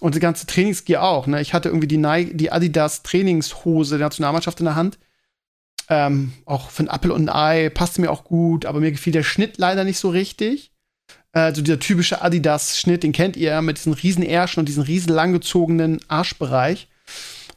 Und 0.00 0.14
die 0.14 0.20
ganze 0.20 0.46
Trainingsgear 0.46 1.02
auch, 1.02 1.26
ne? 1.26 1.40
Ich 1.40 1.54
hatte 1.54 1.70
irgendwie 1.70 1.88
die, 1.88 1.96
Nike, 1.96 2.36
die 2.36 2.52
Adidas 2.52 3.02
Trainingshose 3.02 3.96
der 3.96 4.06
Nationalmannschaft 4.06 4.60
in 4.60 4.66
der 4.66 4.74
Hand. 4.74 4.98
Ähm, 5.88 6.34
auch 6.44 6.68
für 6.68 6.82
ein 6.82 6.88
Apple 6.88 7.14
und 7.14 7.30
ein 7.30 7.34
Ei, 7.34 7.70
passte 7.70 8.02
mir 8.02 8.10
auch 8.10 8.24
gut, 8.24 8.66
aber 8.66 8.80
mir 8.80 8.92
gefiel 8.92 9.14
der 9.14 9.22
Schnitt 9.22 9.56
leider 9.56 9.84
nicht 9.84 9.98
so 9.98 10.10
richtig. 10.10 10.73
Also 11.34 11.62
dieser 11.62 11.80
typische 11.80 12.22
Adidas-Schnitt, 12.22 13.02
den 13.02 13.12
kennt 13.12 13.36
ihr, 13.36 13.60
mit 13.60 13.76
diesen 13.76 13.92
riesen 13.92 14.22
Ärschen 14.22 14.60
und 14.60 14.68
diesen 14.68 14.84
riesen 14.84 15.12
langgezogenen 15.12 16.00
Arschbereich. 16.06 16.88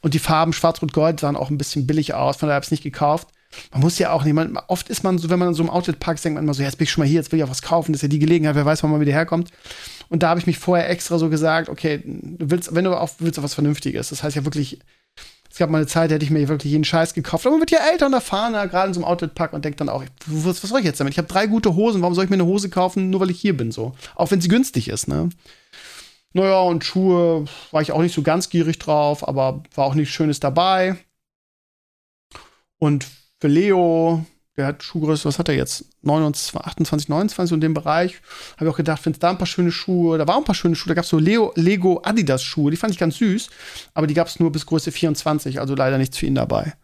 Und 0.00 0.14
die 0.14 0.18
Farben 0.18 0.52
Schwarz-Rot-Gold 0.52 1.20
sahen 1.20 1.36
auch 1.36 1.48
ein 1.48 1.58
bisschen 1.58 1.86
billig 1.86 2.12
aus, 2.12 2.36
von 2.36 2.48
daher 2.48 2.56
habe 2.56 2.64
ich 2.64 2.68
es 2.68 2.72
nicht 2.72 2.82
gekauft. 2.82 3.28
Man 3.72 3.80
muss 3.80 3.98
ja 3.98 4.12
auch 4.12 4.24
nicht, 4.24 4.34
man, 4.34 4.58
oft 4.66 4.88
ist 4.88 5.04
man 5.04 5.18
so, 5.18 5.30
wenn 5.30 5.38
man 5.38 5.48
in 5.48 5.54
so 5.54 5.62
einem 5.62 5.70
Outlet-Park 5.70 6.20
denkt 6.20 6.34
man 6.34 6.44
immer 6.44 6.54
so, 6.54 6.62
jetzt 6.62 6.76
bin 6.76 6.84
ich 6.84 6.90
schon 6.90 7.02
mal 7.02 7.08
hier, 7.08 7.20
jetzt 7.20 7.32
will 7.32 7.38
ich 7.38 7.44
auch 7.44 7.50
was 7.50 7.62
kaufen, 7.62 7.92
das 7.92 8.00
ist 8.00 8.02
ja 8.02 8.08
die 8.08 8.18
Gelegenheit, 8.18 8.56
wer 8.56 8.66
weiß, 8.66 8.82
wann 8.82 8.90
man 8.90 9.00
wieder 9.00 9.12
herkommt. 9.12 9.50
Und 10.08 10.22
da 10.22 10.30
habe 10.30 10.40
ich 10.40 10.46
mich 10.46 10.58
vorher 10.58 10.90
extra 10.90 11.18
so 11.18 11.28
gesagt, 11.28 11.68
okay, 11.68 12.02
du 12.04 12.50
willst, 12.50 12.74
wenn 12.74 12.84
du 12.84 12.94
auch 12.94 13.10
willst, 13.20 13.38
auch 13.38 13.42
was 13.44 13.54
Vernünftiges. 13.54 14.08
Das 14.08 14.22
heißt 14.22 14.36
ja 14.36 14.44
wirklich, 14.44 14.80
es 15.58 15.60
gab 15.60 15.70
mal 15.70 15.78
eine 15.78 15.88
Zeit, 15.88 16.08
da 16.08 16.14
hätte 16.14 16.24
ich 16.24 16.30
mir 16.30 16.46
wirklich 16.46 16.70
jeden 16.70 16.84
Scheiß 16.84 17.14
gekauft. 17.14 17.44
Aber 17.44 17.54
man 17.54 17.62
wird 17.62 17.72
ja 17.72 17.80
älter 17.90 18.06
und 18.06 18.12
erfahrener, 18.12 18.68
gerade 18.68 18.86
in 18.86 18.94
so 18.94 19.00
einem 19.00 19.08
Outlet-Park 19.08 19.52
und 19.52 19.64
denkt 19.64 19.80
dann 19.80 19.88
auch, 19.88 20.04
was, 20.26 20.62
was 20.62 20.70
soll 20.70 20.78
ich 20.78 20.84
jetzt 20.86 21.00
damit? 21.00 21.14
Ich 21.14 21.18
habe 21.18 21.26
drei 21.26 21.48
gute 21.48 21.74
Hosen, 21.74 22.00
warum 22.00 22.14
soll 22.14 22.22
ich 22.22 22.30
mir 22.30 22.36
eine 22.36 22.46
Hose 22.46 22.70
kaufen, 22.70 23.10
nur 23.10 23.18
weil 23.18 23.30
ich 23.30 23.40
hier 23.40 23.56
bin, 23.56 23.72
so? 23.72 23.96
Auch 24.14 24.30
wenn 24.30 24.40
sie 24.40 24.46
günstig 24.46 24.86
ist, 24.86 25.08
ne? 25.08 25.30
Naja, 26.32 26.60
und 26.60 26.84
Schuhe 26.84 27.46
war 27.72 27.82
ich 27.82 27.90
auch 27.90 28.00
nicht 28.00 28.14
so 28.14 28.22
ganz 28.22 28.50
gierig 28.50 28.78
drauf, 28.78 29.26
aber 29.26 29.64
war 29.74 29.86
auch 29.86 29.94
nichts 29.94 30.14
Schönes 30.14 30.38
dabei. 30.38 30.96
Und 32.78 33.04
für 33.40 33.48
Leo, 33.48 34.24
der 34.58 34.66
hat 34.66 34.82
Schuhgröße, 34.82 35.24
was 35.24 35.38
hat 35.38 35.48
er 35.48 35.54
jetzt? 35.54 35.84
29, 36.02 36.60
28, 36.60 37.08
29 37.08 37.48
so 37.48 37.54
in 37.54 37.60
dem 37.60 37.74
Bereich. 37.74 38.20
Habe 38.56 38.66
ich 38.66 38.72
auch 38.72 38.76
gedacht, 38.76 39.00
findest 39.00 39.22
da 39.22 39.30
ein 39.30 39.38
paar 39.38 39.46
schöne 39.46 39.70
Schuhe. 39.70 40.18
Da 40.18 40.26
waren 40.26 40.38
ein 40.38 40.44
paar 40.44 40.54
schöne 40.56 40.74
Schuhe. 40.74 40.88
Da 40.88 40.94
gab 40.94 41.04
es 41.04 41.10
so 41.10 41.18
Leo, 41.18 41.52
Lego 41.54 42.02
Adidas 42.04 42.42
Schuhe. 42.42 42.72
Die 42.72 42.76
fand 42.76 42.92
ich 42.92 42.98
ganz 42.98 43.18
süß. 43.18 43.50
Aber 43.94 44.08
die 44.08 44.14
gab 44.14 44.26
es 44.26 44.40
nur 44.40 44.50
bis 44.50 44.66
Größe 44.66 44.90
24, 44.90 45.60
also 45.60 45.76
leider 45.76 45.96
nichts 45.96 46.18
für 46.18 46.26
ihn 46.26 46.34
dabei. 46.34 46.74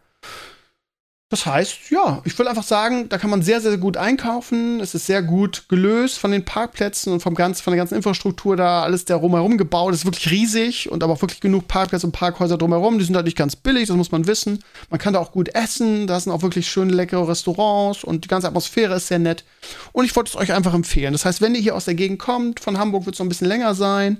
Das 1.29 1.47
heißt, 1.47 1.89
ja, 1.89 2.21
ich 2.23 2.37
will 2.37 2.47
einfach 2.47 2.63
sagen, 2.63 3.09
da 3.09 3.17
kann 3.17 3.31
man 3.31 3.41
sehr, 3.41 3.59
sehr 3.59 3.77
gut 3.77 3.97
einkaufen. 3.97 4.79
Es 4.79 4.93
ist 4.93 5.07
sehr 5.07 5.23
gut 5.23 5.67
gelöst 5.69 6.19
von 6.19 6.29
den 6.29 6.45
Parkplätzen 6.45 7.11
und 7.11 7.19
vom 7.19 7.33
ganzen, 7.33 7.63
von 7.63 7.71
der 7.71 7.79
ganzen 7.79 7.95
Infrastruktur 7.95 8.55
da, 8.55 8.83
alles 8.83 9.05
der 9.05 9.17
drumherum 9.17 9.57
gebaut. 9.57 9.91
Es 9.91 10.01
ist 10.01 10.05
wirklich 10.05 10.29
riesig 10.29 10.91
und 10.91 11.01
aber 11.03 11.13
auch 11.13 11.21
wirklich 11.23 11.41
genug 11.41 11.67
Parkplätze 11.67 12.05
und 12.05 12.11
Parkhäuser 12.11 12.59
drumherum. 12.59 12.99
Die 12.99 13.05
sind 13.05 13.15
halt 13.15 13.25
nicht 13.25 13.37
ganz 13.37 13.55
billig, 13.55 13.87
das 13.87 13.97
muss 13.97 14.11
man 14.11 14.27
wissen. 14.27 14.63
Man 14.91 14.99
kann 14.99 15.13
da 15.13 15.19
auch 15.19 15.31
gut 15.31 15.49
essen, 15.55 16.05
da 16.05 16.19
sind 16.19 16.31
auch 16.31 16.43
wirklich 16.43 16.67
schöne, 16.67 16.93
leckere 16.93 17.27
Restaurants 17.27 18.03
und 18.03 18.23
die 18.23 18.27
ganze 18.27 18.47
Atmosphäre 18.47 18.95
ist 18.95 19.07
sehr 19.07 19.17
nett. 19.19 19.45
Und 19.93 20.05
ich 20.05 20.15
wollte 20.15 20.29
es 20.29 20.35
euch 20.35 20.53
einfach 20.53 20.75
empfehlen. 20.75 21.13
Das 21.13 21.25
heißt, 21.25 21.41
wenn 21.41 21.55
ihr 21.55 21.61
hier 21.61 21.75
aus 21.75 21.85
der 21.85 21.95
Gegend 21.95 22.19
kommt, 22.19 22.59
von 22.59 22.77
Hamburg 22.77 23.07
wird 23.07 23.15
es 23.15 23.19
noch 23.19 23.25
ein 23.25 23.29
bisschen 23.29 23.47
länger 23.47 23.73
sein. 23.73 24.19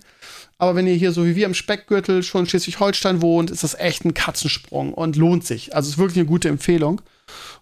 Aber 0.58 0.76
wenn 0.76 0.88
ihr 0.88 0.94
hier 0.94 1.12
so 1.12 1.26
wie 1.26 1.36
wir 1.36 1.46
im 1.46 1.54
Speckgürtel 1.54 2.24
schon 2.24 2.42
in 2.42 2.48
Schleswig-Holstein 2.48 3.22
wohnt, 3.22 3.52
ist 3.52 3.64
das 3.64 3.78
echt 3.78 4.06
ein 4.06 4.14
Katzensprung 4.14 4.94
und 4.94 5.16
lohnt 5.18 5.46
sich. 5.46 5.76
Also 5.76 5.90
ist 5.90 5.98
wirklich 5.98 6.18
eine 6.18 6.28
gute 6.28 6.50
Empfehlung. 6.50 7.02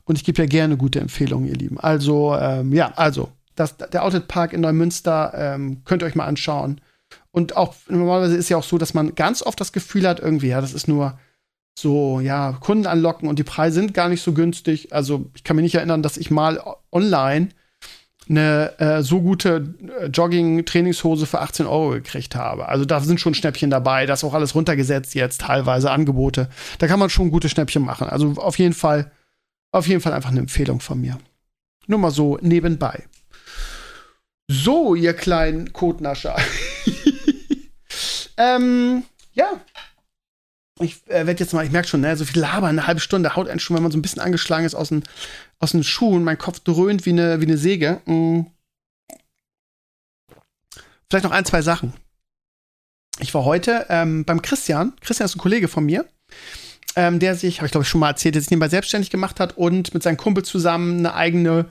Und 0.05 0.17
ich 0.17 0.23
gebe 0.23 0.41
ja 0.41 0.47
gerne 0.47 0.77
gute 0.77 0.99
Empfehlungen, 0.99 1.47
ihr 1.47 1.55
Lieben. 1.55 1.79
Also, 1.79 2.35
ähm, 2.35 2.73
ja, 2.73 2.91
also, 2.95 3.29
das, 3.55 3.77
der 3.77 4.03
Outlet 4.03 4.27
Park 4.27 4.53
in 4.53 4.61
Neumünster 4.61 5.33
ähm, 5.35 5.81
könnt 5.85 6.03
ihr 6.03 6.05
euch 6.05 6.15
mal 6.15 6.25
anschauen. 6.25 6.81
Und 7.31 7.55
auch 7.55 7.73
normalerweise 7.87 8.35
ist 8.35 8.49
ja 8.49 8.57
auch 8.57 8.63
so, 8.63 8.77
dass 8.77 8.93
man 8.93 9.15
ganz 9.15 9.41
oft 9.41 9.59
das 9.59 9.71
Gefühl 9.71 10.07
hat, 10.07 10.19
irgendwie, 10.19 10.49
ja, 10.49 10.61
das 10.61 10.73
ist 10.73 10.87
nur 10.87 11.17
so, 11.77 12.19
ja, 12.19 12.51
Kunden 12.59 12.85
anlocken 12.85 13.27
und 13.27 13.39
die 13.39 13.43
Preise 13.43 13.75
sind 13.75 13.93
gar 13.93 14.09
nicht 14.09 14.21
so 14.21 14.33
günstig. 14.33 14.93
Also, 14.93 15.25
ich 15.33 15.43
kann 15.43 15.55
mich 15.55 15.63
nicht 15.63 15.75
erinnern, 15.75 16.03
dass 16.03 16.17
ich 16.17 16.29
mal 16.29 16.61
online 16.91 17.49
eine 18.29 18.79
äh, 18.79 19.03
so 19.03 19.21
gute 19.21 19.73
äh, 19.99 20.07
Jogging-Trainingshose 20.07 21.25
für 21.25 21.41
18 21.41 21.65
Euro 21.65 21.91
gekriegt 21.91 22.35
habe. 22.35 22.67
Also 22.69 22.85
da 22.85 22.99
sind 22.99 23.19
schon 23.19 23.33
Schnäppchen 23.33 23.69
dabei, 23.69 24.05
das 24.05 24.19
ist 24.19 24.23
auch 24.23 24.33
alles 24.33 24.55
runtergesetzt 24.55 25.15
jetzt, 25.15 25.41
teilweise 25.41 25.91
Angebote. 25.91 26.49
Da 26.79 26.87
kann 26.87 26.99
man 26.99 27.09
schon 27.09 27.31
gute 27.31 27.49
Schnäppchen 27.49 27.83
machen. 27.83 28.07
Also 28.07 28.33
auf 28.37 28.57
jeden 28.59 28.73
Fall, 28.73 29.11
auf 29.71 29.87
jeden 29.87 30.01
Fall 30.01 30.13
einfach 30.13 30.31
eine 30.31 30.39
Empfehlung 30.39 30.79
von 30.79 31.01
mir. 31.01 31.17
Nur 31.87 31.99
mal 31.99 32.11
so 32.11 32.37
nebenbei. 32.41 33.03
So, 34.47 34.95
ihr 34.95 35.13
kleinen 35.13 35.73
Kotnascher. 35.73 36.35
ähm, 38.37 39.03
ja. 39.33 39.51
Ich 40.83 41.07
äh, 41.07 41.25
werde 41.25 41.39
jetzt 41.39 41.53
mal, 41.53 41.65
ich 41.65 41.71
merke 41.71 41.87
schon, 41.87 42.01
ne, 42.01 42.15
so 42.15 42.25
viel 42.25 42.41
labern, 42.41 42.69
eine 42.69 42.87
halbe 42.87 43.01
Stunde 43.01 43.35
haut 43.35 43.47
einen 43.47 43.59
schon, 43.59 43.75
wenn 43.75 43.83
man 43.83 43.91
so 43.91 43.97
ein 43.97 44.01
bisschen 44.01 44.21
angeschlagen 44.21 44.65
ist 44.65 44.75
aus 44.75 44.89
den, 44.89 45.03
aus 45.59 45.71
den 45.71 45.83
Schuhen. 45.83 46.23
Mein 46.23 46.37
Kopf 46.37 46.59
dröhnt 46.59 47.05
wie 47.05 47.11
eine, 47.11 47.39
wie 47.41 47.45
eine 47.45 47.57
Säge. 47.57 48.01
Mhm. 48.05 48.47
Vielleicht 51.09 51.25
noch 51.25 51.31
ein, 51.31 51.45
zwei 51.45 51.61
Sachen. 51.61 51.93
Ich 53.19 53.33
war 53.33 53.45
heute 53.45 53.85
ähm, 53.89 54.25
beim 54.25 54.41
Christian. 54.41 54.93
Christian 55.01 55.25
ist 55.25 55.35
ein 55.35 55.39
Kollege 55.39 55.67
von 55.67 55.85
mir, 55.85 56.05
ähm, 56.95 57.19
der 57.19 57.35
sich, 57.35 57.57
habe 57.57 57.67
ich 57.67 57.71
glaube 57.71 57.83
ich 57.83 57.89
schon 57.89 57.99
mal 57.99 58.09
erzählt, 58.09 58.35
der 58.35 58.41
sich 58.41 58.49
nebenbei 58.49 58.69
selbstständig 58.69 59.11
gemacht 59.11 59.39
hat 59.39 59.57
und 59.57 59.93
mit 59.93 60.01
seinem 60.01 60.17
Kumpel 60.17 60.43
zusammen 60.43 60.99
eine 60.99 61.13
eigene, 61.13 61.65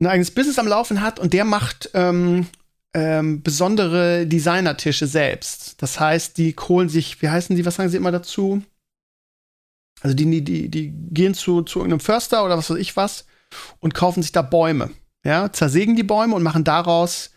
ein 0.00 0.06
eigenes 0.06 0.30
Business 0.30 0.58
am 0.58 0.66
Laufen 0.66 1.00
hat. 1.00 1.18
Und 1.18 1.32
der 1.32 1.44
macht 1.44 1.90
ähm, 1.94 2.46
ähm, 2.94 3.42
besondere 3.42 4.26
Designertische 4.26 5.06
selbst. 5.06 5.80
Das 5.82 5.98
heißt, 5.98 6.36
die 6.36 6.54
holen 6.56 6.88
sich, 6.88 7.22
wie 7.22 7.28
heißen 7.28 7.56
die, 7.56 7.64
was 7.64 7.76
sagen 7.76 7.88
sie 7.88 7.96
immer 7.96 8.12
dazu? 8.12 8.62
Also 10.00 10.16
die, 10.16 10.42
die, 10.42 10.68
die 10.68 10.92
gehen 11.10 11.34
zu, 11.34 11.62
zu 11.62 11.78
irgendeinem 11.78 12.00
Förster 12.00 12.44
oder 12.44 12.58
was 12.58 12.70
weiß 12.70 12.78
ich 12.78 12.96
was 12.96 13.26
und 13.80 13.94
kaufen 13.94 14.22
sich 14.22 14.32
da 14.32 14.42
Bäume. 14.42 14.90
Ja, 15.24 15.52
zersägen 15.52 15.94
die 15.94 16.02
Bäume 16.02 16.34
und 16.34 16.42
machen 16.42 16.64
daraus 16.64 17.30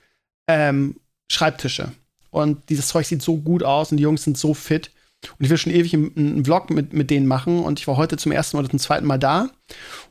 ähm, 0.47 0.99
Schreibtische. 1.31 1.91
Und 2.31 2.69
dieses 2.69 2.87
Zeug 2.87 3.05
sieht 3.05 3.21
so 3.21 3.37
gut 3.37 3.63
aus 3.63 3.91
und 3.91 3.97
die 3.97 4.03
Jungs 4.03 4.23
sind 4.23 4.37
so 4.37 4.53
fit. 4.53 4.91
Und 5.37 5.45
ich 5.45 5.49
will 5.49 5.57
schon 5.57 5.71
ewig 5.71 5.93
einen, 5.93 6.43
Vlog 6.43 6.69
mit, 6.69 6.93
mit 6.93 7.09
denen 7.09 7.27
machen. 7.27 7.63
Und 7.63 7.79
ich 7.79 7.87
war 7.87 7.97
heute 7.97 8.17
zum 8.17 8.31
ersten 8.31 8.57
oder 8.57 8.69
zum 8.69 8.79
zweiten 8.79 9.05
Mal 9.05 9.17
da. 9.17 9.49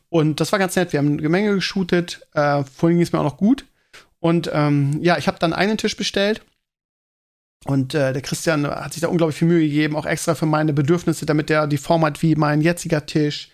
Und 0.09 0.39
das 0.39 0.51
war 0.51 0.59
ganz 0.59 0.75
nett. 0.75 0.91
Wir 0.93 0.99
haben 0.99 1.17
eine 1.17 1.29
Menge 1.29 1.53
geshootet. 1.53 2.27
Äh, 2.33 2.63
vorhin 2.63 2.97
ging 2.97 3.03
es 3.03 3.11
mir 3.11 3.19
auch 3.19 3.23
noch 3.23 3.37
gut. 3.37 3.65
Und 4.25 4.49
ähm, 4.51 4.97
ja, 5.03 5.19
ich 5.19 5.27
habe 5.27 5.37
dann 5.37 5.53
einen 5.53 5.77
Tisch 5.77 5.95
bestellt. 5.95 6.41
Und 7.65 7.93
äh, 7.93 8.11
der 8.11 8.23
Christian 8.23 8.65
hat 8.65 8.93
sich 8.93 9.01
da 9.01 9.07
unglaublich 9.07 9.37
viel 9.37 9.47
Mühe 9.47 9.61
gegeben, 9.61 9.95
auch 9.95 10.07
extra 10.07 10.33
für 10.33 10.47
meine 10.47 10.73
Bedürfnisse, 10.73 11.27
damit 11.27 11.47
der 11.49 11.67
die 11.67 11.77
Form 11.77 12.03
hat 12.03 12.23
wie 12.23 12.33
mein 12.33 12.61
jetziger 12.61 13.05
Tisch, 13.05 13.51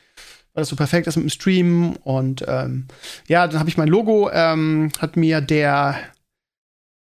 weil 0.53 0.61
das 0.61 0.69
so 0.69 0.77
perfekt 0.77 1.07
ist 1.07 1.17
mit 1.17 1.25
dem 1.25 1.29
Stream. 1.29 1.97
Und 2.05 2.45
ähm, 2.47 2.87
ja, 3.27 3.47
dann 3.47 3.59
habe 3.59 3.67
ich 3.67 3.75
mein 3.75 3.89
Logo, 3.89 4.29
ähm, 4.31 4.93
hat 4.99 5.17
mir 5.17 5.41
der, 5.41 5.97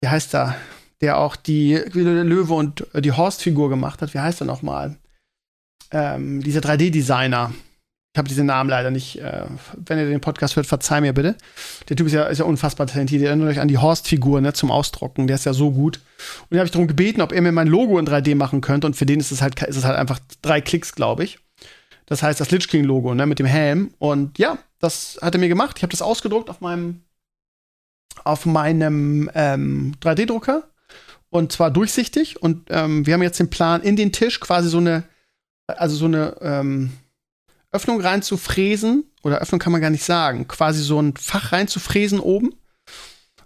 wie 0.02 0.08
heißt 0.08 0.36
er, 0.36 0.54
der 1.00 1.18
auch 1.18 1.34
die 1.34 1.74
Löwe 1.74 2.54
und 2.54 2.86
die 2.94 3.10
Horst-Figur 3.10 3.70
gemacht 3.70 4.02
hat, 4.02 4.14
wie 4.14 4.20
heißt 4.20 4.40
er 4.40 4.46
nochmal? 4.46 4.98
Ähm, 5.90 6.44
dieser 6.44 6.60
3D-Designer. 6.60 7.52
Ich 8.14 8.18
habe 8.18 8.28
diesen 8.28 8.46
Namen 8.46 8.70
leider 8.70 8.90
nicht. 8.90 9.20
Äh, 9.20 9.44
wenn 9.76 9.98
ihr 9.98 10.06
den 10.06 10.20
Podcast 10.20 10.56
hört, 10.56 10.66
verzeih 10.66 11.00
mir 11.00 11.12
bitte. 11.12 11.36
Der 11.88 11.96
Typ 11.96 12.06
ist 12.06 12.14
ja, 12.14 12.24
ist 12.24 12.38
ja 12.38 12.44
unfassbar 12.46 12.86
talentiert. 12.86 13.20
Ihr 13.20 13.28
erinnert 13.28 13.48
euch 13.50 13.60
an 13.60 13.68
die 13.68 13.78
Horst-Figur 13.78 14.40
ne, 14.40 14.52
zum 14.54 14.70
Ausdrucken. 14.70 15.26
Der 15.26 15.36
ist 15.36 15.44
ja 15.44 15.52
so 15.52 15.70
gut. 15.70 16.00
Und 16.42 16.54
da 16.54 16.58
habe 16.58 16.66
ich 16.66 16.72
darum 16.72 16.88
gebeten, 16.88 17.20
ob 17.20 17.32
er 17.32 17.42
mir 17.42 17.52
mein 17.52 17.68
Logo 17.68 17.98
in 17.98 18.06
3D 18.06 18.34
machen 18.34 18.60
könnte. 18.60 18.86
Und 18.86 18.96
für 18.96 19.06
den 19.06 19.20
ist 19.20 19.30
es 19.30 19.42
halt, 19.42 19.62
ist 19.62 19.76
es 19.76 19.84
halt 19.84 19.96
einfach 19.96 20.18
drei 20.42 20.60
Klicks, 20.60 20.94
glaube 20.94 21.24
ich. 21.24 21.38
Das 22.06 22.22
heißt, 22.22 22.40
das 22.40 22.50
Lich 22.50 22.68
King-Logo 22.68 23.14
ne, 23.14 23.26
mit 23.26 23.38
dem 23.38 23.46
Helm. 23.46 23.92
Und 23.98 24.38
ja, 24.38 24.58
das 24.78 25.18
hat 25.20 25.34
er 25.34 25.40
mir 25.40 25.48
gemacht. 25.48 25.76
Ich 25.76 25.82
habe 25.82 25.90
das 25.90 26.02
ausgedruckt 26.02 26.48
auf 26.48 26.62
meinem, 26.62 27.02
auf 28.24 28.46
meinem 28.46 29.30
ähm, 29.34 29.94
3D-Drucker. 30.00 30.64
Und 31.30 31.52
zwar 31.52 31.70
durchsichtig. 31.70 32.42
Und 32.42 32.68
ähm, 32.70 33.06
wir 33.06 33.14
haben 33.14 33.22
jetzt 33.22 33.38
den 33.38 33.50
Plan, 33.50 33.82
in 33.82 33.96
den 33.96 34.12
Tisch 34.12 34.40
quasi 34.40 34.70
so 34.70 34.78
eine, 34.78 35.04
also 35.66 35.94
so 35.94 36.06
eine, 36.06 36.36
ähm, 36.40 36.92
Öffnung 37.72 38.00
reinzufräsen, 38.00 39.04
oder 39.22 39.38
Öffnung 39.38 39.58
kann 39.58 39.72
man 39.72 39.80
gar 39.80 39.90
nicht 39.90 40.04
sagen, 40.04 40.48
quasi 40.48 40.82
so 40.82 41.00
ein 41.00 41.14
Fach 41.16 41.52
reinzufräsen 41.52 42.20
oben, 42.20 42.54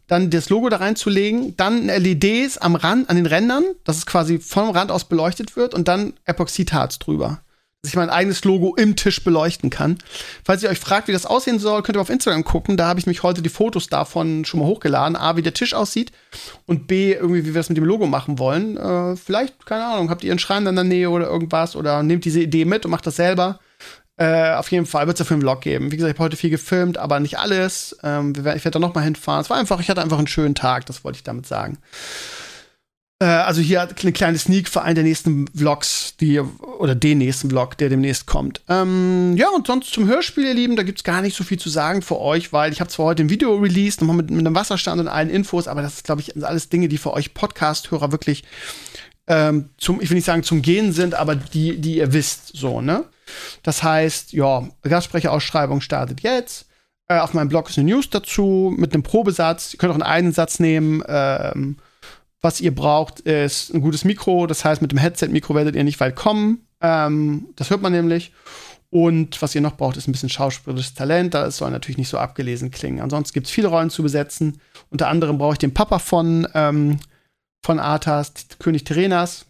dann 0.06 0.30
das 0.30 0.48
Logo 0.48 0.68
da 0.68 0.76
reinzulegen, 0.76 1.56
dann 1.56 1.86
LEDs 1.86 2.58
am 2.58 2.74
Rand, 2.74 3.08
an 3.08 3.16
den 3.16 3.26
Rändern, 3.26 3.64
dass 3.84 3.96
es 3.96 4.06
quasi 4.06 4.38
vom 4.38 4.70
Rand 4.70 4.90
aus 4.90 5.04
beleuchtet 5.04 5.56
wird 5.56 5.74
und 5.74 5.88
dann 5.88 6.14
Epoxidharz 6.24 6.98
drüber 6.98 7.42
dass 7.82 7.90
ich 7.90 7.96
mein 7.96 8.10
eigenes 8.10 8.44
Logo 8.44 8.76
im 8.76 8.94
Tisch 8.94 9.24
beleuchten 9.24 9.68
kann. 9.68 9.98
Falls 10.44 10.62
ihr 10.62 10.70
euch 10.70 10.78
fragt, 10.78 11.08
wie 11.08 11.12
das 11.12 11.26
aussehen 11.26 11.58
soll, 11.58 11.82
könnt 11.82 11.98
ihr 11.98 12.00
auf 12.00 12.10
Instagram 12.10 12.44
gucken. 12.44 12.76
Da 12.76 12.86
habe 12.86 13.00
ich 13.00 13.06
mich 13.06 13.24
heute 13.24 13.42
die 13.42 13.48
Fotos 13.48 13.88
davon 13.88 14.44
schon 14.44 14.60
mal 14.60 14.66
hochgeladen. 14.66 15.16
A, 15.16 15.36
wie 15.36 15.42
der 15.42 15.52
Tisch 15.52 15.74
aussieht 15.74 16.12
und 16.66 16.86
B, 16.86 17.12
irgendwie, 17.12 17.42
wie 17.42 17.48
wir 17.48 17.54
das 17.54 17.70
mit 17.70 17.78
dem 17.78 17.84
Logo 17.84 18.06
machen 18.06 18.38
wollen. 18.38 18.76
Äh, 18.76 19.16
vielleicht, 19.16 19.66
keine 19.66 19.84
Ahnung, 19.84 20.10
habt 20.10 20.22
ihr 20.22 20.30
einen 20.30 20.38
Schrein 20.38 20.64
in 20.64 20.76
der 20.76 20.84
Nähe 20.84 21.10
oder 21.10 21.26
irgendwas 21.26 21.74
oder 21.74 22.04
nehmt 22.04 22.24
diese 22.24 22.40
Idee 22.40 22.64
mit 22.66 22.84
und 22.84 22.92
macht 22.92 23.06
das 23.06 23.16
selber. 23.16 23.58
Äh, 24.22 24.54
auf 24.54 24.70
jeden 24.70 24.86
Fall 24.86 25.08
wird 25.08 25.16
es 25.16 25.18
dafür 25.18 25.34
einen 25.34 25.42
Vlog 25.42 25.62
geben. 25.62 25.90
Wie 25.90 25.96
gesagt, 25.96 26.12
ich 26.12 26.16
habe 26.16 26.26
heute 26.26 26.36
viel 26.36 26.50
gefilmt, 26.50 26.96
aber 26.96 27.18
nicht 27.18 27.40
alles. 27.40 27.96
Ähm, 28.04 28.34
ich 28.36 28.44
werde 28.44 28.70
da 28.70 28.78
noch 28.78 28.94
mal 28.94 29.00
hinfahren. 29.00 29.40
Es 29.40 29.50
war 29.50 29.56
einfach, 29.56 29.80
ich 29.80 29.90
hatte 29.90 30.00
einfach 30.00 30.18
einen 30.18 30.28
schönen 30.28 30.54
Tag, 30.54 30.86
das 30.86 31.02
wollte 31.02 31.16
ich 31.16 31.24
damit 31.24 31.44
sagen. 31.46 31.78
Äh, 33.20 33.24
also 33.24 33.60
hier 33.60 33.80
eine 33.80 34.12
kleine 34.12 34.38
Sneak 34.38 34.68
für 34.68 34.82
einen 34.82 34.94
der 34.94 35.02
nächsten 35.02 35.48
Vlogs, 35.48 36.14
die, 36.20 36.38
oder 36.38 36.94
den 36.94 37.18
nächsten 37.18 37.50
Vlog, 37.50 37.76
der 37.78 37.88
demnächst 37.88 38.26
kommt. 38.26 38.60
Ähm, 38.68 39.34
ja, 39.36 39.48
und 39.48 39.66
sonst 39.66 39.92
zum 39.92 40.06
Hörspiel, 40.06 40.44
ihr 40.44 40.54
Lieben, 40.54 40.76
da 40.76 40.84
gibt 40.84 40.98
es 40.98 41.04
gar 41.04 41.20
nicht 41.20 41.36
so 41.36 41.42
viel 41.42 41.58
zu 41.58 41.68
sagen 41.68 42.00
für 42.00 42.20
euch, 42.20 42.52
weil 42.52 42.72
ich 42.72 42.80
habe 42.80 42.90
zwar 42.90 43.06
heute 43.06 43.24
ein 43.24 43.28
Video 43.28 43.56
released, 43.56 44.02
nochmal 44.02 44.18
mit, 44.18 44.30
mit 44.30 44.46
einem 44.46 44.54
Wasserstand 44.54 45.00
und 45.00 45.08
allen 45.08 45.30
Infos, 45.30 45.66
aber 45.66 45.82
das 45.82 45.94
ist, 45.94 46.04
glaube 46.04 46.20
ich, 46.20 46.46
alles 46.46 46.68
Dinge, 46.68 46.86
die 46.86 46.98
für 46.98 47.12
euch 47.12 47.34
Podcast-Hörer 47.34 48.12
wirklich 48.12 48.44
ähm, 49.26 49.70
zum, 49.78 50.00
ich 50.00 50.10
will 50.10 50.14
nicht 50.14 50.26
sagen 50.26 50.44
zum 50.44 50.62
Gehen 50.62 50.92
sind, 50.92 51.14
aber 51.14 51.34
die, 51.34 51.78
die 51.80 51.96
ihr 51.96 52.12
wisst, 52.12 52.52
so, 52.54 52.80
ne? 52.80 53.06
Das 53.62 53.82
heißt, 53.82 54.32
ja, 54.32 54.68
Gastsprecherausschreibung 54.82 55.80
startet 55.80 56.22
jetzt. 56.22 56.66
Äh, 57.08 57.18
auf 57.18 57.34
meinem 57.34 57.48
Blog 57.48 57.68
ist 57.68 57.78
eine 57.78 57.90
News 57.90 58.10
dazu 58.10 58.72
mit 58.76 58.94
einem 58.94 59.02
Probesatz. 59.02 59.74
Ihr 59.74 59.78
könnt 59.78 59.94
auch 59.94 60.06
einen 60.06 60.32
Satz 60.32 60.60
nehmen. 60.60 61.02
Ähm, 61.06 61.76
was 62.40 62.60
ihr 62.60 62.74
braucht, 62.74 63.20
ist 63.20 63.72
ein 63.72 63.80
gutes 63.80 64.04
Mikro. 64.04 64.46
Das 64.46 64.64
heißt, 64.64 64.82
mit 64.82 64.90
dem 64.90 64.98
Headset-Mikro 64.98 65.54
werdet 65.54 65.76
ihr 65.76 65.84
nicht 65.84 66.00
weit 66.00 66.16
kommen. 66.16 66.66
Ähm, 66.80 67.48
das 67.56 67.70
hört 67.70 67.82
man 67.82 67.92
nämlich. 67.92 68.32
Und 68.90 69.40
was 69.40 69.54
ihr 69.54 69.62
noch 69.62 69.76
braucht, 69.76 69.96
ist 69.96 70.06
ein 70.06 70.12
bisschen 70.12 70.28
schauspielerisches 70.28 70.94
Talent. 70.94 71.34
Da 71.34 71.50
soll 71.50 71.70
natürlich 71.70 71.96
nicht 71.96 72.10
so 72.10 72.18
abgelesen 72.18 72.70
klingen. 72.70 73.00
Ansonsten 73.00 73.32
gibt 73.32 73.46
es 73.46 73.52
viele 73.52 73.68
Rollen 73.68 73.88
zu 73.88 74.02
besetzen. 74.02 74.60
Unter 74.90 75.08
anderem 75.08 75.38
brauche 75.38 75.54
ich 75.54 75.58
den 75.58 75.72
Papa 75.72 75.98
von, 75.98 76.46
ähm, 76.52 76.98
von 77.64 77.78
Arthas, 77.78 78.34
König 78.58 78.84
Terenas. 78.84 79.46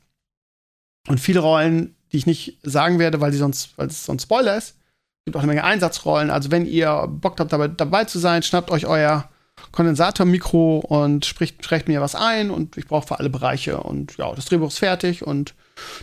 Und 1.09 1.19
viele 1.19 1.41
Rollen, 1.41 1.97
die 2.13 2.19
ich 2.19 2.27
nicht 2.27 2.59
sagen 2.63 2.99
werde, 2.99 3.21
weil, 3.21 3.31
die 3.31 3.39
sonst, 3.39 3.77
weil 3.77 3.89
es 3.89 4.05
sonst 4.05 4.25
Spoiler 4.25 4.57
ist. 4.57 4.69
Es 4.69 5.27
gibt 5.27 5.37
auch 5.37 5.43
eine 5.43 5.53
Menge 5.53 5.65
Einsatzrollen. 5.65 6.31
Also, 6.31 6.51
wenn 6.51 6.67
ihr 6.67 7.07
Bock 7.09 7.39
habt, 7.39 7.53
dabei, 7.53 7.69
dabei 7.69 8.05
zu 8.05 8.19
sein, 8.19 8.43
schnappt 8.43 8.71
euch 8.71 8.87
euer 8.87 9.29
Kondensatormikro 9.71 10.79
und 10.79 11.25
spricht, 11.25 11.65
spricht 11.65 11.87
mir 11.87 12.01
was 12.01 12.15
ein 12.15 12.51
und 12.51 12.77
ich 12.77 12.87
brauche 12.87 13.07
für 13.07 13.19
alle 13.19 13.31
Bereiche. 13.31 13.79
Und 13.79 14.17
ja, 14.17 14.35
das 14.35 14.47
Drehbuch 14.47 14.69
ist 14.69 14.79
fertig 14.79 15.25
und 15.25 15.55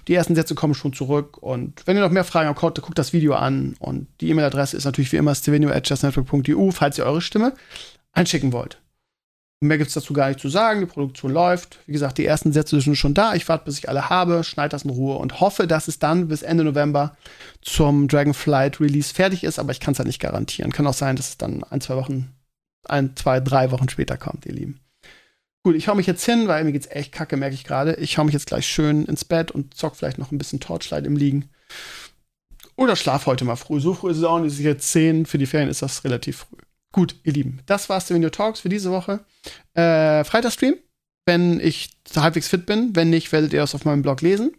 die 0.07 0.13
ersten 0.13 0.35
Sätze 0.35 0.55
kommen 0.55 0.73
schon 0.73 0.93
zurück. 0.93 1.37
Und 1.37 1.85
wenn 1.85 1.97
ihr 1.97 2.01
noch 2.01 2.11
mehr 2.11 2.23
Fragen 2.23 2.49
habt, 2.49 2.81
guckt 2.81 2.97
das 2.97 3.13
Video 3.13 3.35
an. 3.35 3.75
Und 3.79 4.07
die 4.21 4.29
E-Mail-Adresse 4.29 4.77
ist 4.77 4.85
natürlich 4.85 5.11
wie 5.11 5.17
immer 5.17 5.35
stevenio.justnetwork.eu, 5.35 6.71
falls 6.71 6.97
ihr 6.97 7.05
eure 7.05 7.21
Stimme 7.21 7.53
einschicken 8.13 8.53
wollt. 8.53 8.81
Mehr 9.61 9.77
gibt 9.77 9.89
es 9.89 9.93
dazu 9.93 10.13
gar 10.13 10.29
nicht 10.29 10.39
zu 10.39 10.47
sagen. 10.47 10.79
Die 10.79 10.85
Produktion 10.85 11.31
läuft. 11.31 11.79
Wie 11.85 11.91
gesagt, 11.91 12.17
die 12.17 12.25
ersten 12.25 12.53
Sätze 12.53 12.79
sind 12.79 12.95
schon 12.95 13.13
da. 13.13 13.35
Ich 13.35 13.49
warte, 13.49 13.65
bis 13.65 13.77
ich 13.77 13.89
alle 13.89 14.09
habe, 14.09 14.45
schneide 14.45 14.69
das 14.69 14.83
in 14.83 14.89
Ruhe 14.89 15.17
und 15.17 15.41
hoffe, 15.41 15.67
dass 15.67 15.89
es 15.89 15.99
dann 15.99 16.29
bis 16.29 16.43
Ende 16.43 16.63
November 16.63 17.17
zum 17.61 18.07
Dragonflight 18.07 18.79
Release 18.79 19.13
fertig 19.13 19.43
ist. 19.43 19.59
Aber 19.59 19.73
ich 19.73 19.81
kann 19.81 19.91
es 19.91 19.99
halt 19.99 20.07
nicht 20.07 20.21
garantieren. 20.21 20.71
Kann 20.71 20.87
auch 20.87 20.93
sein, 20.93 21.17
dass 21.17 21.29
es 21.29 21.37
dann 21.37 21.63
ein, 21.63 21.81
zwei 21.81 21.97
Wochen 21.97 22.33
ein, 22.85 23.15
zwei, 23.17 23.41
drei 23.41 23.71
Wochen 23.71 23.89
später 23.89 24.17
kommt, 24.17 24.45
ihr 24.45 24.53
Lieben. 24.53 24.79
Gut, 25.63 25.75
ich 25.75 25.89
hau 25.89 25.95
mich 25.95 26.07
jetzt 26.07 26.23
hin, 26.23 26.47
weil 26.47 26.63
mir 26.63 26.71
geht's 26.71 26.87
echt 26.89 27.11
kacke, 27.11 27.35
merke 27.35 27.53
ich 27.53 27.65
gerade. 27.65 27.95
Ich 27.95 28.17
hau 28.17 28.23
mich 28.23 28.33
jetzt 28.33 28.47
gleich 28.47 28.65
schön 28.65 29.03
ins 29.05 29.25
Bett 29.25 29.51
und 29.51 29.73
zock 29.73 29.97
vielleicht 29.97 30.17
noch 30.17 30.31
ein 30.31 30.37
bisschen 30.37 30.61
Torchlight 30.61 31.05
im 31.05 31.17
Liegen. 31.17 31.49
Oder 32.77 32.95
schlaf 32.95 33.25
heute 33.25 33.43
mal 33.43 33.57
früh. 33.57 33.81
So 33.81 33.93
früh 33.93 34.11
ist 34.11 34.17
es 34.17 34.23
auch 34.23 34.39
nicht. 34.39 34.53
Es 34.53 34.59
ist 34.59 34.65
jetzt 34.65 34.89
10. 34.91 35.25
Für 35.25 35.37
die 35.37 35.45
Ferien 35.45 35.69
ist 35.69 35.81
das 35.81 36.05
relativ 36.05 36.47
früh. 36.49 36.61
Gut, 36.91 37.15
ihr 37.23 37.33
Lieben, 37.33 37.61
das 37.67 37.87
war's 37.89 38.07
der 38.07 38.17
Video 38.17 38.29
Talks 38.29 38.61
für 38.61 38.69
diese 38.69 38.91
Woche. 38.91 39.19
Äh, 39.73 40.23
Freitagsstream, 40.23 40.75
wenn 41.25 41.59
ich 41.59 41.91
halbwegs 42.15 42.47
fit 42.47 42.65
bin. 42.65 42.95
Wenn 42.95 43.11
nicht, 43.11 43.31
werdet 43.31 43.53
ihr 43.53 43.61
es 43.61 43.75
auf 43.75 43.85
meinem 43.85 44.01
Blog 44.01 44.21
lesen. 44.21 44.51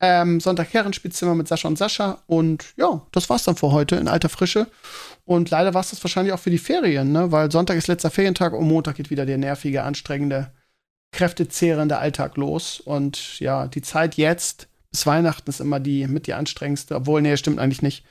Ähm, 0.00 0.40
Sonntag 0.40 0.74
Herrenspielzimmer 0.74 1.34
mit 1.34 1.48
Sascha 1.48 1.68
und 1.68 1.78
Sascha. 1.78 2.22
Und 2.26 2.74
ja, 2.76 3.06
das 3.12 3.30
war's 3.30 3.44
dann 3.44 3.56
für 3.56 3.72
heute 3.72 3.96
in 3.96 4.08
alter 4.08 4.28
Frische. 4.28 4.66
Und 5.24 5.48
leider 5.50 5.72
war 5.72 5.80
es 5.80 5.90
das 5.90 6.04
wahrscheinlich 6.04 6.34
auch 6.34 6.40
für 6.40 6.50
die 6.50 6.58
Ferien, 6.58 7.12
ne? 7.12 7.32
weil 7.32 7.50
Sonntag 7.50 7.78
ist 7.78 7.86
letzter 7.86 8.10
Ferientag 8.10 8.52
und 8.52 8.66
Montag 8.66 8.96
geht 8.96 9.10
wieder 9.10 9.24
der 9.24 9.38
nervige, 9.38 9.84
anstrengende, 9.84 10.52
kräftezehrende 11.12 11.98
Alltag 11.98 12.36
los. 12.36 12.80
Und 12.80 13.38
ja, 13.38 13.68
die 13.68 13.82
Zeit 13.82 14.16
jetzt 14.16 14.68
bis 14.92 15.06
Weihnachten 15.06 15.48
ist 15.48 15.60
immer 15.60 15.80
die 15.80 16.06
mit 16.06 16.26
die 16.26 16.34
anstrengendste. 16.34 16.94
Obwohl, 16.94 17.22
nee, 17.22 17.36
stimmt 17.36 17.58
eigentlich 17.58 17.82
nicht. 17.82 18.04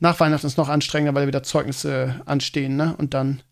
Nach 0.00 0.18
Weihnachten 0.18 0.46
ist 0.46 0.54
es 0.54 0.56
noch 0.56 0.68
anstrengender, 0.68 1.14
weil 1.14 1.26
wieder 1.26 1.42
Zeugnisse 1.42 2.20
anstehen, 2.24 2.74
ne? 2.76 2.94
Und 2.98 3.14
dann, 3.14 3.42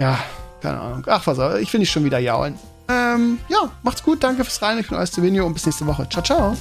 ja, 0.00 0.18
keine 0.60 0.80
Ahnung. 0.80 1.06
Ach, 1.06 1.26
was 1.26 1.60
ich 1.60 1.72
will 1.72 1.80
nicht 1.80 1.92
schon 1.92 2.04
wieder 2.04 2.18
jaulen. 2.18 2.58
Ähm, 2.88 3.38
ja, 3.48 3.70
macht's 3.82 4.02
gut, 4.02 4.22
danke 4.22 4.44
fürs 4.44 4.60
Rein. 4.60 4.78
Ich 4.78 4.88
bin 4.88 4.98
euer 4.98 5.06
Stevenio 5.06 5.46
und 5.46 5.54
bis 5.54 5.64
nächste 5.64 5.86
Woche. 5.86 6.06
Ciao, 6.08 6.22
ciao. 6.22 6.56